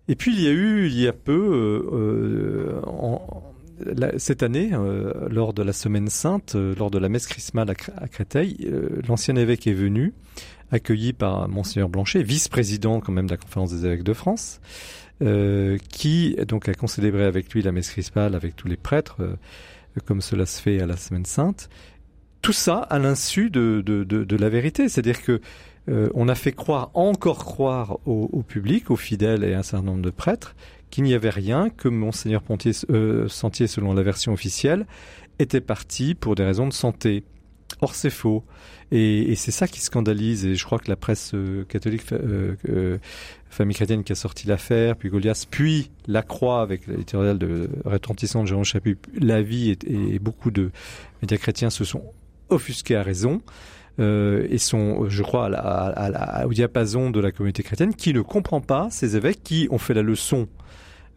Et 0.09 0.15
puis 0.17 0.35
il 0.35 0.43
y 0.43 0.49
a 0.49 0.53
eu, 0.53 0.87
il 0.87 0.99
y 1.01 1.07
a 1.09 1.13
peu, 1.15 2.81
en- 2.87 3.43
cette 4.19 4.43
année, 4.43 4.71
euh, 4.73 5.29
lors 5.29 5.53
de 5.53 5.63
la 5.63 5.73
Semaine 5.73 6.09
Sainte, 6.09 6.55
euh, 6.55 6.75
lors 6.79 6.91
de 6.91 6.99
la 6.99 7.09
messe 7.09 7.27
chrismale 7.27 7.71
à, 7.71 7.75
Cré- 7.75 7.93
à 7.97 8.09
Créteil, 8.09 8.57
euh, 8.65 9.01
l'ancien 9.09 9.37
évêque 9.37 9.67
est 9.67 9.73
venu, 9.73 10.13
accueilli 10.71 11.13
par 11.13 11.49
Monseigneur 11.49 11.89
Blanchet, 11.89 12.23
vice-président 12.23 13.01
quand 13.01 13.13
même 13.13 13.27
de 13.27 13.33
la 13.33 13.37
Conférence 13.37 13.73
des 13.73 13.87
évêques 13.87 14.05
de 14.05 14.15
France, 14.15 14.61
qui 15.89 16.37
donc 16.49 16.69
a 16.69 16.75
concélébré 16.75 17.25
avec 17.25 17.53
lui 17.53 17.63
la 17.63 17.71
messe 17.71 17.91
chrismale 17.91 18.35
avec 18.35 18.57
tous 18.57 18.67
les 18.67 18.77
prêtres, 18.77 19.19
comme 20.05 20.21
cela 20.21 20.47
se 20.47 20.61
fait 20.61 20.81
à 20.81 20.87
la 20.87 20.97
Semaine 20.97 21.27
Sainte. 21.27 21.69
Tout 22.41 22.53
ça 22.53 22.79
à 22.79 22.99
l'insu 22.99 23.51
de, 23.51 24.37
la 24.37 24.49
vérité, 24.49 24.89
c'est-à-dire 24.89 25.23
que 25.23 25.41
on 25.87 26.29
a 26.29 26.35
fait 26.35 26.51
croire, 26.51 26.91
encore 26.95 27.45
croire 27.45 27.99
au 28.05 28.43
public, 28.43 28.91
aux 28.91 28.97
fidèles 28.97 29.45
et 29.45 29.55
à 29.55 29.61
un 29.61 29.63
certain 29.63 29.87
nombre 29.87 30.03
de 30.03 30.11
prêtres, 30.11 30.57
qu'il 30.93 31.05
n'y 31.05 31.15
avait 31.15 31.31
rien, 31.31 31.71
que 31.71 31.89
Monseigneur 31.89 32.43
Pontier, 32.43 32.73
euh, 32.91 33.27
Sentier, 33.27 33.67
selon 33.67 33.95
la 33.95 34.03
version 34.03 34.33
officielle, 34.33 34.87
était 35.39 35.63
parti 35.63 36.15
pour 36.15 36.35
des 36.35 36.45
raisons 36.45 36.69
de 36.69 36.73
santé. 36.73 37.25
Or, 37.81 37.95
c'est 37.95 38.11
faux. 38.11 38.45
Et, 38.93 39.35
c'est 39.37 39.51
ça 39.53 39.67
qui 39.67 39.81
scandalise. 39.81 40.45
Et 40.45 40.55
je 40.55 40.65
crois 40.65 40.79
que 40.79 40.91
la 40.91 40.97
presse 40.97 41.33
euh, 41.33 41.65
catholique, 41.65 42.03
euh, 42.13 42.99
famille 43.49 43.75
chrétienne 43.75 44.05
qui 44.05 44.13
a 44.13 44.15
sorti 44.15 44.47
l'affaire, 44.47 44.95
puis 44.97 45.09
Goliath, 45.09 45.47
puis 45.51 45.91
La 46.07 46.21
Croix 46.23 46.61
avec 46.61 46.87
l'éditorial 46.87 47.39
de 47.39 47.71
retentissant 47.87 48.43
de 48.43 48.49
Jérôme 48.49 48.65
Chapuis, 48.65 48.99
La 49.19 49.41
Vie 49.41 49.75
et, 49.87 50.19
beaucoup 50.19 50.51
de 50.51 50.71
médias 51.23 51.39
chrétiens 51.39 51.71
se 51.71 51.85
sont 51.85 52.05
offusqués 52.51 52.97
à 52.97 53.03
raison. 53.03 53.41
Et 53.99 54.59
sont, 54.59 55.09
je 55.09 55.23
crois, 55.23 55.49
au 56.45 56.53
diapason 56.53 57.11
de 57.11 57.21
la 57.21 57.31
communauté 57.31 57.63
chrétienne 57.63 57.95
qui 57.95 58.13
ne 58.13 58.21
comprend 58.21 58.61
pas 58.61 58.89
ces 58.91 59.17
évêques 59.17 59.43
qui 59.45 59.69
ont 59.71 59.79
fait 59.79 59.95
la 59.95 60.03
leçon 60.03 60.49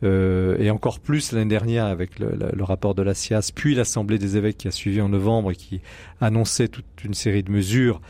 euh, 0.04 0.58
et 0.60 0.70
encore 0.70 1.00
plus 1.00 1.32
l'année 1.32 1.50
dernière 1.50 1.86
avec 1.86 2.20
le, 2.20 2.64
rapport 2.64 2.96
de 2.96 3.02
la 3.02 3.14
SIAS, 3.14 3.52
puis 3.54 3.76
l'Assemblée 3.76 4.18
des 4.18 4.38
évêques 4.38 4.58
qui 4.58 4.68
a 4.68 4.72
suivi 4.72 5.02
en 5.02 5.10
novembre 5.10 5.52
et 5.52 5.56
qui 5.56 5.82
annonçait 6.20 6.68
toute 6.68 6.86
une 7.04 7.14
série 7.14 7.44
de 7.44 7.52
mesures 7.52 8.02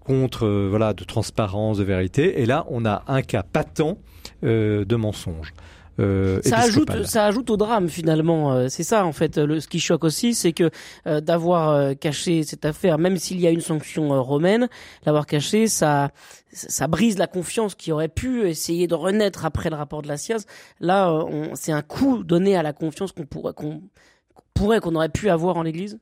contre, 0.00 0.46
euh, 0.46 0.68
voilà, 0.68 0.94
de 0.94 1.04
transparence, 1.04 1.78
de 1.78 1.84
vérité. 1.84 2.40
Et 2.40 2.46
là, 2.46 2.64
on 2.68 2.84
a 2.84 3.04
un 3.08 3.22
cas 3.22 3.42
patent 3.42 3.98
euh, 4.44 4.84
de 4.84 4.96
mensonge. 4.96 5.52
Euh, 6.00 6.40
ça 6.42 6.58
ajoute, 6.60 7.04
ça 7.04 7.26
ajoute 7.26 7.50
au 7.50 7.56
drame 7.56 7.88
finalement. 7.88 8.52
Euh, 8.52 8.68
c'est 8.68 8.82
ça 8.82 9.04
en 9.04 9.12
fait. 9.12 9.38
Le, 9.38 9.60
ce 9.60 9.68
qui 9.68 9.80
choque 9.80 10.04
aussi, 10.04 10.34
c'est 10.34 10.52
que 10.52 10.70
euh, 11.06 11.20
d'avoir 11.20 11.96
caché 11.98 12.42
cette 12.44 12.64
affaire, 12.64 12.98
même 12.98 13.16
s'il 13.16 13.40
y 13.40 13.46
a 13.46 13.50
une 13.50 13.60
sanction 13.60 14.22
romaine, 14.22 14.68
l'avoir 15.04 15.26
caché, 15.26 15.66
ça, 15.66 16.10
ça 16.52 16.86
brise 16.88 17.18
la 17.18 17.26
confiance 17.26 17.74
qui 17.74 17.92
aurait 17.92 18.08
pu 18.08 18.48
essayer 18.48 18.86
de 18.86 18.94
renaître 18.94 19.44
après 19.44 19.70
le 19.70 19.76
rapport 19.76 20.02
de 20.02 20.08
la 20.08 20.16
SIAZ. 20.16 20.46
Là, 20.80 21.24
c'est 21.54 21.72
un 21.72 21.82
coup 21.82 22.24
donné 22.24 22.56
à 22.56 22.62
la 22.62 22.72
confiance 22.72 23.12
qu'on 23.12 23.26
pourrait, 23.26 23.54
qu'on 23.54 23.82
pourrait, 24.54 24.80
qu'on 24.80 24.94
aurait 24.94 25.08
pu 25.08 25.28
avoir 25.28 25.56
en 25.56 25.62
l'Église. 25.62 25.98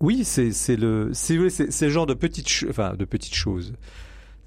Oui, 0.00 0.24
c'est 0.24 0.76
le 0.76 1.10
c'est 1.12 1.48
c'est 1.50 1.86
le 1.86 1.90
genre 1.92 2.06
de 2.06 2.14
petites 2.14 2.66
enfin 2.68 2.94
de 2.94 3.04
petites 3.04 3.34
choses, 3.34 3.74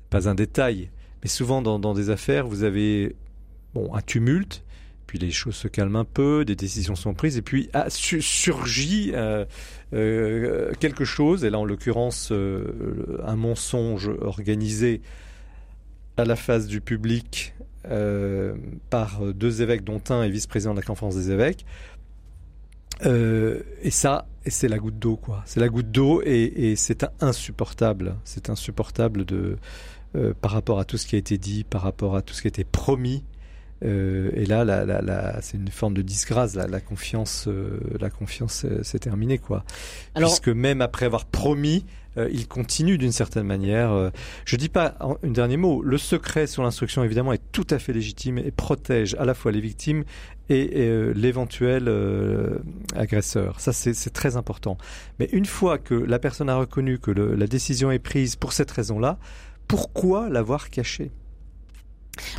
pas 0.09 0.29
un 0.29 0.35
détail, 0.35 0.91
mais 1.23 1.29
souvent 1.29 1.61
dans, 1.61 1.79
dans 1.79 1.93
des 1.93 2.09
affaires, 2.09 2.47
vous 2.47 2.63
avez 2.63 3.15
un 3.93 4.01
tumulte, 4.01 4.63
puis 5.07 5.17
les 5.17 5.32
choses 5.32 5.55
se 5.55 5.67
calment 5.67 5.95
un 5.95 6.05
peu, 6.05 6.45
des 6.45 6.55
décisions 6.55 6.95
sont 6.95 7.13
prises, 7.13 7.38
et 7.38 7.41
puis 7.41 7.69
ah, 7.73 7.88
surgit 7.89 9.11
euh, 9.13 9.45
euh, 9.93 10.73
quelque 10.80 11.05
chose, 11.05 11.45
et 11.45 11.49
là 11.49 11.57
en 11.57 11.65
l'occurrence 11.65 12.30
euh, 12.32 13.19
un 13.25 13.38
mensonge 13.38 14.11
organisé 14.21 15.01
à 16.17 16.25
la 16.25 16.36
face 16.36 16.67
du 16.67 16.82
public 16.82 17.53
par 18.89 19.21
deux 19.34 19.61
évêques, 19.61 19.86
dont 19.86 20.01
un 20.09 20.23
est 20.23 20.30
vice-président 20.30 20.73
de 20.73 20.80
la 20.80 20.86
conférence 20.86 21.15
des 21.15 21.32
évêques. 21.32 21.65
et 23.05 23.91
ça, 23.91 24.28
c'est 24.45 24.67
la 24.67 24.78
goutte 24.78 24.99
d'eau, 24.99 25.15
quoi. 25.15 25.41
C'est 25.45 25.61
la 25.61 25.69
goutte 25.69 25.89
d'eau, 25.89 26.21
et, 26.25 26.71
et 26.71 26.75
c'est 26.75 27.05
insupportable. 27.21 28.17
C'est 28.25 28.49
insupportable 28.49 29.23
de 29.23 29.55
par 30.41 30.51
rapport 30.51 30.80
à 30.80 30.86
tout 30.86 30.97
ce 30.97 31.07
qui 31.07 31.15
a 31.15 31.19
été 31.19 31.38
dit, 31.38 31.63
par 31.63 31.82
rapport 31.84 32.17
à 32.17 32.21
tout 32.21 32.34
ce 32.34 32.41
qui 32.41 32.47
a 32.47 32.49
été 32.49 32.65
promis. 32.65 33.23
Euh, 33.84 34.32
et 34.34 34.45
là, 34.45 34.65
la, 34.65 34.86
la, 34.86 35.01
la, 35.01 35.41
c'est 35.41 35.57
une 35.57 35.69
forme 35.69 35.93
de 35.93 36.01
disgrâce. 36.01 36.55
La, 36.55 36.80
confiance, 36.80 37.45
euh, 37.47 37.80
la 37.99 38.09
confiance, 38.09 38.65
euh, 38.65 38.80
c'est 38.84 38.99
terminé, 38.99 39.38
quoi. 39.38 39.63
Alors... 40.15 40.30
Puisque 40.30 40.49
même 40.49 40.82
après 40.82 41.05
avoir 41.05 41.25
promis, 41.25 41.86
il 42.32 42.47
continue 42.47 42.97
d'une 42.97 43.11
certaine 43.11 43.45
manière. 43.45 44.11
je 44.43 44.55
dis 44.55 44.69
pas 44.69 44.95
un 44.99 45.30
dernier 45.30 45.55
mot. 45.55 45.84
Le 45.84 45.99
secret 45.99 46.47
sur 46.47 46.63
l'instruction, 46.63 47.03
évidemment, 47.03 47.32
est 47.32 47.51
tout 47.51 47.67
à 47.69 47.78
fait 47.78 47.93
légitime 47.93 48.39
et 48.39 48.49
protège 48.49 49.15
à 49.19 49.25
la 49.25 49.36
fois 49.36 49.51
les 49.51 49.61
victimes 49.61 50.03
et, 50.49 50.89
l'éventuel 51.13 51.88
agresseur. 52.95 53.59
Ça, 53.59 53.71
c'est 53.71 54.09
très 54.09 54.36
important. 54.36 54.80
Mais 55.19 55.30
une 55.32 55.45
fois 55.45 55.78
que 55.78 55.93
la 55.93 56.17
personne 56.17 56.49
a 56.49 56.55
reconnu 56.55 56.97
que 56.97 57.11
le, 57.11 57.36
la 57.36 57.45
décision 57.45 57.91
est 57.91 57.99
prise 57.99 58.36
pour 58.36 58.51
cette 58.51 58.71
raison-là, 58.71 59.19
pourquoi 59.67 60.28
l'avoir 60.28 60.71
caché? 60.71 61.11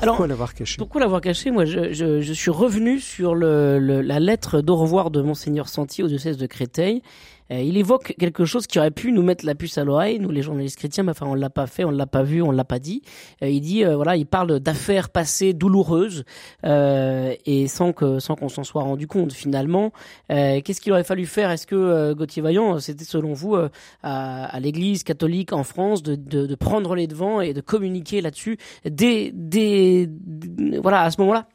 Pourquoi 0.02 0.26
l'avoir 0.26 0.54
caché? 0.54 0.76
Pourquoi 0.76 1.00
l'avoir 1.00 1.20
caché? 1.20 1.50
Moi, 1.50 1.64
je, 1.64 1.92
je, 1.92 2.20
je, 2.20 2.32
suis 2.32 2.50
revenu 2.50 3.00
sur 3.00 3.34
le, 3.34 3.78
le, 3.78 4.00
la 4.00 4.20
lettre 4.20 4.60
d'au 4.60 4.76
revoir 4.76 5.10
de 5.10 5.22
monseigneur 5.22 5.68
Santi 5.68 6.02
au 6.02 6.08
diocèse 6.08 6.36
de 6.36 6.46
Créteil 6.46 7.02
il 7.50 7.76
évoque 7.76 8.14
quelque 8.18 8.44
chose 8.44 8.66
qui 8.66 8.78
aurait 8.78 8.90
pu 8.90 9.12
nous 9.12 9.22
mettre 9.22 9.46
la 9.46 9.54
puce 9.54 9.78
à 9.78 9.84
l'oreille, 9.84 10.18
nous 10.18 10.30
les 10.30 10.42
journalistes 10.42 10.78
chrétiens, 10.78 11.02
mais 11.04 11.10
enfin 11.10 11.26
on 11.26 11.34
l'a 11.34 11.50
pas 11.50 11.66
fait, 11.66 11.84
on 11.84 11.90
l'a 11.90 12.06
pas 12.06 12.22
vu, 12.22 12.42
on 12.42 12.50
l'a 12.50 12.64
pas 12.64 12.78
dit. 12.78 13.02
Euh, 13.42 13.48
il 13.48 13.60
dit 13.60 13.84
euh, 13.84 13.96
voilà, 13.96 14.16
il 14.16 14.26
parle 14.26 14.60
d'affaires 14.60 15.10
passées 15.10 15.52
douloureuses 15.52 16.24
et 16.64 17.66
sans 17.68 17.92
que 17.92 18.18
sans 18.18 18.36
qu'on 18.36 18.48
s'en 18.48 18.64
soit 18.64 18.82
rendu 18.82 19.06
compte 19.06 19.32
finalement. 19.32 19.92
Qu'est-ce 20.28 20.80
qu'il 20.80 20.92
aurait 20.92 21.04
fallu 21.04 21.26
faire? 21.26 21.50
Est-ce 21.50 21.66
que 21.66 22.12
Gauthier 22.12 22.42
Vaillant, 22.42 22.78
c'était 22.80 23.04
selon 23.04 23.32
vous 23.32 23.56
à, 23.56 23.68
à 24.02 24.60
l'Église 24.60 25.02
catholique 25.02 25.52
en 25.52 25.64
France 25.64 26.02
de, 26.02 26.14
de, 26.14 26.46
de, 26.46 26.54
prendre 26.54 26.94
les 26.94 27.06
devants 27.06 27.40
et 27.40 27.54
de 27.54 27.60
communiquer 27.60 28.20
là-dessus 28.20 28.58
dès, 28.84 29.30
dès 29.34 30.08
voilà 30.82 31.02
à 31.02 31.10
ce 31.10 31.20
moment-là? 31.20 31.46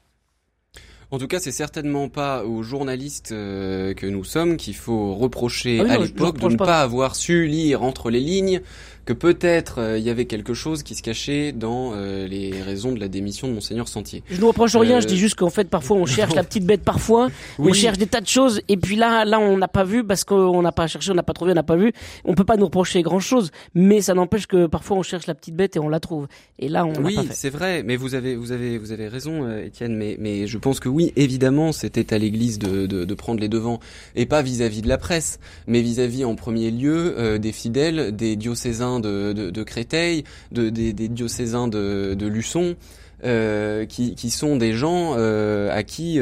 En 1.14 1.20
tout 1.20 1.28
cas, 1.28 1.40
c'est 1.40 1.52
certainement 1.52 2.10
pas 2.10 2.44
aux 2.44 2.64
journalistes 2.64 3.34
euh, 3.34 3.94
que 3.94 4.08
nous 4.08 4.24
sommes 4.24 4.58
qu'il 4.58 4.74
faut 4.74 5.14
reprocher 5.14 5.80
ah 5.88 5.94
à 5.94 5.98
l'époque 6.00 6.40
de 6.40 6.48
ne 6.48 6.56
pas 6.56 6.82
avoir 6.82 7.16
su 7.16 7.46
lire 7.46 7.84
entre 7.84 8.10
les 8.10 8.20
lignes 8.20 8.62
que 9.06 9.14
peut-être 9.14 9.80
euh, 9.80 9.98
il 9.98 10.04
y 10.04 10.10
avait 10.10 10.26
quelque 10.26 10.54
chose 10.54 10.84
qui 10.84 10.96
se 10.96 11.02
cachait 11.02 11.52
dans 11.52 11.92
euh, 11.94 12.26
les 12.28 12.62
raisons 12.62 12.94
de 12.94 13.00
la 13.00 13.08
démission 13.08 13.48
de 13.48 13.54
monseigneur 13.54 13.88
Sentier. 13.88 14.24
Je 14.30 14.40
ne 14.40 14.46
reproche 14.46 14.76
rien, 14.76 15.00
je 15.02 15.08
dis 15.08 15.16
euh, 15.16 15.18
juste 15.18 15.36
qu'en 15.36 15.50
fait 15.50 15.70
parfois 15.70 15.98
on 15.98 16.06
cherche 16.06 16.36
la 16.36 16.44
petite 16.44 16.66
bête 16.66 16.84
parfois, 16.84 17.30
on 17.60 17.74
cherche 17.74 17.98
des 17.98 18.08
tas 18.08 18.22
de 18.22 18.28
choses 18.28 18.62
et 18.70 18.78
puis 18.78 18.96
là 18.96 19.26
là 19.26 19.40
on 19.40 19.58
n'a 19.58 19.68
pas 19.68 19.84
vu 19.84 20.04
parce 20.04 20.24
qu'on 20.24 20.62
n'a 20.62 20.72
pas 20.72 20.88
cherché, 20.88 21.12
on 21.12 21.16
n'a 21.16 21.24
pas 21.24 21.34
trouvé, 21.34 21.52
on 21.52 21.56
n'a 21.56 21.64
pas 21.64 21.76
vu. 21.76 21.92
On 22.24 22.34
peut 22.34 22.46
pas 22.46 22.56
nous 22.56 22.66
reprocher 22.66 23.02
grand-chose, 23.02 23.52
mais 23.76 24.02
ça 24.02 24.14
n'empêche 24.14 24.48
que 24.48 24.68
parfois 24.68 24.98
on 24.98 25.04
cherche 25.04 25.28
la 25.28 25.36
petite 25.36 25.56
bête 25.56 25.76
et 25.76 25.80
on 25.80 25.90
la 25.90 26.00
trouve. 26.00 26.28
Et 26.60 26.70
là 26.70 26.86
on 26.86 26.94
Oui, 27.04 27.18
c'est 27.32 27.50
vrai, 27.50 27.84
mais 27.84 27.98
vous 27.98 28.16
avez 28.16 28.36
vous 28.36 28.52
avez 28.52 28.78
vous 28.78 28.92
avez 28.92 29.08
raison 29.08 29.58
Étienne, 29.58 29.96
mais 29.98 30.16
mais 30.20 30.48
je 30.48 30.58
pense 30.58 30.80
que 30.80 30.90
oui, 30.90 31.12
évidemment, 31.16 31.72
c'était 31.72 32.14
à 32.14 32.18
l'église 32.18 32.60
de, 32.60 32.86
de, 32.86 33.04
de 33.04 33.14
prendre 33.14 33.42
les 33.42 33.50
devants 33.50 33.80
et 34.16 34.26
pas 34.26 34.42
vis-à-vis 34.42 34.82
de 34.82 34.88
la 34.88 34.98
presse, 34.98 35.40
mais 35.68 35.82
vis-à-vis 35.82 36.24
en 36.24 36.36
premier 36.36 36.72
lieu 36.72 37.38
des 37.40 37.52
fidèles, 37.52 38.16
des 38.16 38.36
diocésains 38.36 38.93
de, 39.00 39.64
Créteil, 39.64 40.24
de, 40.52 40.70
des, 40.70 40.94
diocésains 40.94 41.68
de, 41.68 42.26
Luçon, 42.28 42.76
euh, 43.24 43.86
qui, 43.86 44.30
sont 44.30 44.58
des 44.58 44.74
gens 44.74 45.16
euh, 45.18 45.72
à 45.72 45.84
qui 45.84 46.20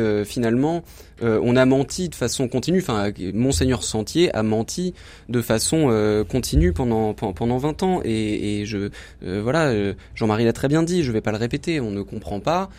euh, 1.22 1.40
on 1.44 1.56
a 1.56 1.66
menti 1.66 2.10
de 2.10 2.16
façon 2.16 2.48
continue. 2.48 2.80
Enfin, 2.80 3.12
monseigneur 3.34 3.84
Sentier 3.84 4.34
a 4.36 4.44
menti 4.44 4.94
de 5.30 5.42
façon 5.42 6.26
continue 6.30 6.74
pendant 6.74 7.14
pendant 7.14 7.58
20 7.58 7.84
ans. 7.84 8.02
Et, 8.04 8.64
je 8.66 8.90
voilà, 9.22 9.74
Jean-Marie 10.16 10.46
l'a 10.46 10.54
très 10.54 10.68
bien 10.68 10.84
dit. 10.84 11.04
Je 11.04 11.12
vais 11.12 11.22
pas 11.22 11.32
le 11.32 11.38
répéter. 11.38 11.80
On 11.80 11.92
ne 11.92 12.02
comprend 12.02 12.40
pas 12.40 12.70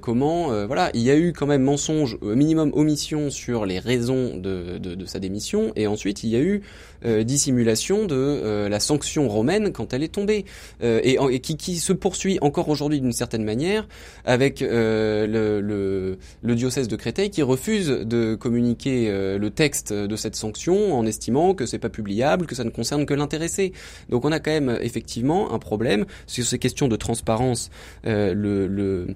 comment 0.00 0.66
voilà, 0.66 0.90
il 0.94 1.02
y 1.02 1.10
a 1.10 1.16
eu 1.16 1.32
quand 1.32 1.46
même 1.46 1.62
mensonge, 1.62 2.18
minimum 2.22 2.70
omission 2.74 3.30
sur 3.30 3.66
les 3.66 3.78
raisons 3.78 4.36
de, 4.36 4.78
de, 4.78 5.06
sa 5.06 5.18
démission. 5.18 5.72
Et 5.76 5.86
ensuite, 5.86 6.24
il 6.24 6.30
y 6.30 6.36
a 6.36 6.40
eu 6.40 6.62
euh, 7.04 7.24
dissimulation 7.24 8.06
de 8.06 8.14
euh, 8.14 8.68
la 8.68 8.78
sanction 8.78 9.28
romaine 9.28 9.72
quand 9.72 9.92
elle 9.92 10.04
est 10.04 10.14
tombée 10.14 10.44
euh, 10.84 11.00
et, 11.02 11.18
et 11.34 11.40
qui, 11.40 11.56
qui, 11.56 11.78
se 11.78 11.92
poursuit 11.92 12.38
encore 12.42 12.68
aujourd'hui 12.68 13.00
d'une 13.00 13.12
certaine 13.12 13.42
manière 13.42 13.88
avec 14.24 14.60
le, 14.60 15.26
le, 15.60 16.18
le, 16.42 16.54
diocèse 16.54 16.86
de 16.86 16.94
Créteil 16.94 17.30
qui 17.30 17.42
refuse 17.52 17.88
de 17.88 18.34
communiquer 18.34 19.10
le 19.38 19.50
texte 19.50 19.92
de 19.92 20.16
cette 20.16 20.36
sanction 20.36 20.94
en 20.94 21.06
estimant 21.06 21.54
que 21.54 21.66
c'est 21.66 21.78
pas 21.78 21.88
publiable, 21.88 22.46
que 22.46 22.54
ça 22.54 22.64
ne 22.64 22.70
concerne 22.70 23.06
que 23.06 23.14
l'intéressé. 23.14 23.72
Donc 24.08 24.24
on 24.24 24.32
a 24.32 24.40
quand 24.40 24.50
même 24.50 24.78
effectivement 24.80 25.52
un 25.52 25.58
problème 25.58 26.06
sur 26.26 26.44
ces 26.44 26.58
questions 26.58 26.88
de 26.88 26.96
transparence. 26.96 27.70
ne, 28.04 29.06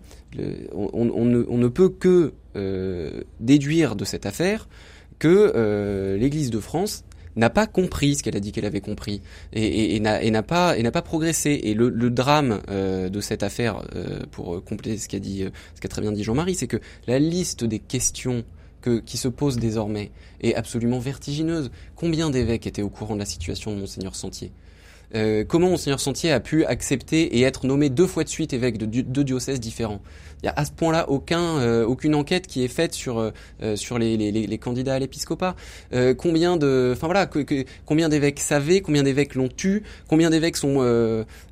on, 0.72 1.24
ne, 1.24 1.68
peut 1.68 1.88
que 1.88 2.34
déduire 3.40 3.96
de 3.96 4.04
cette 4.04 4.26
affaire 4.26 4.68
que 5.18 6.16
l'Église 6.18 6.50
de 6.50 6.60
France 6.60 7.04
n'a 7.36 7.50
pas 7.50 7.66
compris 7.66 8.16
ce 8.16 8.22
qu'elle 8.22 8.36
a 8.36 8.40
dit 8.40 8.52
qu'elle 8.52 8.64
avait 8.64 8.80
compris 8.80 9.20
et, 9.52 10.00
n'a 10.00 10.42
pas 10.42 10.76
et 10.76 10.82
n'a 10.82 10.90
pas 10.90 11.02
progressé. 11.02 11.60
Et 11.62 11.74
le, 11.74 12.10
drame 12.10 12.60
euh, 12.68 13.08
de 13.08 13.20
cette 13.20 13.42
affaire, 13.42 13.82
euh, 13.94 14.20
pour 14.30 14.62
compléter 14.64 14.98
ce 14.98 15.08
qu'a 15.08 15.18
dit, 15.18 15.44
euh, 15.44 15.50
ce 15.74 15.80
qu'a 15.80 15.88
très 15.88 16.02
bien 16.02 16.12
dit 16.12 16.24
Jean-Marie, 16.24 16.54
c'est 16.54 16.66
que 16.66 16.80
la 17.06 17.18
liste 17.18 17.64
des 17.64 17.78
questions 17.78 18.44
que, 18.80 19.00
qui 19.00 19.16
se 19.16 19.28
posent 19.28 19.58
désormais 19.58 20.10
est 20.40 20.54
absolument 20.54 20.98
vertigineuse. 20.98 21.70
Combien 21.94 22.30
d'évêques 22.30 22.66
étaient 22.66 22.82
au 22.82 22.90
courant 22.90 23.14
de 23.14 23.20
la 23.20 23.26
situation 23.26 23.74
de 23.74 23.80
monseigneur 23.80 24.14
Sentier? 24.14 24.52
Euh, 25.14 25.44
comment 25.44 25.70
Monseigneur 25.70 26.00
Sentier 26.00 26.32
a 26.32 26.40
pu 26.40 26.64
accepter 26.64 27.38
et 27.38 27.42
être 27.42 27.66
nommé 27.66 27.90
deux 27.90 28.06
fois 28.06 28.24
de 28.24 28.28
suite 28.28 28.52
évêque 28.52 28.78
de 28.78 28.86
deux 28.86 29.24
diocèses 29.24 29.60
différents? 29.60 30.00
Il 30.42 30.46
y 30.46 30.48
a 30.50 30.54
à 30.54 30.64
ce 30.66 30.72
point-là 30.72 31.08
aucun, 31.08 31.58
euh, 31.58 31.86
aucune 31.86 32.14
enquête 32.14 32.46
qui 32.46 32.62
est 32.62 32.68
faite 32.68 32.92
sur 32.92 33.18
euh, 33.18 33.30
euh, 33.62 33.74
sur 33.74 33.98
les, 33.98 34.18
les, 34.18 34.30
les, 34.30 34.58
candidats 34.58 34.94
à 34.94 34.98
l'épiscopat. 34.98 35.56
combien 36.18 36.56
de, 36.56 36.92
enfin 36.94 37.06
voilà, 37.06 37.28
combien 37.86 38.08
d'évêques 38.08 38.40
savaient, 38.40 38.80
combien 38.80 39.02
d'évêques 39.02 39.34
l'ont 39.34 39.48
tu, 39.48 39.82
combien 40.08 40.30
d'évêques 40.30 40.56
sont 40.56 40.76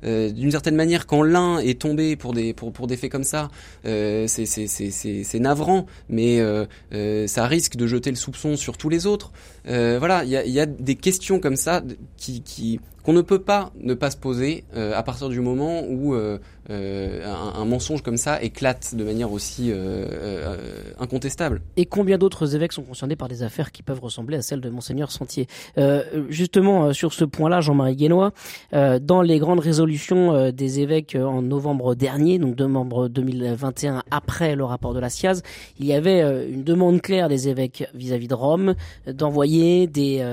d'une 0.03 0.51
certaine 0.51 0.75
manière 0.75 1.07
quand 1.07 1.23
l'un 1.23 1.59
est 1.59 1.79
tombé 1.79 2.15
pour 2.15 2.33
des 2.33 2.53
pour 2.53 2.71
pour 2.71 2.87
des 2.87 2.97
faits 2.97 3.11
comme 3.11 3.23
ça, 3.23 3.49
c'est 3.83 5.39
navrant, 5.39 5.85
mais 6.09 6.39
ça 7.27 7.47
risque 7.47 7.75
de 7.75 7.87
jeter 7.87 8.09
le 8.11 8.17
soupçon 8.17 8.55
sur 8.55 8.77
tous 8.77 8.89
les 8.89 9.05
autres. 9.05 9.31
Voilà, 9.67 10.23
il 10.23 10.29
y 10.29 10.37
a 10.37 10.45
y 10.45 10.67
des 10.67 10.95
questions 10.95 11.39
comme 11.39 11.55
ça 11.55 11.81
qui 12.17 12.79
qu'on 13.03 13.13
ne 13.13 13.21
peut 13.21 13.41
pas 13.41 13.71
ne 13.79 13.93
pas 13.93 14.09
se 14.09 14.17
poser 14.17 14.63
à 14.73 15.03
partir 15.03 15.29
du 15.29 15.39
moment 15.39 15.83
où 15.87 16.15
euh, 16.69 17.23
un, 17.25 17.61
un, 17.61 17.65
mensonge 17.65 18.01
comme 18.01 18.17
ça 18.17 18.41
éclate 18.41 18.95
de 18.95 19.03
manière 19.03 19.31
aussi 19.31 19.71
euh, 19.71 19.75
euh, 19.75 20.57
incontestable. 20.99 21.61
Et 21.77 21.85
combien 21.85 22.17
d'autres 22.17 22.55
évêques 22.55 22.73
sont 22.73 22.83
concernés 22.83 23.15
par 23.15 23.27
des 23.27 23.43
affaires 23.43 23.71
qui 23.71 23.83
peuvent 23.83 23.99
ressembler 23.99 24.37
à 24.37 24.41
celles 24.41 24.61
de 24.61 24.69
Monseigneur 24.69 25.11
Sentier? 25.11 25.47
Justement, 26.29 26.93
sur 26.93 27.13
ce 27.13 27.25
point-là, 27.25 27.61
Jean-Marie 27.61 27.95
Guénois, 27.95 28.31
dans 28.71 29.21
les 29.21 29.39
grandes 29.39 29.59
résolutions 29.59 30.51
des 30.51 30.79
évêques 30.79 31.15
en 31.19 31.41
novembre 31.41 31.95
dernier, 31.95 32.39
donc 32.39 32.57
novembre 32.57 33.07
2021, 33.07 34.03
après 34.11 34.55
le 34.55 34.63
rapport 34.63 34.93
de 34.93 34.99
la 34.99 35.09
SIAZ, 35.09 35.43
il 35.79 35.85
y 35.85 35.93
avait 35.93 36.21
une 36.49 36.63
demande 36.63 37.01
claire 37.01 37.29
des 37.29 37.47
évêques 37.49 37.87
vis-à-vis 37.93 38.25
-vis 38.25 38.29
de 38.29 38.33
Rome 38.33 38.75
d'envoyer 39.07 39.87
des 39.87 40.23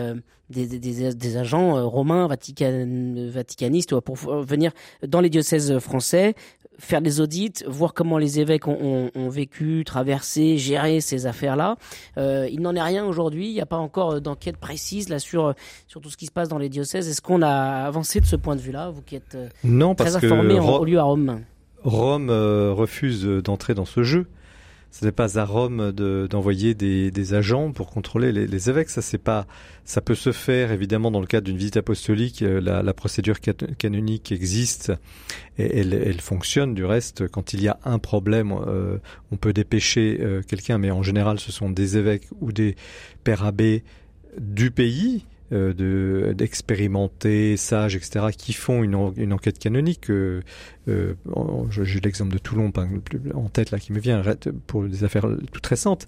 des, 0.53 0.79
des, 0.79 1.15
des, 1.15 1.37
agents 1.37 1.77
euh, 1.77 1.85
romains 1.85 2.27
vatican, 2.29 2.87
vaticanistes 3.31 3.99
pour 4.01 4.17
venir 4.17 4.73
dans 5.07 5.21
les 5.21 5.31
diocèses 5.31 5.79
français 5.79 6.35
faire 6.79 7.03
des 7.03 7.21
audits, 7.21 7.53
voir 7.67 7.93
comment 7.95 8.19
les 8.19 8.41
évêques 8.41 8.67
ont, 8.67 8.77
ont, 8.81 9.11
ont 9.15 9.29
vécu, 9.29 9.85
traversé, 9.85 10.57
géré 10.59 11.01
ces 11.01 11.27
affaires-là. 11.27 11.77
Euh, 12.17 12.49
il 12.51 12.61
n'en 12.61 12.75
est 12.75 12.83
rien 12.83 13.05
aujourd'hui. 13.05 13.49
Il 13.49 13.53
n'y 13.55 13.61
a 13.61 13.67
pas 13.67 13.77
encore 13.77 14.21
d'enquête 14.21 14.57
précise 14.57 15.09
là 15.09 15.19
sur 15.19 15.55
sur 15.87 16.01
tout 16.01 16.11
ce 16.11 16.17
qui 16.17 16.27
se 16.27 16.33
passe 16.33 16.49
dans 16.49 16.59
les 16.59 16.69
diocèses. 16.71 17.09
Est-ce 17.09 17.21
qu'on 17.23 17.43
a 17.43 17.85
avancé 17.87 18.21
de 18.21 18.27
ce 18.27 18.37
point 18.37 18.57
de 18.57 18.61
vue-là, 18.61 18.91
vous 18.91 19.03
qui 19.03 19.17
êtes 19.17 19.35
euh, 19.35 19.49
Non, 19.63 19.95
très 19.95 20.11
parce 20.11 20.25
informé 20.25 20.55
que 20.55 20.61
en- 20.61 20.67
Ro- 20.67 20.79
au 20.81 20.85
lieu 20.85 20.99
à 20.99 21.03
Rome? 21.05 21.41
Rome 21.85 22.31
euh, 22.31 22.73
refuse 22.73 23.25
d'entrer 23.27 23.75
dans 23.75 23.85
ce 23.85 24.03
jeu. 24.03 24.27
Ce 24.93 25.07
n'est 25.07 25.11
pas 25.13 25.39
à 25.39 25.45
Rome 25.47 25.91
de- 25.91 26.29
d'envoyer 26.31 26.75
des, 26.75 27.35
agents 27.35 27.73
pour 27.73 27.89
contrôler 27.91 28.31
les, 28.31 28.69
évêques. 28.69 28.91
Ça, 28.91 29.01
c'est 29.01 29.17
pas. 29.17 29.47
Ça 29.87 30.03
peut 30.03 30.15
se 30.15 30.33
faire 30.33 30.71
évidemment 30.71 31.11
dans 31.11 31.21
le 31.21 31.27
cadre 31.27 31.47
d'une 31.47 31.57
visite 31.57 31.79
apostolique. 31.79 32.43
Euh, 32.43 32.61
La, 32.61 32.93
procédure 32.93 33.41
canonique 33.41 34.31
existe 34.33 34.93
et 35.59 35.79
elle, 35.79 36.21
fonctionne. 36.21 36.75
Du 36.75 36.85
reste, 36.85 37.27
quand 37.29 37.55
il 37.55 37.63
y 37.63 37.69
a 37.69 37.79
un 37.85 37.99
problème, 37.99 38.53
euh, 38.53 38.99
on 39.31 39.37
peut 39.39 39.55
dépêcher 39.55 40.19
euh, 40.21 40.43
quelqu'un, 40.47 40.77
mais 40.77 40.91
en 40.91 41.03
général, 41.03 41.41
ce 41.41 41.51
sont 41.53 41.71
des 41.71 41.97
évêques 41.97 42.29
ou 42.43 42.53
des 42.53 42.77
pères 43.25 43.45
abbés 43.45 43.83
du 44.39 44.71
pays. 44.71 45.25
de 45.51 46.33
d'expérimentés, 46.35 47.59
sages, 47.59 47.95
etc., 47.97 48.27
qui 48.37 48.55
font 48.55 48.83
une, 48.83 48.95
en- 48.95 49.13
une 49.17 49.35
enquête 49.35 49.59
canonique. 49.59 50.09
Euh, 50.89 51.15
J'ai 51.71 52.01
l'exemple 52.01 52.33
de 52.33 52.39
Toulon 52.39 52.73
en 53.35 53.49
tête 53.49 53.71
là 53.71 53.79
qui 53.79 53.93
me 53.93 54.01
vient 54.01 54.23
pour 54.67 54.85
des 54.85 55.05
affaires 55.05 55.27
toutes 55.53 55.67
récentes. 55.67 56.07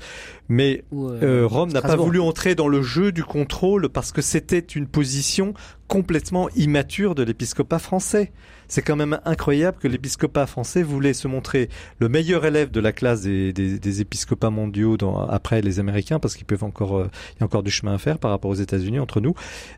Mais 0.48 0.84
ou 0.90 1.08
euh, 1.08 1.22
euh, 1.22 1.46
Rome 1.46 1.72
n'a 1.72 1.82
pas 1.82 1.96
voulu 1.96 2.20
entrer 2.20 2.54
dans 2.54 2.68
le 2.68 2.82
jeu 2.82 3.12
du 3.12 3.24
contrôle 3.24 3.88
parce 3.88 4.12
que 4.12 4.22
c'était 4.22 4.58
une 4.58 4.86
position 4.86 5.54
complètement 5.88 6.48
immature 6.56 7.14
de 7.14 7.22
l'épiscopat 7.22 7.78
français. 7.78 8.32
C'est 8.68 8.80
quand 8.80 8.96
même 8.96 9.20
incroyable 9.26 9.76
que 9.78 9.86
l'épiscopat 9.86 10.46
français 10.46 10.82
voulait 10.82 11.12
se 11.12 11.28
montrer 11.28 11.68
le 11.98 12.08
meilleur 12.08 12.46
élève 12.46 12.70
de 12.70 12.80
la 12.80 12.92
classe 12.92 13.20
des, 13.20 13.52
des, 13.52 13.78
des 13.78 14.00
épiscopats 14.00 14.48
mondiaux 14.48 14.96
dans, 14.96 15.26
après 15.26 15.60
les 15.60 15.80
Américains 15.80 16.18
parce 16.18 16.34
qu'ils 16.34 16.46
peuvent 16.46 16.64
encore, 16.64 16.96
euh, 16.96 17.10
il 17.36 17.40
y 17.40 17.42
a 17.42 17.44
encore 17.44 17.62
du 17.62 17.70
chemin 17.70 17.94
à 17.94 17.98
faire 17.98 18.18
par 18.18 18.30
rapport 18.30 18.50
aux 18.50 18.54
États-Unis 18.54 18.98
entre 18.98 19.20
nous. 19.20 19.34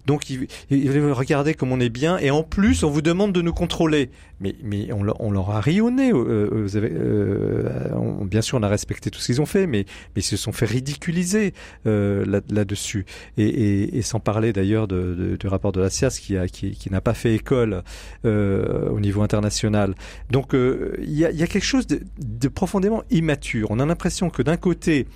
Donc 0.06 0.30
ils, 0.30 0.46
ils 0.70 0.90
regarder 1.12 1.54
comme 1.54 1.72
on 1.72 1.80
est 1.80 1.88
bien 1.90 2.18
et 2.18 2.30
en 2.30 2.44
plus 2.44 2.84
on 2.84 2.90
vous 2.90 3.02
demande 3.02 3.32
de 3.32 3.42
nous 3.42 3.52
contrôler. 3.52 4.10
Mais, 4.40 4.54
mais 4.62 4.85
on, 4.92 5.02
leur- 5.02 5.50
a 5.50 5.60
ri 5.60 5.80
euh, 5.80 5.90
euh, 5.98 6.68
euh, 6.74 8.24
bien 8.24 8.42
sûr 8.42 8.58
on 8.58 8.62
a 8.62 8.68
respecté 8.68 9.10
tout 9.10 9.20
ce 9.20 9.26
qu'ils 9.26 9.40
ont 9.40 9.46
fait, 9.46 9.66
mais, 9.66 9.84
ils 10.16 10.22
se 10.22 10.36
sont 10.36 10.52
fait 10.52 10.66
ridiculiser 10.66 11.52
là- 11.84 12.40
là-dessus. 12.50 13.06
et, 13.36 14.02
sans 14.02 14.20
parler 14.20 14.52
d'ailleurs 14.52 14.88
du 14.88 15.46
rapport 15.46 15.72
de 15.72 15.80
la 15.80 15.90
SIAS 15.90 16.18
qui, 16.20 16.36
a, 16.36 16.46
qui, 16.48 16.90
n'a 16.90 17.00
pas 17.00 17.14
fait 17.14 17.34
école 17.34 17.82
au 18.24 19.00
niveau 19.00 19.22
international. 19.22 19.94
Donc 20.30 20.52
il 20.54 21.12
y, 21.12 21.24
a, 21.24 21.32
quelque 21.46 21.64
chose 21.64 21.86
de, 21.86 22.48
profondément 22.48 23.02
immature. 23.10 23.70
On 23.70 23.80
a 23.80 23.86
l'impression 23.86 24.30
que 24.30 24.42
d'un 24.42 24.56
côté, 24.56 25.06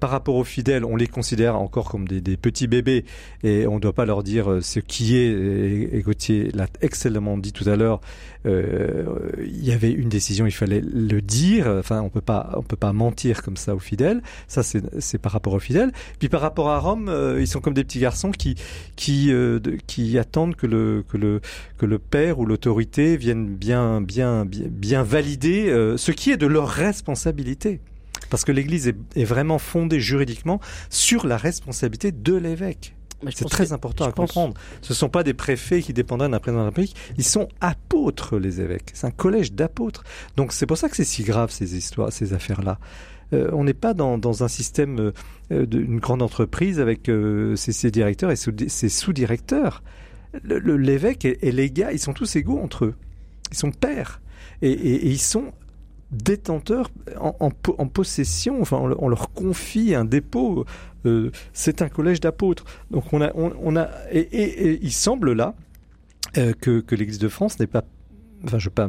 par 0.00 0.10
rapport 0.10 0.36
aux 0.36 0.44
fidèles, 0.44 0.84
on 0.84 0.96
les 0.96 1.06
considère 1.06 1.56
encore 1.56 1.90
comme 1.90 2.06
des, 2.08 2.36
petits 2.36 2.66
bébés 2.66 3.04
et 3.42 3.66
on 3.66 3.76
ne 3.76 3.80
doit 3.80 3.92
pas 3.92 4.04
leur 4.04 4.22
dire 4.22 4.58
ce 4.62 4.80
qui 4.80 5.16
est. 5.16 5.26
Et, 5.30 5.96
et 5.96 6.02
Gauthier 6.02 6.50
l'a 6.54 6.66
excellemment 6.80 7.36
dit 7.38 7.52
tout 7.52 7.68
à 7.68 7.76
l'heure. 7.76 8.00
Euh, 8.46 9.04
il 9.38 9.64
y 9.64 9.72
avait 9.72 9.90
une 9.90 10.08
décision, 10.08 10.46
il 10.46 10.52
fallait 10.52 10.80
le 10.80 11.20
dire. 11.20 11.66
Enfin, 11.66 12.00
on 12.00 12.08
peut 12.08 12.20
pas, 12.20 12.52
on 12.56 12.62
peut 12.62 12.76
pas 12.76 12.92
mentir 12.92 13.42
comme 13.42 13.56
ça 13.56 13.74
aux 13.74 13.80
fidèles. 13.80 14.22
Ça, 14.48 14.62
c'est 14.62 15.18
par 15.18 15.32
rapport 15.32 15.52
aux 15.52 15.60
fidèles. 15.60 15.92
Puis 16.18 16.28
par 16.28 16.40
rapport 16.40 16.70
à 16.70 16.78
Rome, 16.78 17.08
euh, 17.08 17.40
ils 17.40 17.48
sont 17.48 17.60
comme 17.60 17.74
des 17.74 17.84
petits 17.84 18.00
garçons 18.00 18.30
qui 18.30 18.56
qui 18.96 19.32
euh, 19.32 19.60
qui 19.86 20.18
attendent 20.18 20.56
que 20.56 20.66
le 20.66 21.04
que 21.08 21.16
le 21.16 21.40
que 21.78 21.86
le 21.86 21.98
père 21.98 22.38
ou 22.38 22.46
l'autorité 22.46 23.16
vienne 23.16 23.46
bien 23.46 24.00
bien 24.00 24.44
bien, 24.44 24.68
bien 24.70 25.02
valider 25.02 25.66
ce 25.96 26.12
qui 26.12 26.30
est 26.30 26.36
de 26.36 26.46
leur 26.46 26.68
responsabilité. 26.68 27.80
Parce 28.30 28.44
que 28.44 28.52
l'Église 28.52 28.92
est 29.14 29.24
vraiment 29.24 29.58
fondée 29.58 30.00
juridiquement 30.00 30.60
sur 30.90 31.26
la 31.26 31.36
responsabilité 31.36 32.12
de 32.12 32.34
l'évêque. 32.34 32.95
C'est 33.34 33.48
très 33.48 33.66
que- 33.68 33.72
important 33.72 34.04
à 34.04 34.12
pense- 34.12 34.28
comprendre. 34.32 34.54
Ce 34.82 34.92
ne 34.92 34.94
sont 34.96 35.08
pas 35.08 35.22
des 35.22 35.34
préfets 35.34 35.80
qui 35.82 35.92
dépendent 35.92 36.20
d'un 36.20 36.38
président 36.38 36.58
de 36.58 36.64
la 36.64 36.68
République. 36.70 36.94
Ils 37.16 37.24
sont 37.24 37.48
apôtres, 37.60 38.38
les 38.38 38.60
évêques. 38.60 38.90
C'est 38.94 39.06
un 39.06 39.10
collège 39.10 39.52
d'apôtres. 39.52 40.04
Donc 40.36 40.52
c'est 40.52 40.66
pour 40.66 40.76
ça 40.78 40.88
que 40.88 40.96
c'est 40.96 41.04
si 41.04 41.22
grave, 41.24 41.50
ces 41.50 41.76
histoires, 41.76 42.12
ces 42.12 42.32
affaires-là. 42.34 42.78
Euh, 43.32 43.50
on 43.52 43.64
n'est 43.64 43.74
pas 43.74 43.92
dans, 43.94 44.18
dans 44.18 44.44
un 44.44 44.48
système 44.48 45.12
euh, 45.50 45.66
d'une 45.66 45.98
grande 45.98 46.22
entreprise 46.22 46.78
avec 46.78 47.08
euh, 47.08 47.56
ses, 47.56 47.72
ses 47.72 47.90
directeurs 47.90 48.30
et 48.30 48.36
sous- 48.36 48.52
ses 48.68 48.88
sous-directeurs. 48.88 49.82
L'évêque 50.44 51.24
et, 51.24 51.48
et 51.48 51.52
les 51.52 51.70
gars, 51.70 51.92
ils 51.92 51.98
sont 51.98 52.12
tous 52.12 52.36
égaux 52.36 52.60
entre 52.60 52.84
eux. 52.84 52.94
Ils 53.50 53.56
sont 53.56 53.70
pairs. 53.70 54.20
Et, 54.62 54.70
et- 54.70 55.06
et 55.06 55.10
ils 55.10 55.20
sont 55.20 55.52
détenteurs 56.16 56.90
en, 57.20 57.34
en 57.40 57.50
po- 57.50 57.74
en 57.78 57.86
possession, 57.88 58.60
enfin 58.60 58.78
on, 58.78 58.86
le- 58.88 58.96
on 58.98 59.08
leur 59.08 59.30
confie 59.32 59.94
un 59.94 60.04
dépôt, 60.04 60.64
euh, 61.04 61.30
c'est 61.52 61.82
un 61.82 61.88
collège 61.88 62.20
d'apôtres. 62.20 62.64
Donc 62.90 63.12
on 63.12 63.20
a, 63.20 63.32
on, 63.34 63.76
a 63.76 63.88
et, 64.10 64.20
et- 64.20 64.78
il 64.82 64.92
semble 64.92 65.32
là 65.32 65.54
euh, 66.38 66.52
que, 66.60 66.80
que 66.80 66.94
l'Église 66.94 67.18
de 67.18 67.28
France 67.28 67.58
n'est 67.60 67.66
pas, 67.66 67.84
enfin 68.44 68.58
je 68.58 68.66
veux 68.68 68.74
pas 68.74 68.88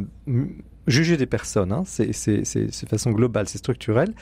juger 0.87 1.17
des 1.17 1.25
personnes, 1.25 1.71
hein, 1.73 1.83
c'est 1.85 2.07
de 2.07 2.89
façon 2.89 3.11
globale, 3.11 3.47
c'est 3.49 3.57
structurel, 3.57 4.13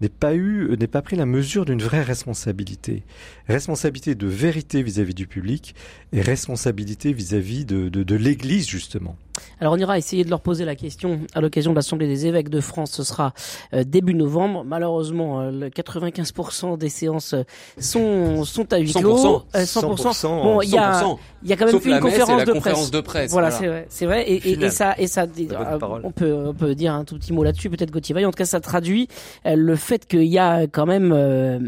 n'est 0.00 0.08
pas 0.08 0.34
eu, 0.34 0.76
n'est 0.78 0.86
pas 0.86 1.02
pris 1.02 1.16
la 1.16 1.26
mesure 1.26 1.64
d'une 1.64 1.82
vraie 1.82 2.02
responsabilité, 2.02 3.02
responsabilité 3.48 4.14
de 4.14 4.26
vérité 4.26 4.82
vis-à-vis 4.82 5.14
du 5.14 5.26
public 5.26 5.74
et 6.12 6.20
responsabilité 6.20 7.12
vis-à-vis 7.12 7.64
de, 7.64 7.88
de, 7.88 8.02
de 8.02 8.14
l'Église 8.14 8.68
justement. 8.68 9.16
Alors 9.60 9.74
on 9.74 9.76
ira 9.76 9.98
essayer 9.98 10.24
de 10.24 10.30
leur 10.30 10.40
poser 10.40 10.64
la 10.64 10.74
question 10.74 11.20
à 11.32 11.40
l'occasion 11.40 11.70
de 11.70 11.76
l'Assemblée 11.76 12.08
des 12.08 12.26
évêques 12.26 12.48
de 12.48 12.60
France. 12.60 12.90
Ce 12.92 13.04
sera 13.04 13.32
euh, 13.72 13.84
début 13.84 14.14
novembre. 14.14 14.64
Malheureusement, 14.64 15.40
euh, 15.40 15.50
le 15.52 15.68
95% 15.68 16.76
des 16.76 16.88
séances 16.88 17.34
euh, 17.34 17.42
sont 17.78 18.44
sont 18.44 18.72
à 18.72 18.78
huis 18.78 18.92
clos. 18.92 19.16
100%. 19.16 19.42
Euh, 19.54 19.64
100%. 19.64 20.22
Bon, 20.42 20.60
il 20.62 20.70
y 20.70 20.76
a 20.78 21.02
100%. 21.02 21.18
il 21.44 21.48
y 21.50 21.52
a 21.52 21.56
quand 21.56 21.66
même 21.66 21.72
Sauf 21.74 21.84
eu 21.84 21.88
une 21.88 21.92
la 21.92 21.98
et 21.98 22.00
conférence 22.00 22.38
la 22.38 22.44
de 22.44 22.52
conférence 22.52 22.78
presse. 22.80 22.90
de 22.90 23.00
presse. 23.00 23.30
Voilà, 23.30 23.50
voilà. 23.50 23.60
c'est 23.60 23.66
vrai, 23.68 23.86
c'est 23.88 24.06
vrai, 24.06 24.28
et, 24.28 24.36
et, 24.36 24.40
Final. 24.40 24.64
et 24.64 24.70
ça, 24.70 24.94
et 24.98 25.06
ça, 25.06 25.22
euh, 25.22 25.78
on 26.02 26.10
peut, 26.10 26.34
on 26.48 26.54
peut 26.54 26.74
dire 26.74 26.94
un 26.94 27.04
tout 27.04 27.16
petit 27.16 27.32
mot 27.32 27.44
là-dessus, 27.44 27.70
peut-être 27.70 27.90
Gauthier 27.92 28.14
Vaillant. 28.14 28.28
En 28.28 28.32
tout 28.32 28.38
cas, 28.38 28.44
ça 28.44 28.60
traduit 28.60 29.08
euh, 29.46 29.54
le 29.56 29.76
fait 29.88 30.06
qu'il 30.06 30.24
y 30.24 30.38
a 30.38 30.66
quand 30.66 30.86
même 30.86 31.12
euh, 31.12 31.58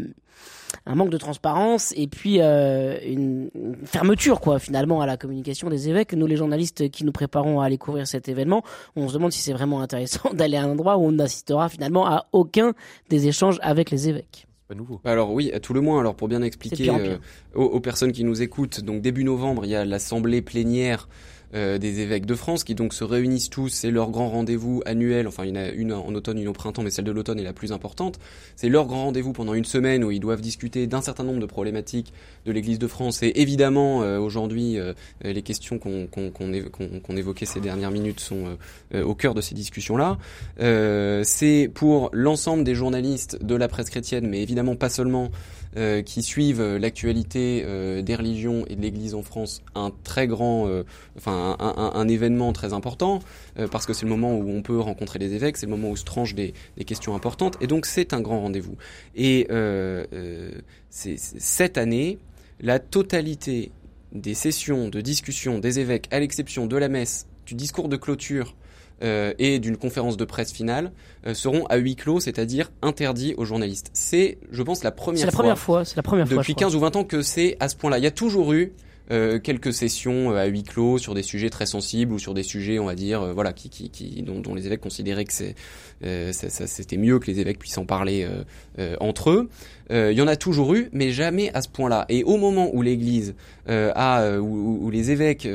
un 0.85 0.95
manque 0.95 1.09
de 1.09 1.17
transparence 1.17 1.93
et 1.97 2.07
puis 2.07 2.37
euh, 2.39 2.97
une, 3.05 3.49
une 3.55 3.75
fermeture, 3.85 4.39
quoi, 4.39 4.59
finalement, 4.59 5.01
à 5.01 5.05
la 5.05 5.17
communication 5.17 5.69
des 5.69 5.89
évêques. 5.89 6.13
Nous, 6.13 6.27
les 6.27 6.37
journalistes 6.37 6.89
qui 6.89 7.03
nous 7.03 7.11
préparons 7.11 7.59
à 7.61 7.65
aller 7.65 7.77
couvrir 7.77 8.07
cet 8.07 8.29
événement, 8.29 8.63
on 8.95 9.07
se 9.07 9.13
demande 9.15 9.31
si 9.31 9.41
c'est 9.41 9.53
vraiment 9.53 9.81
intéressant 9.81 10.29
d'aller 10.33 10.57
à 10.57 10.63
un 10.63 10.69
endroit 10.71 10.97
où 10.97 11.05
on 11.05 11.11
n'assistera 11.11 11.67
finalement 11.69 12.07
à 12.07 12.27
aucun 12.31 12.73
des 13.09 13.27
échanges 13.27 13.59
avec 13.61 13.91
les 13.91 14.07
évêques. 14.09 14.47
C'est 14.61 14.67
pas 14.67 14.75
nouveau. 14.75 15.01
Alors 15.03 15.31
oui, 15.33 15.51
à 15.51 15.59
tout 15.59 15.73
le 15.73 15.81
moins, 15.81 15.99
alors 15.99 16.15
pour 16.15 16.27
bien 16.27 16.41
expliquer 16.41 16.75
pire 16.83 16.93
en 16.93 16.99
pire. 16.99 17.19
euh, 17.55 17.59
aux, 17.59 17.65
aux 17.65 17.79
personnes 17.81 18.11
qui 18.11 18.23
nous 18.23 18.41
écoutent, 18.41 18.81
donc 18.81 19.01
début 19.01 19.23
novembre, 19.23 19.65
il 19.65 19.71
y 19.71 19.75
a 19.75 19.83
l'assemblée 19.83 20.41
plénière 20.41 21.09
euh, 21.53 21.77
des 21.77 21.99
évêques 21.99 22.25
de 22.25 22.35
France 22.35 22.63
qui 22.63 22.75
donc 22.75 22.93
se 22.93 23.03
réunissent 23.03 23.49
tous, 23.49 23.69
c'est 23.69 23.91
leur 23.91 24.09
grand 24.11 24.29
rendez-vous 24.29 24.81
annuel, 24.85 25.27
enfin 25.27 25.43
il 25.45 25.49
y 25.49 25.51
en 25.51 25.61
a 25.61 25.69
une 25.69 25.93
en 25.93 26.13
automne, 26.13 26.37
une 26.39 26.47
au 26.47 26.53
printemps, 26.53 26.81
mais 26.83 26.91
celle 26.91 27.05
de 27.05 27.11
l'automne 27.11 27.39
est 27.39 27.43
la 27.43 27.53
plus 27.53 27.71
importante. 27.71 28.19
C'est 28.55 28.69
leur 28.69 28.85
grand 28.87 29.05
rendez-vous 29.05 29.33
pendant 29.33 29.53
une 29.53 29.65
semaine 29.65 30.03
où 30.03 30.11
ils 30.11 30.19
doivent 30.19 30.41
discuter 30.41 30.87
d'un 30.87 31.01
certain 31.01 31.23
nombre 31.23 31.39
de 31.39 31.45
problématiques 31.45 32.13
de 32.45 32.51
l'Église 32.51 32.79
de 32.79 32.87
France 32.87 33.21
et 33.23 33.33
évidemment 33.41 34.01
euh, 34.03 34.19
aujourd'hui 34.19 34.79
euh, 34.79 34.93
les 35.23 35.41
questions 35.41 35.77
qu'on 35.79 36.07
qu'on 36.07 36.29
qu'on 36.31 36.51
évo- 36.51 36.69
qu'on- 36.69 36.99
qu'on 36.99 37.17
évoquait 37.17 37.45
ces 37.45 37.59
dernières 37.59 37.91
minutes 37.91 38.19
sont 38.19 38.45
euh, 38.47 38.55
euh, 38.95 39.03
au 39.03 39.15
cœur 39.15 39.33
de 39.33 39.41
ces 39.41 39.55
discussions-là. 39.55 40.17
C'est 41.23 41.69
pour 41.73 42.09
l'ensemble 42.13 42.63
des 42.63 42.75
journalistes 42.75 43.43
de 43.43 43.55
la 43.55 43.67
presse 43.67 43.89
chrétienne, 43.89 44.27
mais 44.27 44.41
évidemment 44.41 44.75
pas 44.75 44.89
seulement, 44.89 45.29
euh, 45.77 46.01
qui 46.01 46.21
suivent 46.21 46.61
euh, 46.61 46.79
l'actualité 46.79 47.63
euh, 47.65 48.01
des 48.01 48.15
religions 48.15 48.65
et 48.67 48.75
de 48.75 48.81
l'Église 48.81 49.15
en 49.15 49.21
France, 49.21 49.61
un 49.75 49.91
très 50.03 50.27
grand, 50.27 50.67
euh, 50.67 50.83
enfin 51.17 51.55
un, 51.59 52.07
événement 52.07 52.51
très 52.53 52.73
important, 52.73 53.19
euh, 53.57 53.67
parce 53.67 53.85
que 53.85 53.93
c'est 53.93 54.05
le 54.05 54.09
moment 54.11 54.35
où 54.37 54.49
on 54.49 54.61
peut 54.61 54.79
rencontrer 54.79 55.19
les 55.19 55.33
évêques, 55.33 55.57
c'est 55.57 55.65
le 55.65 55.71
moment 55.71 55.89
où 55.89 55.95
se 55.95 56.03
tranchent 56.03 56.35
des, 56.35 56.53
des 56.77 56.83
questions 56.83 57.15
importantes, 57.15 57.57
et 57.61 57.67
donc 57.67 57.85
c'est 57.85 58.13
un 58.13 58.21
grand 58.21 58.41
rendez-vous. 58.41 58.75
Et 59.15 59.47
euh, 59.51 60.05
c'est- 60.89 61.17
cette 61.17 61.77
année, 61.77 62.19
la 62.59 62.79
totalité 62.79 63.71
des 64.11 64.33
sessions 64.33 64.89
de 64.89 65.01
discussion 65.01 65.59
des 65.59 65.79
évêques, 65.79 66.07
à 66.11 66.19
l'exception 66.19 66.65
de 66.65 66.75
la 66.77 66.89
messe, 66.89 67.27
du 67.45 67.55
discours 67.55 67.87
de 67.89 67.97
clôture 67.97 68.55
euh, 69.01 69.33
et 69.39 69.59
d'une 69.59 69.77
conférence 69.77 70.17
de 70.17 70.25
presse 70.25 70.51
finale, 70.51 70.91
euh, 71.25 71.33
seront 71.33 71.65
à 71.67 71.77
huis 71.77 71.95
clos, 71.95 72.19
c'est-à-dire 72.19 72.71
interdits 72.81 73.33
aux 73.37 73.45
journalistes. 73.45 73.89
C'est, 73.93 74.37
je 74.51 74.63
pense, 74.63 74.83
la 74.83 74.91
première 74.91 75.19
C'est 75.19 75.25
la 75.25 75.31
fois 75.31 75.39
première 75.39 75.59
fois, 75.59 75.85
c'est 75.85 75.95
la 75.95 76.03
première 76.03 76.27
fois. 76.27 76.37
depuis 76.37 76.53
crois. 76.53 76.67
15 76.67 76.75
ou 76.75 76.79
20 76.79 76.95
ans 76.97 77.03
que 77.03 77.21
c'est 77.21 77.57
à 77.59 77.67
ce 77.67 77.75
point-là. 77.75 77.97
Il 77.97 78.03
y 78.03 78.07
a 78.07 78.11
toujours 78.11 78.53
eu 78.53 78.73
euh, 79.09 79.39
quelques 79.39 79.73
sessions 79.73 80.31
à 80.31 80.45
huis 80.45 80.63
clos 80.63 80.97
sur 80.97 81.13
des 81.13 81.23
sujets 81.23 81.49
très 81.49 81.65
sensibles 81.65 82.13
ou 82.13 82.19
sur 82.19 82.33
des 82.33 82.43
sujets, 82.43 82.79
on 82.79 82.85
va 82.85 82.95
dire, 82.95 83.33
voilà, 83.33 83.53
qui, 83.53 83.69
qui, 83.69 83.89
qui 83.89 84.21
dont, 84.21 84.39
dont, 84.39 84.53
les 84.53 84.67
évêques 84.67 84.81
considéraient 84.81 85.25
que 85.25 85.33
c'était 86.31 86.97
mieux 86.97 87.19
que 87.19 87.27
les 87.27 87.39
évêques 87.39 87.59
puissent 87.59 87.77
en 87.77 87.85
parler 87.85 88.27
entre 88.99 89.29
eux. 89.31 89.49
Il 89.89 90.17
y 90.17 90.21
en 90.21 90.27
a 90.27 90.35
toujours 90.35 90.75
eu, 90.75 90.89
mais 90.93 91.11
jamais 91.11 91.51
à 91.53 91.61
ce 91.61 91.69
point-là. 91.69 92.05
Et 92.09 92.23
au 92.23 92.37
moment 92.37 92.69
où 92.73 92.81
l'Église 92.81 93.35
a, 93.67 94.37
où, 94.39 94.89
les 94.89 95.11
évêques 95.11 95.47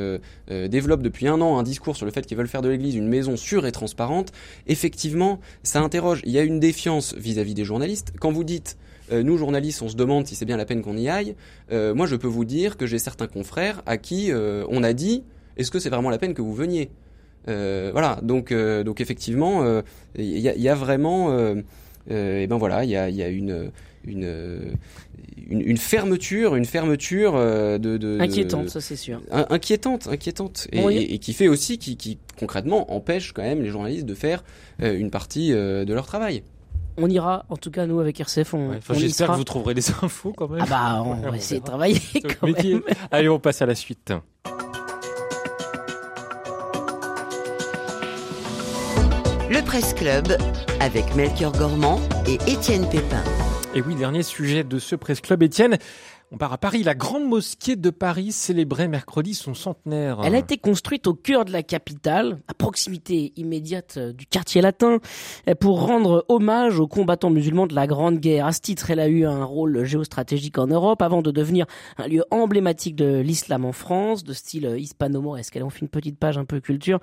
développent 0.49 1.03
depuis 1.03 1.29
un 1.29 1.41
an 1.41 1.59
un 1.59 1.63
discours 1.63 1.97
sur 1.97 2.07
le 2.07 2.13
fait 2.13 2.27
qu'ils 2.27 2.37
veulent 2.37 2.49
faire 2.49 2.63
de 2.63 2.69
l'Église 2.69 2.95
une 2.95 3.09
maison 3.09 3.37
sûre 3.37 3.67
et 3.67 3.73
transparente, 3.73 4.33
effectivement, 4.67 5.41
ça 5.63 5.81
interroge. 5.81 6.21
Il 6.25 6.33
y 6.33 6.39
a 6.39 6.43
une 6.43 6.61
défiance 6.61 7.15
vis-à-vis 7.15 7.53
-vis 7.53 7.57
des 7.57 7.65
journalistes. 7.65 8.13
Quand 8.21 8.33
vous 8.33 8.45
dites 8.45 8.77
euh, 9.13 9.23
nous 9.23 9.37
journalistes, 9.37 9.83
on 9.83 9.89
se 9.89 9.97
demande 9.97 10.27
si 10.27 10.35
c'est 10.35 10.45
bien 10.45 10.57
la 10.57 10.65
peine 10.65 10.83
qu'on 10.83 10.97
y 10.97 11.09
aille. 11.09 11.35
Euh, 11.73 11.95
moi, 11.95 12.07
je 12.07 12.17
peux 12.17 12.27
vous 12.27 12.45
dire 12.45 12.77
que 12.77 12.87
j'ai 12.87 12.99
certains 12.99 13.27
confrères 13.27 13.83
à 13.87 13.97
qui 13.99 14.33
euh, 14.33 14.65
on 14.69 14.83
a 14.83 14.93
dit 14.93 15.25
est-ce 15.57 15.71
que 15.71 15.79
c'est 15.79 15.91
vraiment 15.91 16.11
la 16.11 16.19
peine 16.19 16.35
que 16.35 16.43
vous 16.43 16.55
veniez? 16.55 16.91
Voilà, 17.47 18.19
donc 18.23 18.53
donc 18.53 19.01
effectivement, 19.01 19.81
il 20.19 20.39
y 20.39 20.49
a, 20.49 20.57
y, 20.57 20.69
a, 20.69 20.75
vraiment, 20.75 21.33
et 22.11 22.47
ben 22.49 22.57
voilà, 22.57 22.83
il 22.83 22.91
y 22.91 22.97
a, 22.97 23.09
y 23.09 23.23
a 23.23 23.29
une 23.29 23.71
une, 24.05 24.77
une, 25.49 25.77
fermeture, 25.77 26.57
une 26.57 26.65
fermeture 26.65 27.35
de, 27.35 27.79
de 27.79 28.19
inquiétante, 28.21 28.69
ça 28.69 28.81
c'est 28.81 28.97
sûr. 28.97 29.23
inquiétante, 29.31 30.09
inquiétante, 30.09 30.67
et, 30.73 31.15
et, 31.15 31.19
qui 31.19 31.33
fait 31.33 31.47
aussi, 31.47 31.79
qui, 31.79 31.97
qui 31.97 32.19
concrètement 32.37 32.93
empêche 32.93 33.33
quand 33.33 33.43
même 33.43 33.63
les 33.63 33.71
journalistes 33.71 34.07
de 34.07 34.15
faire 34.15 34.43
une 34.81 35.11
partie 35.11 35.53
de 35.53 35.95
leur 35.95 36.07
travail 36.07 36.43
on 36.97 37.09
ira, 37.09 37.45
en 37.49 37.57
tout 37.57 37.71
cas 37.71 37.87
nous 37.87 38.01
avec 38.01 38.21
RCF. 38.21 38.55
On, 38.55 38.73
J'espère 38.93 39.33
que 39.33 39.37
vous 39.37 39.45
trouverez 39.45 39.75
des 39.75 39.91
infos 40.03 40.33
quand 40.33 40.49
même. 40.49 40.63
Ah 40.63 40.67
bah 40.69 41.03
on 41.05 41.31
va 41.31 41.37
essayer 41.37 41.61
de 41.61 41.67
travailler 41.67 42.01
quand 42.41 42.49
même. 42.49 42.83
Allez, 43.11 43.29
on 43.29 43.39
passe 43.39 43.63
à 43.63 43.67
la 43.67 43.75
suite. 43.75 44.13
Le 49.49 49.63
Presse 49.65 49.95
Club 49.95 50.37
avec 50.81 51.15
Melchior 51.15 51.53
Gormand 51.53 52.01
et 52.27 52.35
Étienne 52.51 52.89
Pépin. 52.89 53.23
Et 53.75 53.83
oui, 53.83 53.95
dernier 53.95 54.23
sujet 54.23 54.65
de 54.65 54.79
ce 54.79 54.97
Presse 54.97 55.21
Club, 55.21 55.43
Étienne. 55.43 55.79
On 56.33 56.39
part 56.39 56.53
à 56.53 56.59
Paris. 56.59 56.83
La 56.83 56.97
grande 56.97 57.25
mosquée 57.25 57.77
de 57.77 57.89
Paris 57.89 58.33
célébrait 58.33 58.89
mercredi 58.89 59.33
son 59.33 59.55
centenaire. 59.55 60.19
Elle 60.25 60.35
a 60.35 60.39
été 60.39 60.59
construite 60.59 61.07
au 61.07 61.15
cœur 61.15 61.45
de 61.45 61.53
la 61.53 61.63
capitale, 61.63 62.41
à 62.49 62.55
proximité 62.55 63.33
immédiate 63.37 63.95
euh, 63.97 64.13
du 64.13 64.27
quartier 64.27 64.61
latin, 64.61 64.99
euh, 65.49 65.55
pour 65.55 65.87
rendre 65.87 66.25
hommage 66.29 66.81
aux 66.81 66.89
combattants 66.89 67.31
musulmans 67.31 67.69
de 67.69 67.77
la 67.77 67.87
Grande 67.87 68.19
Guerre. 68.19 68.47
À 68.47 68.53
ce 68.53 68.61
titre, 68.61 68.91
elle 68.91 68.99
a 68.99 69.07
eu 69.07 69.25
un 69.25 69.45
rôle 69.45 69.85
géostratégique 69.85 70.59
en 70.59 70.67
Europe 70.67 71.01
avant 71.01 71.23
de 71.23 71.31
devenir 71.31 71.65
un 71.97 72.09
lieu 72.09 72.25
emblématique 72.33 72.97
de 72.97 73.21
l'islam 73.21 73.65
en 73.65 73.73
France, 73.73 74.25
de 74.25 74.33
style 74.33 74.67
euh, 74.67 74.81
hispano-mauresque. 74.81 75.55
Elle 75.55 75.63
en 75.63 75.71
fait 75.71 75.83
une 75.83 75.89
petite 75.89 76.19
page 76.19 76.39
un 76.39 76.45
peu 76.45 76.59
culture. 76.59 76.99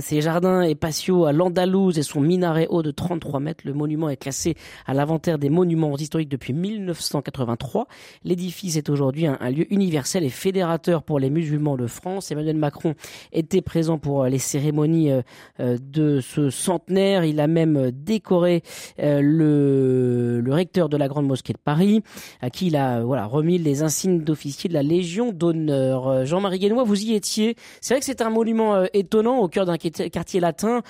ses 0.00 0.20
jardins 0.20 0.62
et 0.62 0.74
patios 0.74 1.26
à 1.26 1.32
l'Andalouse 1.32 1.98
et 1.98 2.02
son 2.02 2.20
minaret 2.20 2.66
haut 2.68 2.82
de 2.82 2.90
33 2.90 3.38
mètres. 3.38 3.62
Le 3.64 3.74
monument 3.74 4.08
est 4.08 4.16
classé 4.16 4.56
à 4.86 4.94
l'inventaire 4.94 5.38
des 5.38 5.50
monuments 5.50 5.96
historiques 5.96 6.28
depuis 6.28 6.52
1983. 6.52 7.86
L'édifice 8.24 8.55
est 8.64 8.88
aujourd'hui 8.88 9.26
un, 9.26 9.50
lieu 9.50 9.72
universel 9.72 10.24
et 10.24 10.30
fédérateur 10.30 11.02
pour 11.02 11.18
les 11.18 11.30
musulmans 11.30 11.76
de 11.76 11.86
France. 11.86 12.30
Emmanuel 12.30 12.56
Macron 12.56 12.94
était 13.32 13.60
présent 13.60 13.98
pour 13.98 14.24
euh, 14.24 14.28
les 14.28 14.38
cérémonies 14.38 15.12
euh, 15.12 15.22
euh, 15.60 15.78
de 15.80 16.20
ce 16.20 16.50
centenaire. 16.50 17.24
Il 17.24 17.38
a 17.40 17.46
même 17.46 17.90
décoré 17.90 18.62
le, 18.98 20.42
recteur 20.48 20.88
de 20.88 20.96
la 20.96 21.08
Grande 21.08 21.26
Mosquée 21.26 21.52
de 21.52 21.58
Paris, 21.58 22.02
à 22.40 22.48
qui 22.48 22.68
il 22.68 22.76
a 22.76 23.02
remis 23.26 23.58
les 23.58 23.82
insignes 23.82 24.20
d'officier 24.20 24.68
de 24.68 24.74
la 24.74 24.82
Légion 24.82 25.32
d'honneur. 25.32 26.24
Jean-Marie 26.24 26.58
Guénois, 26.58 26.84
vous 26.84 27.04
y 27.04 27.14
étiez. 27.14 27.56
C'est 27.80 27.94
vrai 27.94 28.00
que 28.00 28.06
c'est 28.06 28.22
un 28.22 28.30
monument 28.30 28.84
étonnant 28.94 29.38
au 29.38 29.48
cœur 29.48 29.66
d'un 29.66 29.76
quartier 29.76 30.40
latin, 30.40 30.80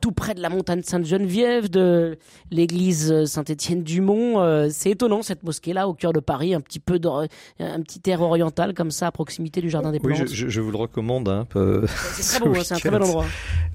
tout 0.00 0.12
près 0.12 0.34
de 0.34 0.40
la 0.40 0.48
montagne 0.48 0.82
Sainte-Geneviève, 0.82 1.70
de 1.70 2.18
l'église 2.52 3.24
Saint-Étienne-du-Mont. 3.24 4.68
c'est 4.70 4.90
étonnant 4.90 5.22
cette 5.22 5.42
mosquée-là 5.42 5.88
au 5.88 5.94
cœur 5.94 6.12
de 6.12 6.20
Paris, 6.20 6.54
un 6.54 6.60
petit 6.60 6.78
peu 6.78 6.99
un 7.08 7.80
petit 7.82 8.00
air 8.10 8.20
oriental 8.22 8.74
comme 8.74 8.90
ça 8.90 9.08
à 9.08 9.10
proximité 9.12 9.60
du 9.60 9.70
jardin 9.70 9.92
des 9.92 10.00
plantes. 10.00 10.20
Oui, 10.20 10.26
je, 10.28 10.60
vous 10.60 10.70
le 10.70 10.76
recommande. 10.76 11.28
Hein, 11.28 11.46
c'est 11.52 12.22
très 12.38 12.40
beau, 12.40 12.54
hein, 12.54 12.62
c'est 12.62 12.74
un 12.74 12.78
très 12.78 12.90
bel 12.90 13.02
endroit. 13.02 13.26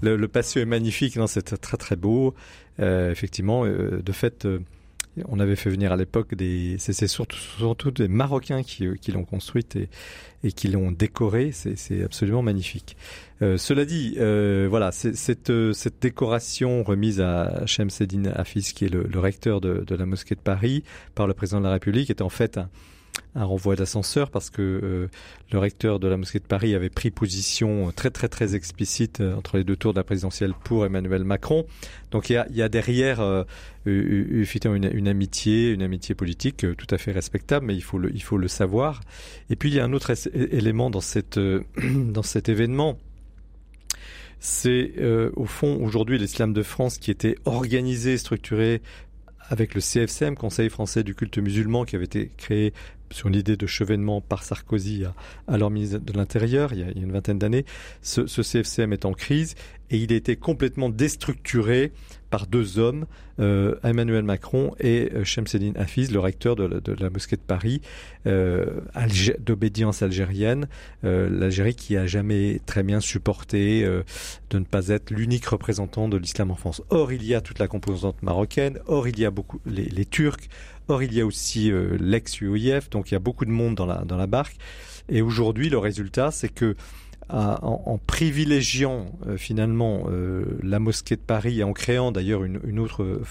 Le, 0.01 0.27
patio 0.27 0.61
est 0.61 0.65
magnifique, 0.65 1.15
non, 1.15 1.27
c'est 1.27 1.43
très 1.59 1.77
très 1.77 1.95
beau. 1.95 2.33
Euh, 2.79 3.11
effectivement, 3.11 3.65
euh, 3.65 4.01
de 4.03 4.11
fait. 4.11 4.45
Euh, 4.45 4.59
on 5.29 5.39
avait 5.39 5.55
fait 5.55 5.69
venir 5.69 5.93
à 5.93 5.95
l'époque 5.95 6.35
des, 6.35 6.75
c'est 6.77 7.07
surtout, 7.07 7.37
surtout 7.37 7.91
des 7.91 8.09
Marocains 8.09 8.63
qui, 8.63 8.85
qui 8.99 9.13
l'ont 9.13 9.23
construite 9.23 9.77
et, 9.77 9.87
et 10.43 10.51
qui 10.51 10.67
l'ont 10.67 10.91
décorée. 10.91 11.51
C'est 11.53 12.03
absolument 12.03 12.41
magnifique. 12.41 12.97
Euh, 13.41 13.57
cela 13.57 13.85
dit, 13.85 14.15
euh, 14.17 14.67
voilà, 14.69 14.91
cette, 14.91 15.73
cette 15.73 16.01
décoration 16.01 16.83
remise 16.83 17.21
à 17.21 17.65
Shemseddin 17.65 18.25
Hafiz, 18.35 18.73
qui 18.73 18.85
est 18.85 18.89
le, 18.89 19.03
le 19.03 19.19
recteur 19.19 19.61
de, 19.61 19.85
de, 19.87 19.95
la 19.95 20.05
mosquée 20.05 20.35
de 20.35 20.41
Paris, 20.41 20.83
par 21.15 21.27
le 21.27 21.33
président 21.33 21.59
de 21.59 21.65
la 21.65 21.71
République, 21.71 22.09
est 22.09 22.21
en 22.21 22.29
fait 22.29 22.57
un, 22.57 22.69
un 23.35 23.43
renvoi 23.43 23.75
d'ascenseur 23.75 24.31
parce 24.31 24.49
que 24.49 24.61
euh, 24.61 25.07
le 25.51 25.59
recteur 25.59 25.99
de 25.99 26.07
la 26.07 26.17
mosquée 26.17 26.39
de 26.39 26.45
Paris 26.45 26.73
avait 26.73 26.89
pris 26.89 27.11
position 27.11 27.91
très 27.95 28.09
très 28.09 28.29
très 28.29 28.55
explicite 28.55 29.19
euh, 29.19 29.35
entre 29.35 29.57
les 29.57 29.63
deux 29.63 29.75
tours 29.75 29.93
de 29.93 29.99
la 29.99 30.03
présidentielle 30.03 30.53
pour 30.63 30.85
Emmanuel 30.85 31.25
Macron. 31.25 31.65
Donc 32.11 32.29
il 32.29 32.43
y 32.49 32.61
a, 32.61 32.69
derrière 32.69 33.19
euh, 33.19 33.43
une, 33.85 35.07
amitié, 35.07 35.71
une 35.71 35.81
amitié 35.81 36.15
politique 36.15 36.63
euh, 36.63 36.75
tout 36.75 36.87
à 36.89 36.97
fait 36.97 37.11
respectable, 37.11 37.65
mais 37.65 37.75
il 37.75 37.83
faut 37.83 37.97
le, 37.97 38.09
il 38.15 38.23
faut 38.23 38.37
le 38.37 38.47
savoir. 38.47 39.01
Et 39.49 39.57
puis 39.57 39.69
il 39.69 39.75
y 39.75 39.79
a 39.79 39.83
un 39.83 39.93
autre 39.93 40.13
élément 40.33 40.89
dans 40.89 41.01
cette 41.01 41.39
dans 41.83 42.23
cet 42.23 42.49
événement 42.49 42.97
c'est 44.39 44.93
au 45.35 45.45
fond 45.45 45.79
aujourd'hui 45.81 46.19
l'islam 46.19 46.53
de 46.53 46.61
France 46.61 46.99
qui 46.99 47.09
était 47.09 47.35
organisé, 47.45 48.15
structuré 48.17 48.81
avec 49.49 49.73
le 49.73 49.81
CFCM, 49.81 50.35
Conseil 50.35 50.69
français 50.69 51.03
du 51.03 51.15
culte 51.15 51.37
musulman, 51.39 51.85
qui 51.85 51.95
avait 51.95 52.05
été 52.05 52.31
créé 52.37 52.73
sur 53.11 53.29
l'idée 53.29 53.57
de 53.57 53.67
chevènement 53.67 54.21
par 54.21 54.43
Sarkozy 54.43 55.03
à, 55.47 55.57
leur 55.57 55.69
ministre 55.69 55.99
de 55.99 56.13
l'Intérieur 56.13 56.73
il, 56.73 56.79
y 56.79 56.83
a 56.83 56.91
une 56.95 57.11
vingtaine 57.11 57.39
d'années. 57.39 57.65
Ce, 58.01 58.21
CFCM 58.41 58.93
est 58.93 59.05
en 59.05 59.13
crise 59.13 59.55
et 59.89 59.97
il 59.97 60.11
a 60.11 60.15
été 60.15 60.35
complètement 60.35 60.89
déstructuré 60.89 61.91
par 62.31 62.47
deux 62.47 62.79
hommes, 62.79 63.05
euh, 63.39 63.75
Emmanuel 63.83 64.23
Macron 64.23 64.73
et 64.79 65.11
euh, 65.13 65.23
Shemseddin 65.23 65.73
Hafiz, 65.75 66.11
le 66.11 66.19
recteur 66.19 66.55
de 66.55 66.93
la, 66.99 67.09
mosquée 67.09 67.35
de 67.35 67.41
Paris, 67.41 67.81
euh, 68.27 68.81
d'obédience 69.39 70.01
algérienne, 70.01 70.67
euh, 71.03 71.29
l'Algérie 71.29 71.75
qui 71.75 71.95
a 71.95 72.07
jamais 72.07 72.59
très 72.65 72.81
bien 72.81 72.99
supporté 72.99 73.83
euh, 73.83 74.03
de 74.49 74.59
ne 74.59 74.65
pas 74.65 74.87
être 74.87 75.11
l'unique 75.11 75.45
représentant 75.45 76.09
de 76.09 76.17
l'islam 76.17 76.49
en 76.49 76.55
France. 76.55 76.81
Or, 76.89 77.13
il 77.13 77.23
y 77.23 77.35
a 77.35 77.41
toute 77.41 77.59
la 77.59 77.67
composante 77.67 78.21
marocaine, 78.23 78.79
or 78.87 79.07
il 79.07 79.19
y 79.19 79.25
a 79.25 79.31
beaucoup 79.31 79.61
les 79.65 80.05
Turcs, 80.05 80.49
Or, 80.87 81.03
il 81.03 81.13
y 81.13 81.21
a 81.21 81.25
aussi 81.25 81.71
euh, 81.71 81.97
l'ex-UOIF, 81.99 82.89
donc 82.89 83.11
il 83.11 83.13
y 83.13 83.17
a 83.17 83.19
beaucoup 83.19 83.45
de 83.45 83.51
monde 83.51 83.75
dans 83.75 83.85
la, 83.85 84.03
dans 84.05 84.17
la 84.17 84.27
barque. 84.27 84.57
Et 85.09 85.21
aujourd'hui, 85.21 85.69
le 85.69 85.77
résultat, 85.77 86.31
c'est 86.31 86.49
que 86.49 86.75
en, 87.29 87.81
en, 87.85 87.97
privilégiant 87.97 89.07
euh, 89.27 89.37
finalement 89.37 90.03
euh, 90.09 90.45
la 90.61 90.79
mosquée 90.79 91.15
de 91.15 91.21
Paris 91.21 91.59
et 91.59 91.63
en 91.63 91.73
créant 91.73 92.11
d'ailleurs 92.11 92.43
une, 92.43 92.59
une, 92.65 92.79
autre 92.79 93.21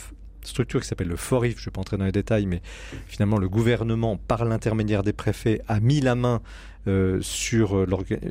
structure 0.43 0.81
qui 0.81 0.89
s'appelle 0.89 1.09
le 1.09 1.17
FORIF, 1.17 1.57
je 1.57 1.63
ne 1.63 1.65
vais 1.67 1.71
pas 1.71 1.81
entrer 1.81 1.97
dans 1.97 2.05
les 2.05 2.13
détails, 2.13 2.47
mais 2.47 2.61
finalement 3.07 3.39
le 3.39 3.49
gouvernement, 3.49 4.17
par 4.17 4.45
l'intermédiaire 4.45 5.03
des 5.03 5.13
préfets, 5.13 5.63
a 5.69 5.79
mis 5.81 6.01
la 6.01 6.17
main 6.17 6.43
euh, 6.87 7.19
sur 7.23 7.87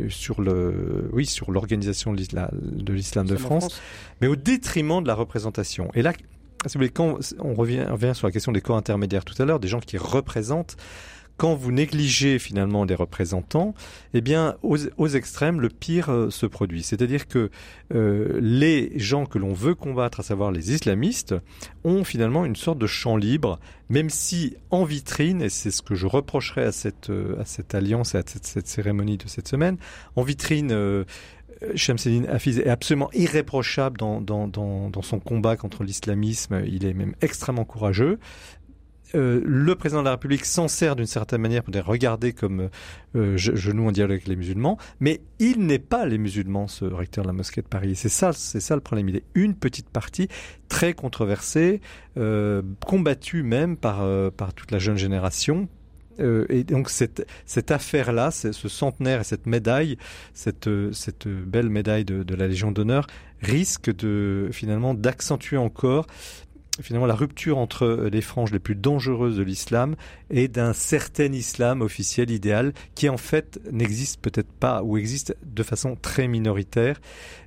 sur 0.10 0.42
le 0.42 1.10
oui 1.12 1.26
sur 1.26 1.50
l'organisation 1.50 2.14
de 2.14 2.18
l'islam 2.18 3.26
de 3.26 3.36
France, 3.36 3.64
France, 3.64 3.82
mais 4.22 4.28
au 4.28 4.36
détriment 4.36 5.02
de 5.02 5.08
la 5.08 5.16
représentation. 5.16 5.90
Et 5.96 6.04
là, 6.04 6.14
on 7.40 7.54
revient, 7.54 7.86
sur 8.14 8.28
la 8.28 8.32
question 8.32 8.52
des 8.52 8.62
corps 8.62 8.78
intermédiaires 8.78 9.26
tout 9.26 9.40
à 9.42 9.46
l'heure, 9.46 9.60
des 9.60 9.68
gens 9.68 9.80
qui 9.80 9.98
représentent, 9.98 10.78
quand 11.38 11.56
vous 11.56 11.72
négligez 11.72 12.38
finalement 12.38 12.86
des 12.86 12.96
représentants, 12.96 13.74
eh 14.14 14.22
bien, 14.22 14.56
aux, 14.62 15.08
extrêmes, 15.08 15.62
le 15.62 15.70
pire 15.70 16.10
euh, 16.10 16.30
se 16.30 16.46
produit. 16.46 16.84
C'est-à-dire 16.84 17.28
que 17.28 17.50
euh, 17.94 18.40
les 18.40 18.92
gens 19.00 19.26
que 19.26 19.40
l'on 19.40 19.54
veut 19.54 19.76
combattre, 19.76 20.20
à 20.20 20.24
savoir 20.24 20.52
les 20.52 20.72
islamistes, 20.72 21.36
ont 21.84 22.04
finalement 22.04 22.46
une 22.46 22.56
sorte 22.56 22.78
de 22.78 22.88
champ 22.88 23.18
libre, 23.18 23.60
même 23.90 24.10
si 24.10 24.56
en 24.70 24.84
vitrine, 24.84 25.42
et 25.42 25.50
c'est 25.50 25.72
ce 25.72 25.82
que 25.82 25.96
je 25.96 26.06
reprocherais 26.06 26.66
à 26.66 26.72
cette, 26.72 27.10
euh, 27.10 27.40
à 27.42 27.46
cette 27.46 27.74
alliance 27.74 28.14
et 28.14 28.20
à 28.20 28.24
cette, 28.26 28.46
cette, 28.46 28.68
cérémonie 28.68 29.18
de 29.18 29.28
cette 29.28 29.48
semaine, 29.48 29.78
en 30.16 30.22
vitrine, 30.22 31.06
Shamseddin 31.76 32.26
Hafiz 32.30 32.60
est 32.60 32.70
absolument 32.70 33.10
irréprochable 33.14 33.98
dans, 33.98 34.22
dans, 34.22 34.48
dans, 34.48 35.02
son 35.02 35.20
combat 35.20 35.58
contre 35.58 35.84
l'islamisme. 35.84 36.64
Il 36.66 36.86
est 36.86 36.94
même 36.94 37.16
extrêmement 37.22 37.66
courageux. 37.66 38.20
Euh, 39.16 39.42
le 39.46 39.76
président 39.76 40.00
de 40.00 40.06
la 40.06 40.12
République 40.12 40.44
s'en 40.44 40.68
sert 40.68 40.96
d'une 40.96 41.06
certaine 41.06 41.42
manière 41.42 41.64
pour 41.64 41.72
les 41.72 41.80
regarder 41.82 42.34
comme 42.34 42.70
euh, 43.16 43.38
genoux 43.38 43.88
en 43.88 43.92
dialogue 43.92 44.14
avec 44.14 44.28
les 44.28 44.36
musulmans, 44.36 44.80
mais 45.00 45.22
il 45.38 45.68
n'est 45.68 45.78
pas 45.78 46.08
les 46.08 46.18
musulmans, 46.18 46.68
ce 46.68 46.86
recteur 46.86 47.24
de 47.24 47.30
la 47.30 47.34
mosquée 47.34 47.62
de 47.62 47.68
Paris. 47.68 47.96
C'est 47.96 48.10
ça, 48.10 48.34
c'est 48.34 48.60
ça 48.60 48.74
le 48.74 48.82
problème. 48.82 49.10
Il 49.10 49.16
est 49.18 49.26
une 49.36 49.54
petite 49.54 49.90
partie 49.90 50.30
très 50.68 50.94
controversée, 50.94 51.80
euh, 52.18 52.64
combattue 52.84 53.44
même 53.44 53.78
par, 53.78 54.02
euh, 54.02 54.32
par 54.32 54.56
toute 54.56 54.72
la 54.72 54.80
jeune 54.80 54.98
génération, 54.98 55.68
Euh, 56.20 56.46
et 56.50 56.64
donc 56.64 56.90
cette, 56.90 57.26
cette 57.46 57.72
affaire-là, 57.72 58.32
ce 58.32 58.52
centenaire 58.52 59.22
et 59.22 59.24
cette 59.24 59.46
médaille, 59.46 59.98
cette, 60.34 60.70
cette 60.92 61.28
belle 61.28 61.70
médaille 61.70 62.06
de, 62.06 62.24
de 62.24 62.36
la 62.36 62.48
Légion 62.48 62.72
d'honneur, 62.72 63.08
risque 63.42 63.94
de 63.96 64.50
finalement 64.52 64.94
d'accentuer 64.94 65.58
encore 65.58 66.08
finalement 66.82 67.06
la 67.06 67.16
rupture 67.16 67.58
entre 67.58 67.86
euh, 67.86 68.10
les 68.10 68.22
franges 68.22 68.52
les 68.52 68.60
plus 68.60 68.76
dangereuses 68.76 69.38
de 69.38 69.44
l'islam 69.44 69.96
et 70.30 70.48
d'un 70.48 70.74
certain 70.74 71.32
islam 71.32 71.82
officiel 71.82 72.32
idéal 72.32 72.74
qui 72.96 73.10
en 73.10 73.18
fait 73.18 73.60
n'existe 73.72 74.20
peut-être 74.22 74.52
pas 74.52 74.82
ou 74.84 74.98
existe 74.98 75.36
de 75.44 75.64
façon 75.64 75.96
très 75.96 76.28
minoritaire. 76.28 77.00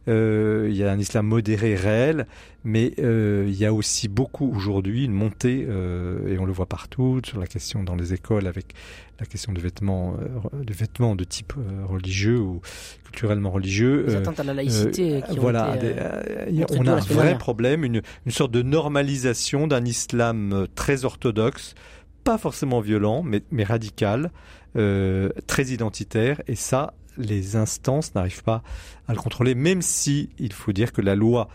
Euh, 0.08 0.68
il 0.70 0.76
y 0.76 0.84
a 0.84 0.92
un 0.92 0.98
islam 0.98 1.26
modéré 1.26 1.74
réel, 1.74 2.26
mais 2.64 2.92
euh, 2.98 3.44
il 3.48 3.56
y 3.56 3.64
a 3.64 3.72
aussi 3.72 4.08
beaucoup 4.08 4.52
aujourd'hui 4.54 5.04
une 5.04 5.12
montée, 5.12 5.66
euh, 5.68 6.28
et 6.28 6.38
on 6.38 6.44
le 6.44 6.52
voit 6.52 6.66
partout, 6.66 7.20
sur 7.24 7.40
la 7.40 7.46
question 7.46 7.82
dans 7.82 7.96
les 7.96 8.14
écoles 8.14 8.46
avec 8.46 8.74
la 9.20 9.26
question 9.26 9.52
de 9.52 9.60
vêtements, 9.60 10.16
euh, 10.54 10.64
de 10.64 10.72
vêtements 10.74 11.16
de 11.16 11.24
type 11.24 11.54
euh, 11.58 11.84
religieux 11.86 12.38
ou 12.38 12.60
culturellement 13.04 13.50
religieux. 13.50 14.04
Les 14.06 14.16
atteintes 14.16 14.40
à 14.40 14.44
la 14.44 14.54
laïcité 14.54 15.22
qui 15.28 15.38
ont 15.38 15.42
voilà, 15.42 15.74
été, 15.76 15.94
des- 16.52 16.64
on 16.78 16.86
a 16.86 16.92
un 16.92 17.00
vrai 17.00 17.38
problème, 17.38 17.84
une, 17.84 18.02
une 18.26 18.32
sorte 18.32 18.50
de 18.52 18.62
normalisation 18.62 19.66
d'un 19.66 19.84
islam 19.84 20.66
très 20.74 21.04
orthodoxe, 21.04 21.74
pas 22.24 22.38
forcément 22.38 22.80
violent, 22.80 23.22
mais, 23.22 23.42
mais 23.50 23.64
radical, 23.64 24.30
euh, 24.76 25.30
très 25.46 25.66
identitaire, 25.66 26.42
et 26.46 26.54
ça, 26.56 26.92
les 27.16 27.56
instances 27.56 28.14
n'arrivent 28.14 28.42
pas 28.42 28.62
à 29.08 29.12
le 29.14 29.18
contrôler, 29.18 29.54
même 29.54 29.80
si 29.80 30.28
il 30.38 30.52
faut 30.52 30.72
dire 30.72 30.92
que 30.92 31.00
la 31.00 31.14
loi 31.14 31.48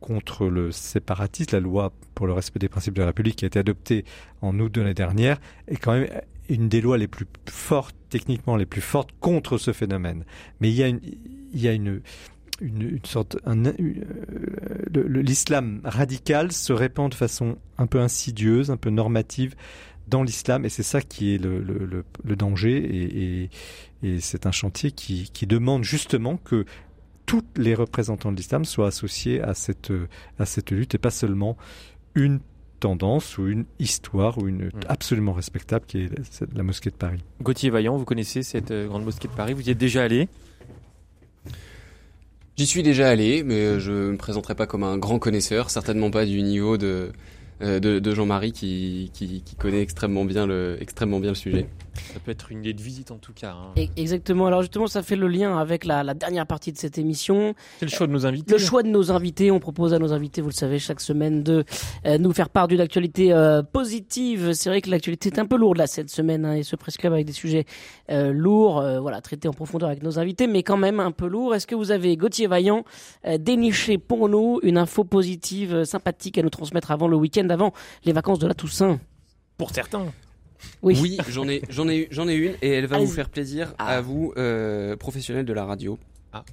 contre 0.00 0.46
le 0.46 0.70
séparatisme, 0.70 1.56
la 1.56 1.60
loi 1.60 1.92
pour 2.14 2.28
le 2.28 2.32
respect 2.32 2.60
des 2.60 2.68
principes 2.68 2.94
de 2.94 3.00
la 3.00 3.06
République 3.08 3.34
qui 3.34 3.44
a 3.44 3.48
été 3.48 3.58
adoptée 3.58 4.04
en 4.42 4.56
août 4.60 4.70
de 4.72 4.80
l'année 4.80 4.94
dernière, 4.94 5.40
est 5.66 5.74
quand 5.76 5.92
même 5.94 6.06
une 6.48 6.68
des 6.68 6.80
lois 6.80 6.98
les 6.98 7.08
plus 7.08 7.26
fortes, 7.48 7.96
techniquement 8.08 8.56
les 8.56 8.66
plus 8.66 8.80
fortes 8.80 9.10
contre 9.20 9.58
ce 9.58 9.72
phénomène. 9.72 10.24
Mais 10.60 10.70
il 10.70 10.74
y 10.74 10.82
a 10.82 10.88
une, 10.88 11.00
il 11.52 11.60
y 11.60 11.68
a 11.68 11.72
une, 11.72 12.00
une, 12.60 13.00
sorte, 13.04 13.36
euh, 13.46 13.72
l'islam 14.92 15.80
radical 15.84 16.52
se 16.52 16.72
répand 16.72 17.10
de 17.10 17.14
façon 17.14 17.58
un 17.76 17.86
peu 17.86 18.00
insidieuse, 18.00 18.70
un 18.70 18.76
peu 18.76 18.90
normative 18.90 19.54
dans 20.08 20.22
l'islam, 20.22 20.64
et 20.64 20.70
c'est 20.70 20.82
ça 20.82 21.02
qui 21.02 21.34
est 21.34 21.38
le, 21.38 22.04
danger, 22.24 23.50
et 24.02 24.20
c'est 24.20 24.46
un 24.46 24.52
chantier 24.52 24.90
qui, 24.90 25.30
qui 25.32 25.46
demande 25.46 25.84
justement 25.84 26.38
que 26.38 26.64
tous 27.26 27.44
les 27.56 27.74
représentants 27.74 28.32
de 28.32 28.36
l'islam 28.38 28.64
soient 28.64 28.86
associés 28.86 29.42
à 29.42 29.52
cette, 29.52 29.92
à 30.38 30.46
cette 30.46 30.70
lutte, 30.70 30.94
et 30.94 30.98
pas 30.98 31.10
seulement 31.10 31.58
une 32.14 32.40
tendance 32.78 33.38
ou 33.38 33.46
une 33.48 33.64
histoire 33.78 34.38
ou 34.38 34.48
une 34.48 34.70
absolument 34.88 35.32
respectable 35.32 35.84
qui 35.86 36.04
est 36.04 36.10
la 36.54 36.62
mosquée 36.62 36.90
de 36.90 36.96
Paris. 36.96 37.20
Gauthier 37.42 37.70
Vaillant, 37.70 37.96
vous 37.96 38.04
connaissez 38.04 38.42
cette 38.42 38.70
euh, 38.70 38.86
grande 38.86 39.04
mosquée 39.04 39.28
de 39.28 39.32
Paris, 39.34 39.52
vous 39.52 39.66
y 39.66 39.70
êtes 39.70 39.78
déjà 39.78 40.02
allé? 40.02 40.28
J'y 42.56 42.66
suis 42.66 42.82
déjà 42.82 43.08
allé, 43.08 43.42
mais 43.44 43.54
euh, 43.54 43.78
je 43.78 43.92
me 43.92 44.16
présenterai 44.16 44.54
pas 44.54 44.66
comme 44.66 44.82
un 44.82 44.98
grand 44.98 45.18
connaisseur, 45.18 45.70
certainement 45.70 46.10
pas 46.10 46.26
du 46.26 46.42
niveau 46.42 46.76
de 46.76 47.12
euh, 47.60 47.80
de, 47.80 47.98
de 47.98 48.14
Jean-Marie 48.14 48.52
qui, 48.52 49.10
qui, 49.12 49.42
qui 49.42 49.56
connaît 49.56 49.82
extrêmement 49.82 50.24
bien 50.24 50.46
le 50.46 50.76
extrêmement 50.80 51.20
bien 51.20 51.30
le 51.30 51.36
sujet. 51.36 51.66
Ça 52.12 52.20
peut 52.20 52.30
être 52.30 52.50
une 52.52 52.60
idée 52.60 52.72
de 52.74 52.82
visite 52.82 53.10
en 53.10 53.18
tout 53.18 53.32
cas. 53.32 53.52
hein. 53.52 53.86
Exactement. 53.96 54.46
Alors 54.46 54.62
justement, 54.62 54.86
ça 54.86 55.02
fait 55.02 55.16
le 55.16 55.28
lien 55.28 55.58
avec 55.58 55.84
la, 55.84 56.02
la 56.02 56.14
dernière 56.14 56.46
partie 56.46 56.72
de 56.72 56.78
cette 56.78 56.98
émission. 56.98 57.54
C'est 57.78 57.86
le 57.86 57.90
choix 57.90 58.06
de 58.06 58.12
nos 58.12 58.26
invités. 58.26 58.52
Le 58.52 58.58
choix 58.58 58.82
de 58.82 58.88
nos 58.88 59.10
invités. 59.12 59.50
On 59.50 59.60
propose 59.60 59.94
à 59.94 59.98
nos 59.98 60.12
invités, 60.12 60.40
vous 60.40 60.48
le 60.48 60.54
savez, 60.54 60.78
chaque 60.78 61.00
semaine 61.00 61.42
de 61.42 61.64
euh, 62.06 62.18
nous 62.18 62.32
faire 62.32 62.48
part 62.50 62.68
d'une 62.68 62.80
actualité 62.80 63.32
euh, 63.32 63.62
positive. 63.62 64.52
C'est 64.52 64.68
vrai 64.70 64.80
que 64.80 64.90
l'actualité 64.90 65.28
est 65.30 65.38
un 65.38 65.46
peu 65.46 65.56
lourde 65.56 65.78
là 65.78 65.86
cette 65.86 66.10
semaine 66.10 66.44
hein, 66.44 66.54
et 66.54 66.62
ce 66.62 66.76
presse 66.76 66.96
club 66.96 67.12
avec 67.12 67.26
des 67.26 67.32
sujets 67.32 67.64
euh, 68.10 68.32
lourds, 68.32 68.78
euh, 68.80 69.00
voilà, 69.00 69.20
traités 69.20 69.48
en 69.48 69.52
profondeur 69.52 69.88
avec 69.88 70.02
nos 70.02 70.18
invités, 70.18 70.46
mais 70.46 70.62
quand 70.62 70.76
même 70.76 71.00
un 71.00 71.12
peu 71.12 71.26
lourds. 71.26 71.54
Est-ce 71.54 71.66
que 71.66 71.74
vous 71.74 71.90
avez 71.90 72.16
Gauthier 72.16 72.46
Vaillant 72.46 72.84
euh, 73.26 73.38
déniché 73.38 73.98
pour 73.98 74.28
nous 74.28 74.60
une 74.62 74.78
info 74.78 75.04
positive, 75.04 75.74
euh, 75.74 75.84
sympathique 75.84 76.38
à 76.38 76.42
nous 76.42 76.50
transmettre 76.50 76.90
avant 76.90 77.08
le 77.08 77.16
week-end, 77.16 77.48
avant 77.50 77.72
les 78.04 78.12
vacances 78.12 78.38
de 78.38 78.46
la 78.46 78.54
Toussaint? 78.54 78.98
Pour 79.56 79.70
certains. 79.70 80.06
Oui. 80.82 80.98
Oui, 81.00 81.18
j'en 81.28 81.48
ai 81.48 81.62
j'en 81.68 81.88
ai 81.88 82.08
j'en 82.10 82.28
ai 82.28 82.34
une 82.34 82.54
et 82.62 82.70
elle 82.70 82.86
va 82.86 82.98
vous 82.98 83.06
faire 83.06 83.28
plaisir 83.30 83.74
Ah. 83.78 83.96
à 83.96 84.00
vous 84.00 84.32
euh, 84.36 84.96
professionnels 84.96 85.44
de 85.44 85.52
la 85.52 85.64
radio. 85.64 85.98
Ah. 86.32 86.44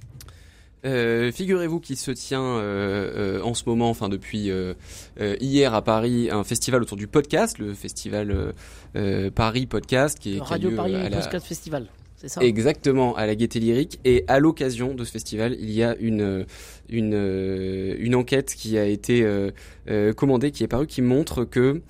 Euh, 0.84 1.32
Figurez-vous 1.32 1.80
qu'il 1.80 1.96
se 1.96 2.12
tient 2.12 2.40
euh, 2.42 3.38
euh, 3.38 3.42
en 3.42 3.54
ce 3.54 3.64
moment, 3.66 3.90
enfin 3.90 4.08
depuis 4.08 4.50
euh, 4.50 4.74
euh, 5.20 5.34
hier 5.40 5.74
à 5.74 5.82
Paris, 5.82 6.28
un 6.30 6.44
festival 6.44 6.82
autour 6.82 6.96
du 6.96 7.08
podcast, 7.08 7.58
le 7.58 7.74
festival 7.74 8.54
Paris 9.34 9.66
Podcast, 9.66 10.18
qui 10.18 10.30
est 10.32 10.34
qui 10.36 10.40
a 10.40 10.44
Radio 10.44 10.70
lieu 10.70 10.76
Paris 10.76 10.94
à 10.94 11.08
la- 11.08 11.18
Podcast 11.18 11.46
Festival. 11.46 11.86
C'est 12.18 12.28
ça? 12.28 12.40
Exactement, 12.42 13.14
à 13.14 13.26
la 13.26 13.34
Gaieté 13.34 13.60
Lyrique. 13.60 13.98
Et 14.06 14.24
à 14.26 14.38
l'occasion 14.38 14.94
de 14.94 15.04
ce 15.04 15.10
festival, 15.12 15.54
il 15.60 15.70
y 15.70 15.82
a 15.82 15.94
une, 16.00 16.46
une, 16.88 17.94
une 17.98 18.14
enquête 18.14 18.54
qui 18.56 18.78
a 18.78 18.86
été 18.86 19.22
euh, 19.22 19.50
euh, 19.90 20.14
commandée, 20.14 20.50
qui 20.50 20.64
est 20.64 20.68
parue, 20.68 20.86
qui 20.86 21.02
montre 21.02 21.44
que 21.44 21.82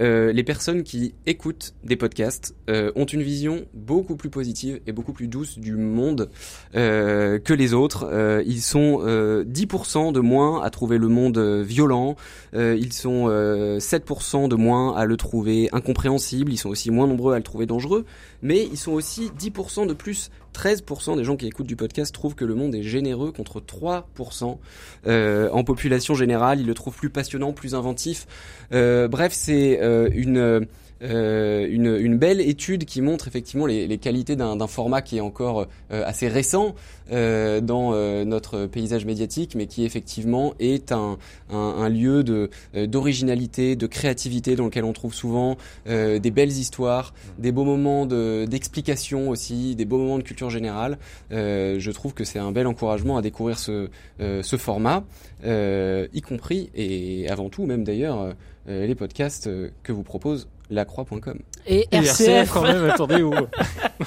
euh, 0.00 0.32
les 0.32 0.42
personnes 0.42 0.82
qui 0.82 1.14
écoutent 1.26 1.74
des 1.84 1.96
podcasts 1.96 2.54
euh, 2.68 2.90
ont 2.96 3.04
une 3.04 3.22
vision 3.22 3.64
beaucoup 3.74 4.16
plus 4.16 4.30
positive 4.30 4.80
et 4.86 4.92
beaucoup 4.92 5.12
plus 5.12 5.28
douce 5.28 5.58
du 5.58 5.76
monde 5.76 6.30
euh, 6.74 7.38
que 7.38 7.52
les 7.52 7.74
autres. 7.74 8.08
Euh, 8.10 8.42
ils 8.46 8.62
sont 8.62 9.00
euh, 9.02 9.44
10% 9.44 10.12
de 10.12 10.20
moins 10.20 10.62
à 10.62 10.70
trouver 10.70 10.98
le 10.98 11.08
monde 11.08 11.38
euh, 11.38 11.62
violent, 11.62 12.16
euh, 12.54 12.76
ils 12.78 12.92
sont 12.92 13.26
euh, 13.28 13.78
7% 13.78 14.48
de 14.48 14.56
moins 14.56 14.96
à 14.96 15.04
le 15.04 15.16
trouver 15.16 15.68
incompréhensible, 15.72 16.52
ils 16.52 16.58
sont 16.58 16.70
aussi 16.70 16.90
moins 16.90 17.06
nombreux 17.06 17.34
à 17.34 17.36
le 17.36 17.44
trouver 17.44 17.66
dangereux, 17.66 18.04
mais 18.42 18.64
ils 18.64 18.78
sont 18.78 18.92
aussi 18.92 19.30
10% 19.38 19.86
de 19.86 19.94
plus. 19.94 20.30
13% 20.54 21.16
des 21.16 21.24
gens 21.24 21.36
qui 21.36 21.46
écoutent 21.46 21.66
du 21.66 21.76
podcast 21.76 22.14
trouvent 22.14 22.34
que 22.34 22.44
le 22.44 22.54
monde 22.54 22.74
est 22.74 22.82
généreux 22.82 23.32
contre 23.32 23.60
3% 23.60 24.58
euh, 25.06 25.50
en 25.50 25.64
population 25.64 26.14
générale. 26.14 26.60
Ils 26.60 26.66
le 26.66 26.74
trouvent 26.74 26.96
plus 26.96 27.10
passionnant, 27.10 27.52
plus 27.52 27.74
inventif. 27.74 28.26
Euh, 28.72 29.08
bref, 29.08 29.32
c'est 29.32 29.80
euh, 29.82 30.08
une, 30.12 30.66
euh, 31.04 31.66
une 31.70 31.96
une 31.96 32.16
belle 32.18 32.40
étude 32.40 32.84
qui 32.84 33.00
montre 33.02 33.28
effectivement 33.28 33.66
les, 33.66 33.86
les 33.86 33.98
qualités 33.98 34.36
d'un 34.36 34.66
format 34.66 35.02
qui 35.02 35.18
est 35.18 35.20
encore 35.20 35.66
euh, 35.92 36.02
assez 36.06 36.28
récent 36.28 36.74
euh, 37.12 37.60
dans 37.60 37.92
euh, 37.92 38.24
notre 38.24 38.66
paysage 38.66 39.04
médiatique, 39.04 39.54
mais 39.54 39.66
qui 39.66 39.84
effectivement 39.84 40.54
est 40.58 40.92
un 40.92 41.18
un, 41.50 41.56
un 41.56 41.88
lieu 41.88 42.24
euh, 42.28 42.86
d'originalité, 42.86 43.76
de 43.76 43.86
créativité 43.86 44.56
dans 44.56 44.64
lequel 44.64 44.84
on 44.84 44.92
trouve 44.92 45.14
souvent 45.14 45.56
euh, 45.86 46.18
des 46.18 46.30
belles 46.30 46.52
histoires, 46.52 47.12
des 47.38 47.52
beaux 47.52 47.64
moments 47.64 48.06
de 48.06 48.46
d'explication 48.48 49.28
aussi, 49.28 49.76
des 49.76 49.84
beaux 49.84 49.98
moments 49.98 50.18
de 50.18 50.22
culture 50.22 50.50
générale. 50.50 50.98
Je 51.30 51.90
trouve 51.90 52.14
que 52.14 52.24
c'est 52.24 52.38
un 52.38 52.52
bel 52.52 52.66
encouragement 52.66 53.16
à 53.16 53.22
découvrir 53.22 53.58
ce 53.58 53.88
ce 54.18 54.56
format, 54.56 55.04
y 55.44 56.20
compris 56.22 56.70
et 56.74 57.28
avant 57.28 57.48
tout 57.48 57.66
même 57.66 57.84
d'ailleurs 57.84 58.34
les 58.66 58.94
podcasts 58.94 59.50
que 59.82 59.92
vous 59.92 60.02
propose 60.02 60.48
lacroix.com. 60.70 61.38
Et 61.66 61.86
Et 61.92 61.96
RCF. 61.96 62.50
quand 62.52 62.62
même, 62.62 62.84
attendez. 62.84 63.22
oh. 63.22 63.32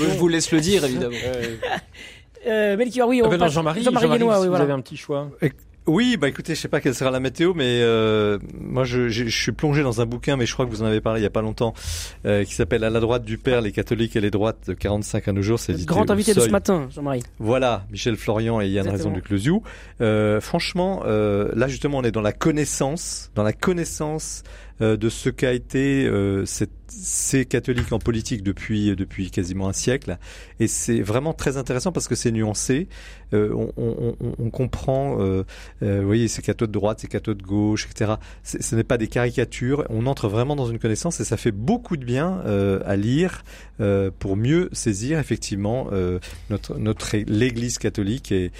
Je 0.00 0.18
vous 0.18 0.28
laisse 0.28 0.50
le 0.52 0.60
dire 0.60 0.84
évidemment. 0.84 1.16
Euh, 2.46 2.76
Melchior, 2.76 3.08
oui, 3.08 3.22
on 3.22 3.26
Ah 3.26 3.30
ben 3.30 3.36
non, 3.38 3.44
passe- 3.46 3.54
Jean-Marie, 3.54 3.82
Jean-Marie 3.82 4.04
Jean-Marie, 4.04 4.18
Guénois, 4.20 4.36
si 4.36 4.42
oui, 4.42 4.48
vous 4.48 4.54
avez 4.54 4.72
un 4.72 4.80
petit 4.80 4.96
choix. 4.96 5.30
Oui, 5.86 6.16
bah 6.16 6.28
écoutez, 6.28 6.54
je 6.54 6.60
sais 6.62 6.68
pas 6.68 6.80
quelle 6.80 6.94
sera 6.94 7.10
la 7.10 7.20
météo, 7.20 7.52
mais 7.54 7.80
euh, 7.82 8.38
moi 8.58 8.84
je, 8.84 9.10
je, 9.10 9.24
je 9.26 9.42
suis 9.42 9.52
plongé 9.52 9.82
dans 9.82 10.00
un 10.00 10.06
bouquin, 10.06 10.38
mais 10.38 10.46
je 10.46 10.54
crois 10.54 10.64
que 10.64 10.70
vous 10.70 10.82
en 10.82 10.86
avez 10.86 11.02
parlé 11.02 11.20
il 11.20 11.24
y 11.24 11.26
a 11.26 11.30
pas 11.30 11.42
longtemps, 11.42 11.74
euh, 12.24 12.42
qui 12.44 12.54
s'appelle 12.54 12.84
À 12.84 12.90
la 12.90 13.00
droite 13.00 13.22
du 13.22 13.36
père, 13.36 13.60
les 13.60 13.70
catholiques 13.70 14.16
et 14.16 14.20
les 14.22 14.30
droites 14.30 14.66
de 14.68 14.72
45 14.72 15.28
à 15.28 15.32
nos 15.32 15.42
jours. 15.42 15.58
C'est 15.60 15.84
Grand 15.84 16.10
invité 16.10 16.32
de 16.32 16.40
ce 16.40 16.48
matin, 16.48 16.88
Jean-Marie. 16.90 17.22
Voilà, 17.38 17.84
Michel 17.90 18.16
Florian 18.16 18.62
et 18.62 18.68
Yann. 18.68 18.88
Raison 18.88 19.10
du 19.10 19.20
Closiou. 19.20 19.62
Euh, 20.00 20.40
franchement, 20.40 21.02
euh, 21.04 21.50
là 21.54 21.68
justement, 21.68 21.98
on 21.98 22.02
est 22.02 22.12
dans 22.12 22.22
la 22.22 22.32
connaissance, 22.32 23.30
dans 23.34 23.42
la 23.42 23.52
connaissance 23.52 24.42
euh, 24.42 24.63
de 24.80 25.08
ce 25.08 25.28
qu'a 25.30 25.52
été 25.52 26.04
euh, 26.06 26.44
cette- 26.46 26.70
ces 26.88 27.44
catholiques 27.46 27.92
en 27.92 27.98
politique 27.98 28.42
depuis 28.42 28.94
depuis 28.94 29.30
quasiment 29.30 29.68
un 29.68 29.72
siècle, 29.72 30.18
et 30.60 30.66
c'est 30.68 31.00
vraiment 31.00 31.32
très 31.32 31.56
intéressant 31.56 31.92
parce 31.92 32.08
que 32.08 32.14
c'est 32.14 32.30
nuancé. 32.30 32.88
Euh, 33.32 33.52
on, 33.52 33.72
on, 33.76 34.16
on, 34.38 34.50
comprend, 34.50 35.16
euh, 35.20 35.42
euh, 35.82 36.00
vous 36.00 36.06
voyez, 36.06 36.28
ces 36.28 36.40
cathos 36.42 36.66
de 36.68 36.72
droite, 36.72 37.00
ces 37.00 37.08
cathos 37.08 37.34
de 37.34 37.42
gauche, 37.42 37.88
etc. 37.90 38.12
Ce 38.44 38.76
n'est 38.76 38.84
pas 38.84 38.98
des 38.98 39.08
caricatures. 39.08 39.84
On 39.88 40.06
entre 40.06 40.28
vraiment 40.28 40.54
dans 40.54 40.66
une 40.66 40.78
connaissance 40.78 41.18
et 41.20 41.24
ça 41.24 41.36
fait 41.36 41.50
beaucoup 41.50 41.96
de 41.96 42.04
bien 42.04 42.42
euh, 42.46 42.80
à 42.84 42.94
lire 42.96 43.42
euh, 43.80 44.10
pour 44.16 44.36
mieux 44.36 44.68
saisir 44.72 45.18
effectivement 45.18 45.88
euh, 45.92 46.20
notre 46.50 46.78
notre 46.78 47.16
l'Église 47.16 47.78
catholique 47.78 48.30
et 48.30 48.52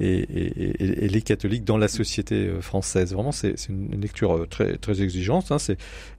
et, 0.00 0.06
et, 0.18 0.82
et- 0.84 1.04
et 1.04 1.08
les 1.08 1.22
catholiques 1.22 1.64
dans 1.64 1.78
la 1.78 1.88
société 1.88 2.34
euh, 2.46 2.60
française. 2.60 3.12
Vraiment, 3.12 3.32
c'est 3.32 3.54
une 3.68 4.00
lecture 4.00 4.36
euh, 4.36 4.46
très 4.46 4.76
très 4.76 5.02
exigeante, 5.02 5.52
hein, 5.52 5.58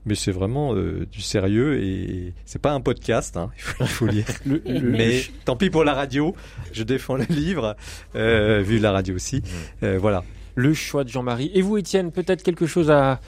mais 0.06 0.14
c'est 0.14 0.32
vraiment 0.32 0.74
euh, 0.74 1.06
du 1.10 1.20
sérieux 1.20 1.82
et 1.82 2.32
c'est 2.44 2.60
pas 2.62 2.72
un 2.72 2.80
podcast. 2.80 3.36
Hein, 3.36 3.50
il, 3.56 3.62
faut, 3.62 3.84
il 3.84 3.88
faut 3.88 4.06
lire. 4.06 4.26
Le, 4.46 4.62
le- 4.66 4.80
Mais 4.90 5.22
tant 5.44 5.56
pis 5.56 5.70
pour 5.70 5.84
la 5.84 5.94
radio. 5.94 6.34
Je 6.72 6.82
défends 6.82 7.16
le 7.16 7.24
livre, 7.28 7.76
euh, 8.16 8.60
vu 8.62 8.78
la 8.78 8.92
radio 8.92 9.14
aussi. 9.14 9.42
Euh, 9.82 9.98
voilà. 10.00 10.24
le 10.54 10.72
choix 10.74 11.04
de 11.04 11.08
Jean-Marie. 11.08 11.50
Et 11.54 11.62
vous, 11.62 11.76
Étienne, 11.76 12.10
peut-être 12.12 12.42
quelque 12.42 12.66
chose 12.66 12.90
à, 12.90 13.20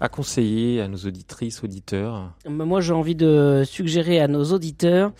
à 0.00 0.08
conseiller 0.08 0.80
à 0.80 0.88
nos 0.88 0.98
auditrices, 0.98 1.62
auditeurs? 1.62 2.32
Moi, 2.48 2.80
j'ai 2.80 2.92
envie 2.92 3.14
de 3.14 3.62
suggérer 3.64 4.20
à 4.20 4.26
nos 4.28 4.44
auditeurs 4.52 5.12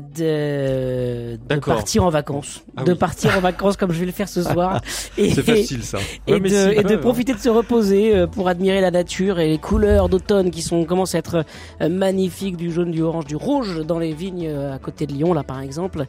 de, 0.00 1.36
de 1.48 1.60
partir 1.60 2.04
en 2.04 2.10
vacances. 2.10 2.62
Ah 2.76 2.84
de 2.84 2.92
oui. 2.92 2.98
partir 2.98 3.36
en 3.36 3.40
vacances 3.40 3.76
comme 3.76 3.92
je 3.92 4.00
vais 4.00 4.06
le 4.06 4.12
faire 4.12 4.28
ce 4.28 4.42
soir. 4.42 4.80
et, 5.18 5.32
C'est 5.34 5.42
facile 5.42 5.82
ça. 5.82 5.98
et, 6.26 6.34
Ouais, 6.34 6.40
de, 6.40 6.92
et 6.92 6.96
profiter 6.98 7.32
de 7.32 7.38
se 7.38 7.48
reposer 7.48 8.14
euh, 8.14 8.26
pour 8.26 8.48
admirer 8.48 8.80
la 8.80 8.90
nature 8.90 9.40
et 9.40 9.48
les 9.48 9.58
couleurs 9.58 10.08
d'automne 10.08 10.50
qui 10.50 10.62
sont 10.62 10.84
commencent 10.84 11.14
à 11.14 11.18
être 11.18 11.44
euh, 11.80 11.88
magnifiques 11.88 12.56
du 12.56 12.70
jaune, 12.70 12.90
du 12.90 13.02
orange, 13.02 13.24
du 13.24 13.36
rouge 13.36 13.84
dans 13.86 13.98
les 13.98 14.12
vignes 14.12 14.46
euh, 14.48 14.74
à 14.74 14.78
côté 14.78 15.06
de 15.06 15.12
Lyon 15.12 15.32
là 15.32 15.42
par 15.42 15.60
exemple. 15.60 16.04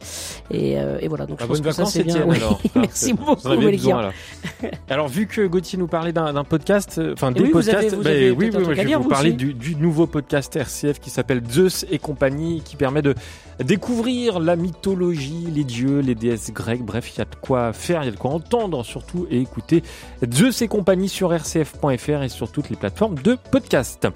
Et, 0.52 0.74
et 0.74 1.08
voilà 1.08 1.26
donc 1.26 1.40
Ah, 1.42 1.44
je 1.44 1.48
pense 1.48 1.62
que 1.62 1.72
ça 1.72 1.86
c'est 1.86 2.04
bien. 2.04 2.24
Oui. 2.26 2.36
alors. 2.38 2.60
Merci 2.76 3.14
beaucoup, 3.14 3.48
besoin. 3.56 4.12
Alors, 4.90 5.08
vu 5.08 5.28
que 5.28 5.46
Gauthier 5.48 5.80
nous 5.80 5.88
parlait 5.88 6.12
d'un 6.14 6.44
podcast, 6.44 7.00
enfin 7.14 7.32
oui, 7.36 7.46
vous 7.46 7.52
podcasts, 7.52 7.78
avez- 7.78 7.90
vous 7.90 8.04
bah, 8.04 8.10
avez 8.10 8.32
oui, 8.32 8.50
oui, 8.54 8.64
je 8.76 8.82
vais 8.82 8.96
vous 8.96 9.08
parler 9.10 9.32
du 9.34 9.76
nouveau 9.76 10.08
podcast 10.08 10.56
RCF 10.56 11.00
qui 11.00 11.10
s'appelle 11.10 11.42
Zeus 11.50 11.86
et 11.90 12.00
compagnie, 12.00 12.62
qui 12.64 12.76
permet 12.76 13.02
de 13.02 13.16
découvrir 13.64 14.40
la 14.40 14.56
mythologie, 14.56 15.48
les 15.54 15.64
dieux, 15.64 16.00
les 16.00 16.16
déesses 16.16 16.52
grecques. 16.52 16.84
Bref, 16.84 17.12
il 17.14 17.20
y 17.20 17.22
a 17.22 17.26
de 17.26 17.36
quoi 17.42 17.74
faire, 17.74 18.04
il 18.04 18.06
y 18.06 18.10
a 18.10 18.12
de 18.12 18.18
quoi 18.18 18.32
entendre 18.32 18.84
surtout 18.84 19.28
et 19.30 19.40
écouter 19.40 19.84
Zeus 20.32 20.62
et 20.62 20.68
compagnie 20.68 21.10
sur 21.10 21.32
rcf.fr 21.32 22.24
et 22.24 22.30
sur 22.30 22.52
toutes 22.52 22.70
les 22.70 22.76
plateformes 22.76 23.16
de 23.16 23.38
podcast. 23.52 24.08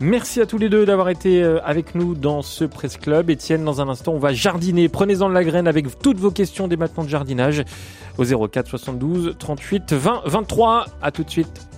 Merci 0.00 0.40
à 0.40 0.46
tous 0.46 0.58
les 0.58 0.68
deux 0.68 0.84
d'avoir 0.84 1.10
été 1.10 1.44
euh, 1.44 1.60
avec 1.64 1.94
nous 1.94 2.16
dans 2.16 2.42
ce 2.42 2.64
Presse 2.64 2.96
Club. 2.96 3.30
Étienne, 3.30 3.64
dans 3.64 3.80
un 3.80 3.88
instant, 3.88 4.12
on 4.12 4.18
va 4.18 4.32
jardiner. 4.32 4.88
Prenez-en 4.88 5.28
de 5.28 5.34
la 5.34 5.44
graine 5.44 5.68
avec 5.68 5.96
toutes 6.00 6.18
vos 6.18 6.32
questions 6.32 6.66
dès 6.66 6.76
maintenant 6.76 7.04
de 7.04 7.08
jardinage 7.08 7.62
au 8.18 8.24
04 8.24 8.68
72 8.68 9.36
38 9.38 9.92
20 9.92 10.22
23. 10.26 10.86
À 11.00 11.12
tout 11.12 11.22
de 11.22 11.30
suite. 11.30 11.71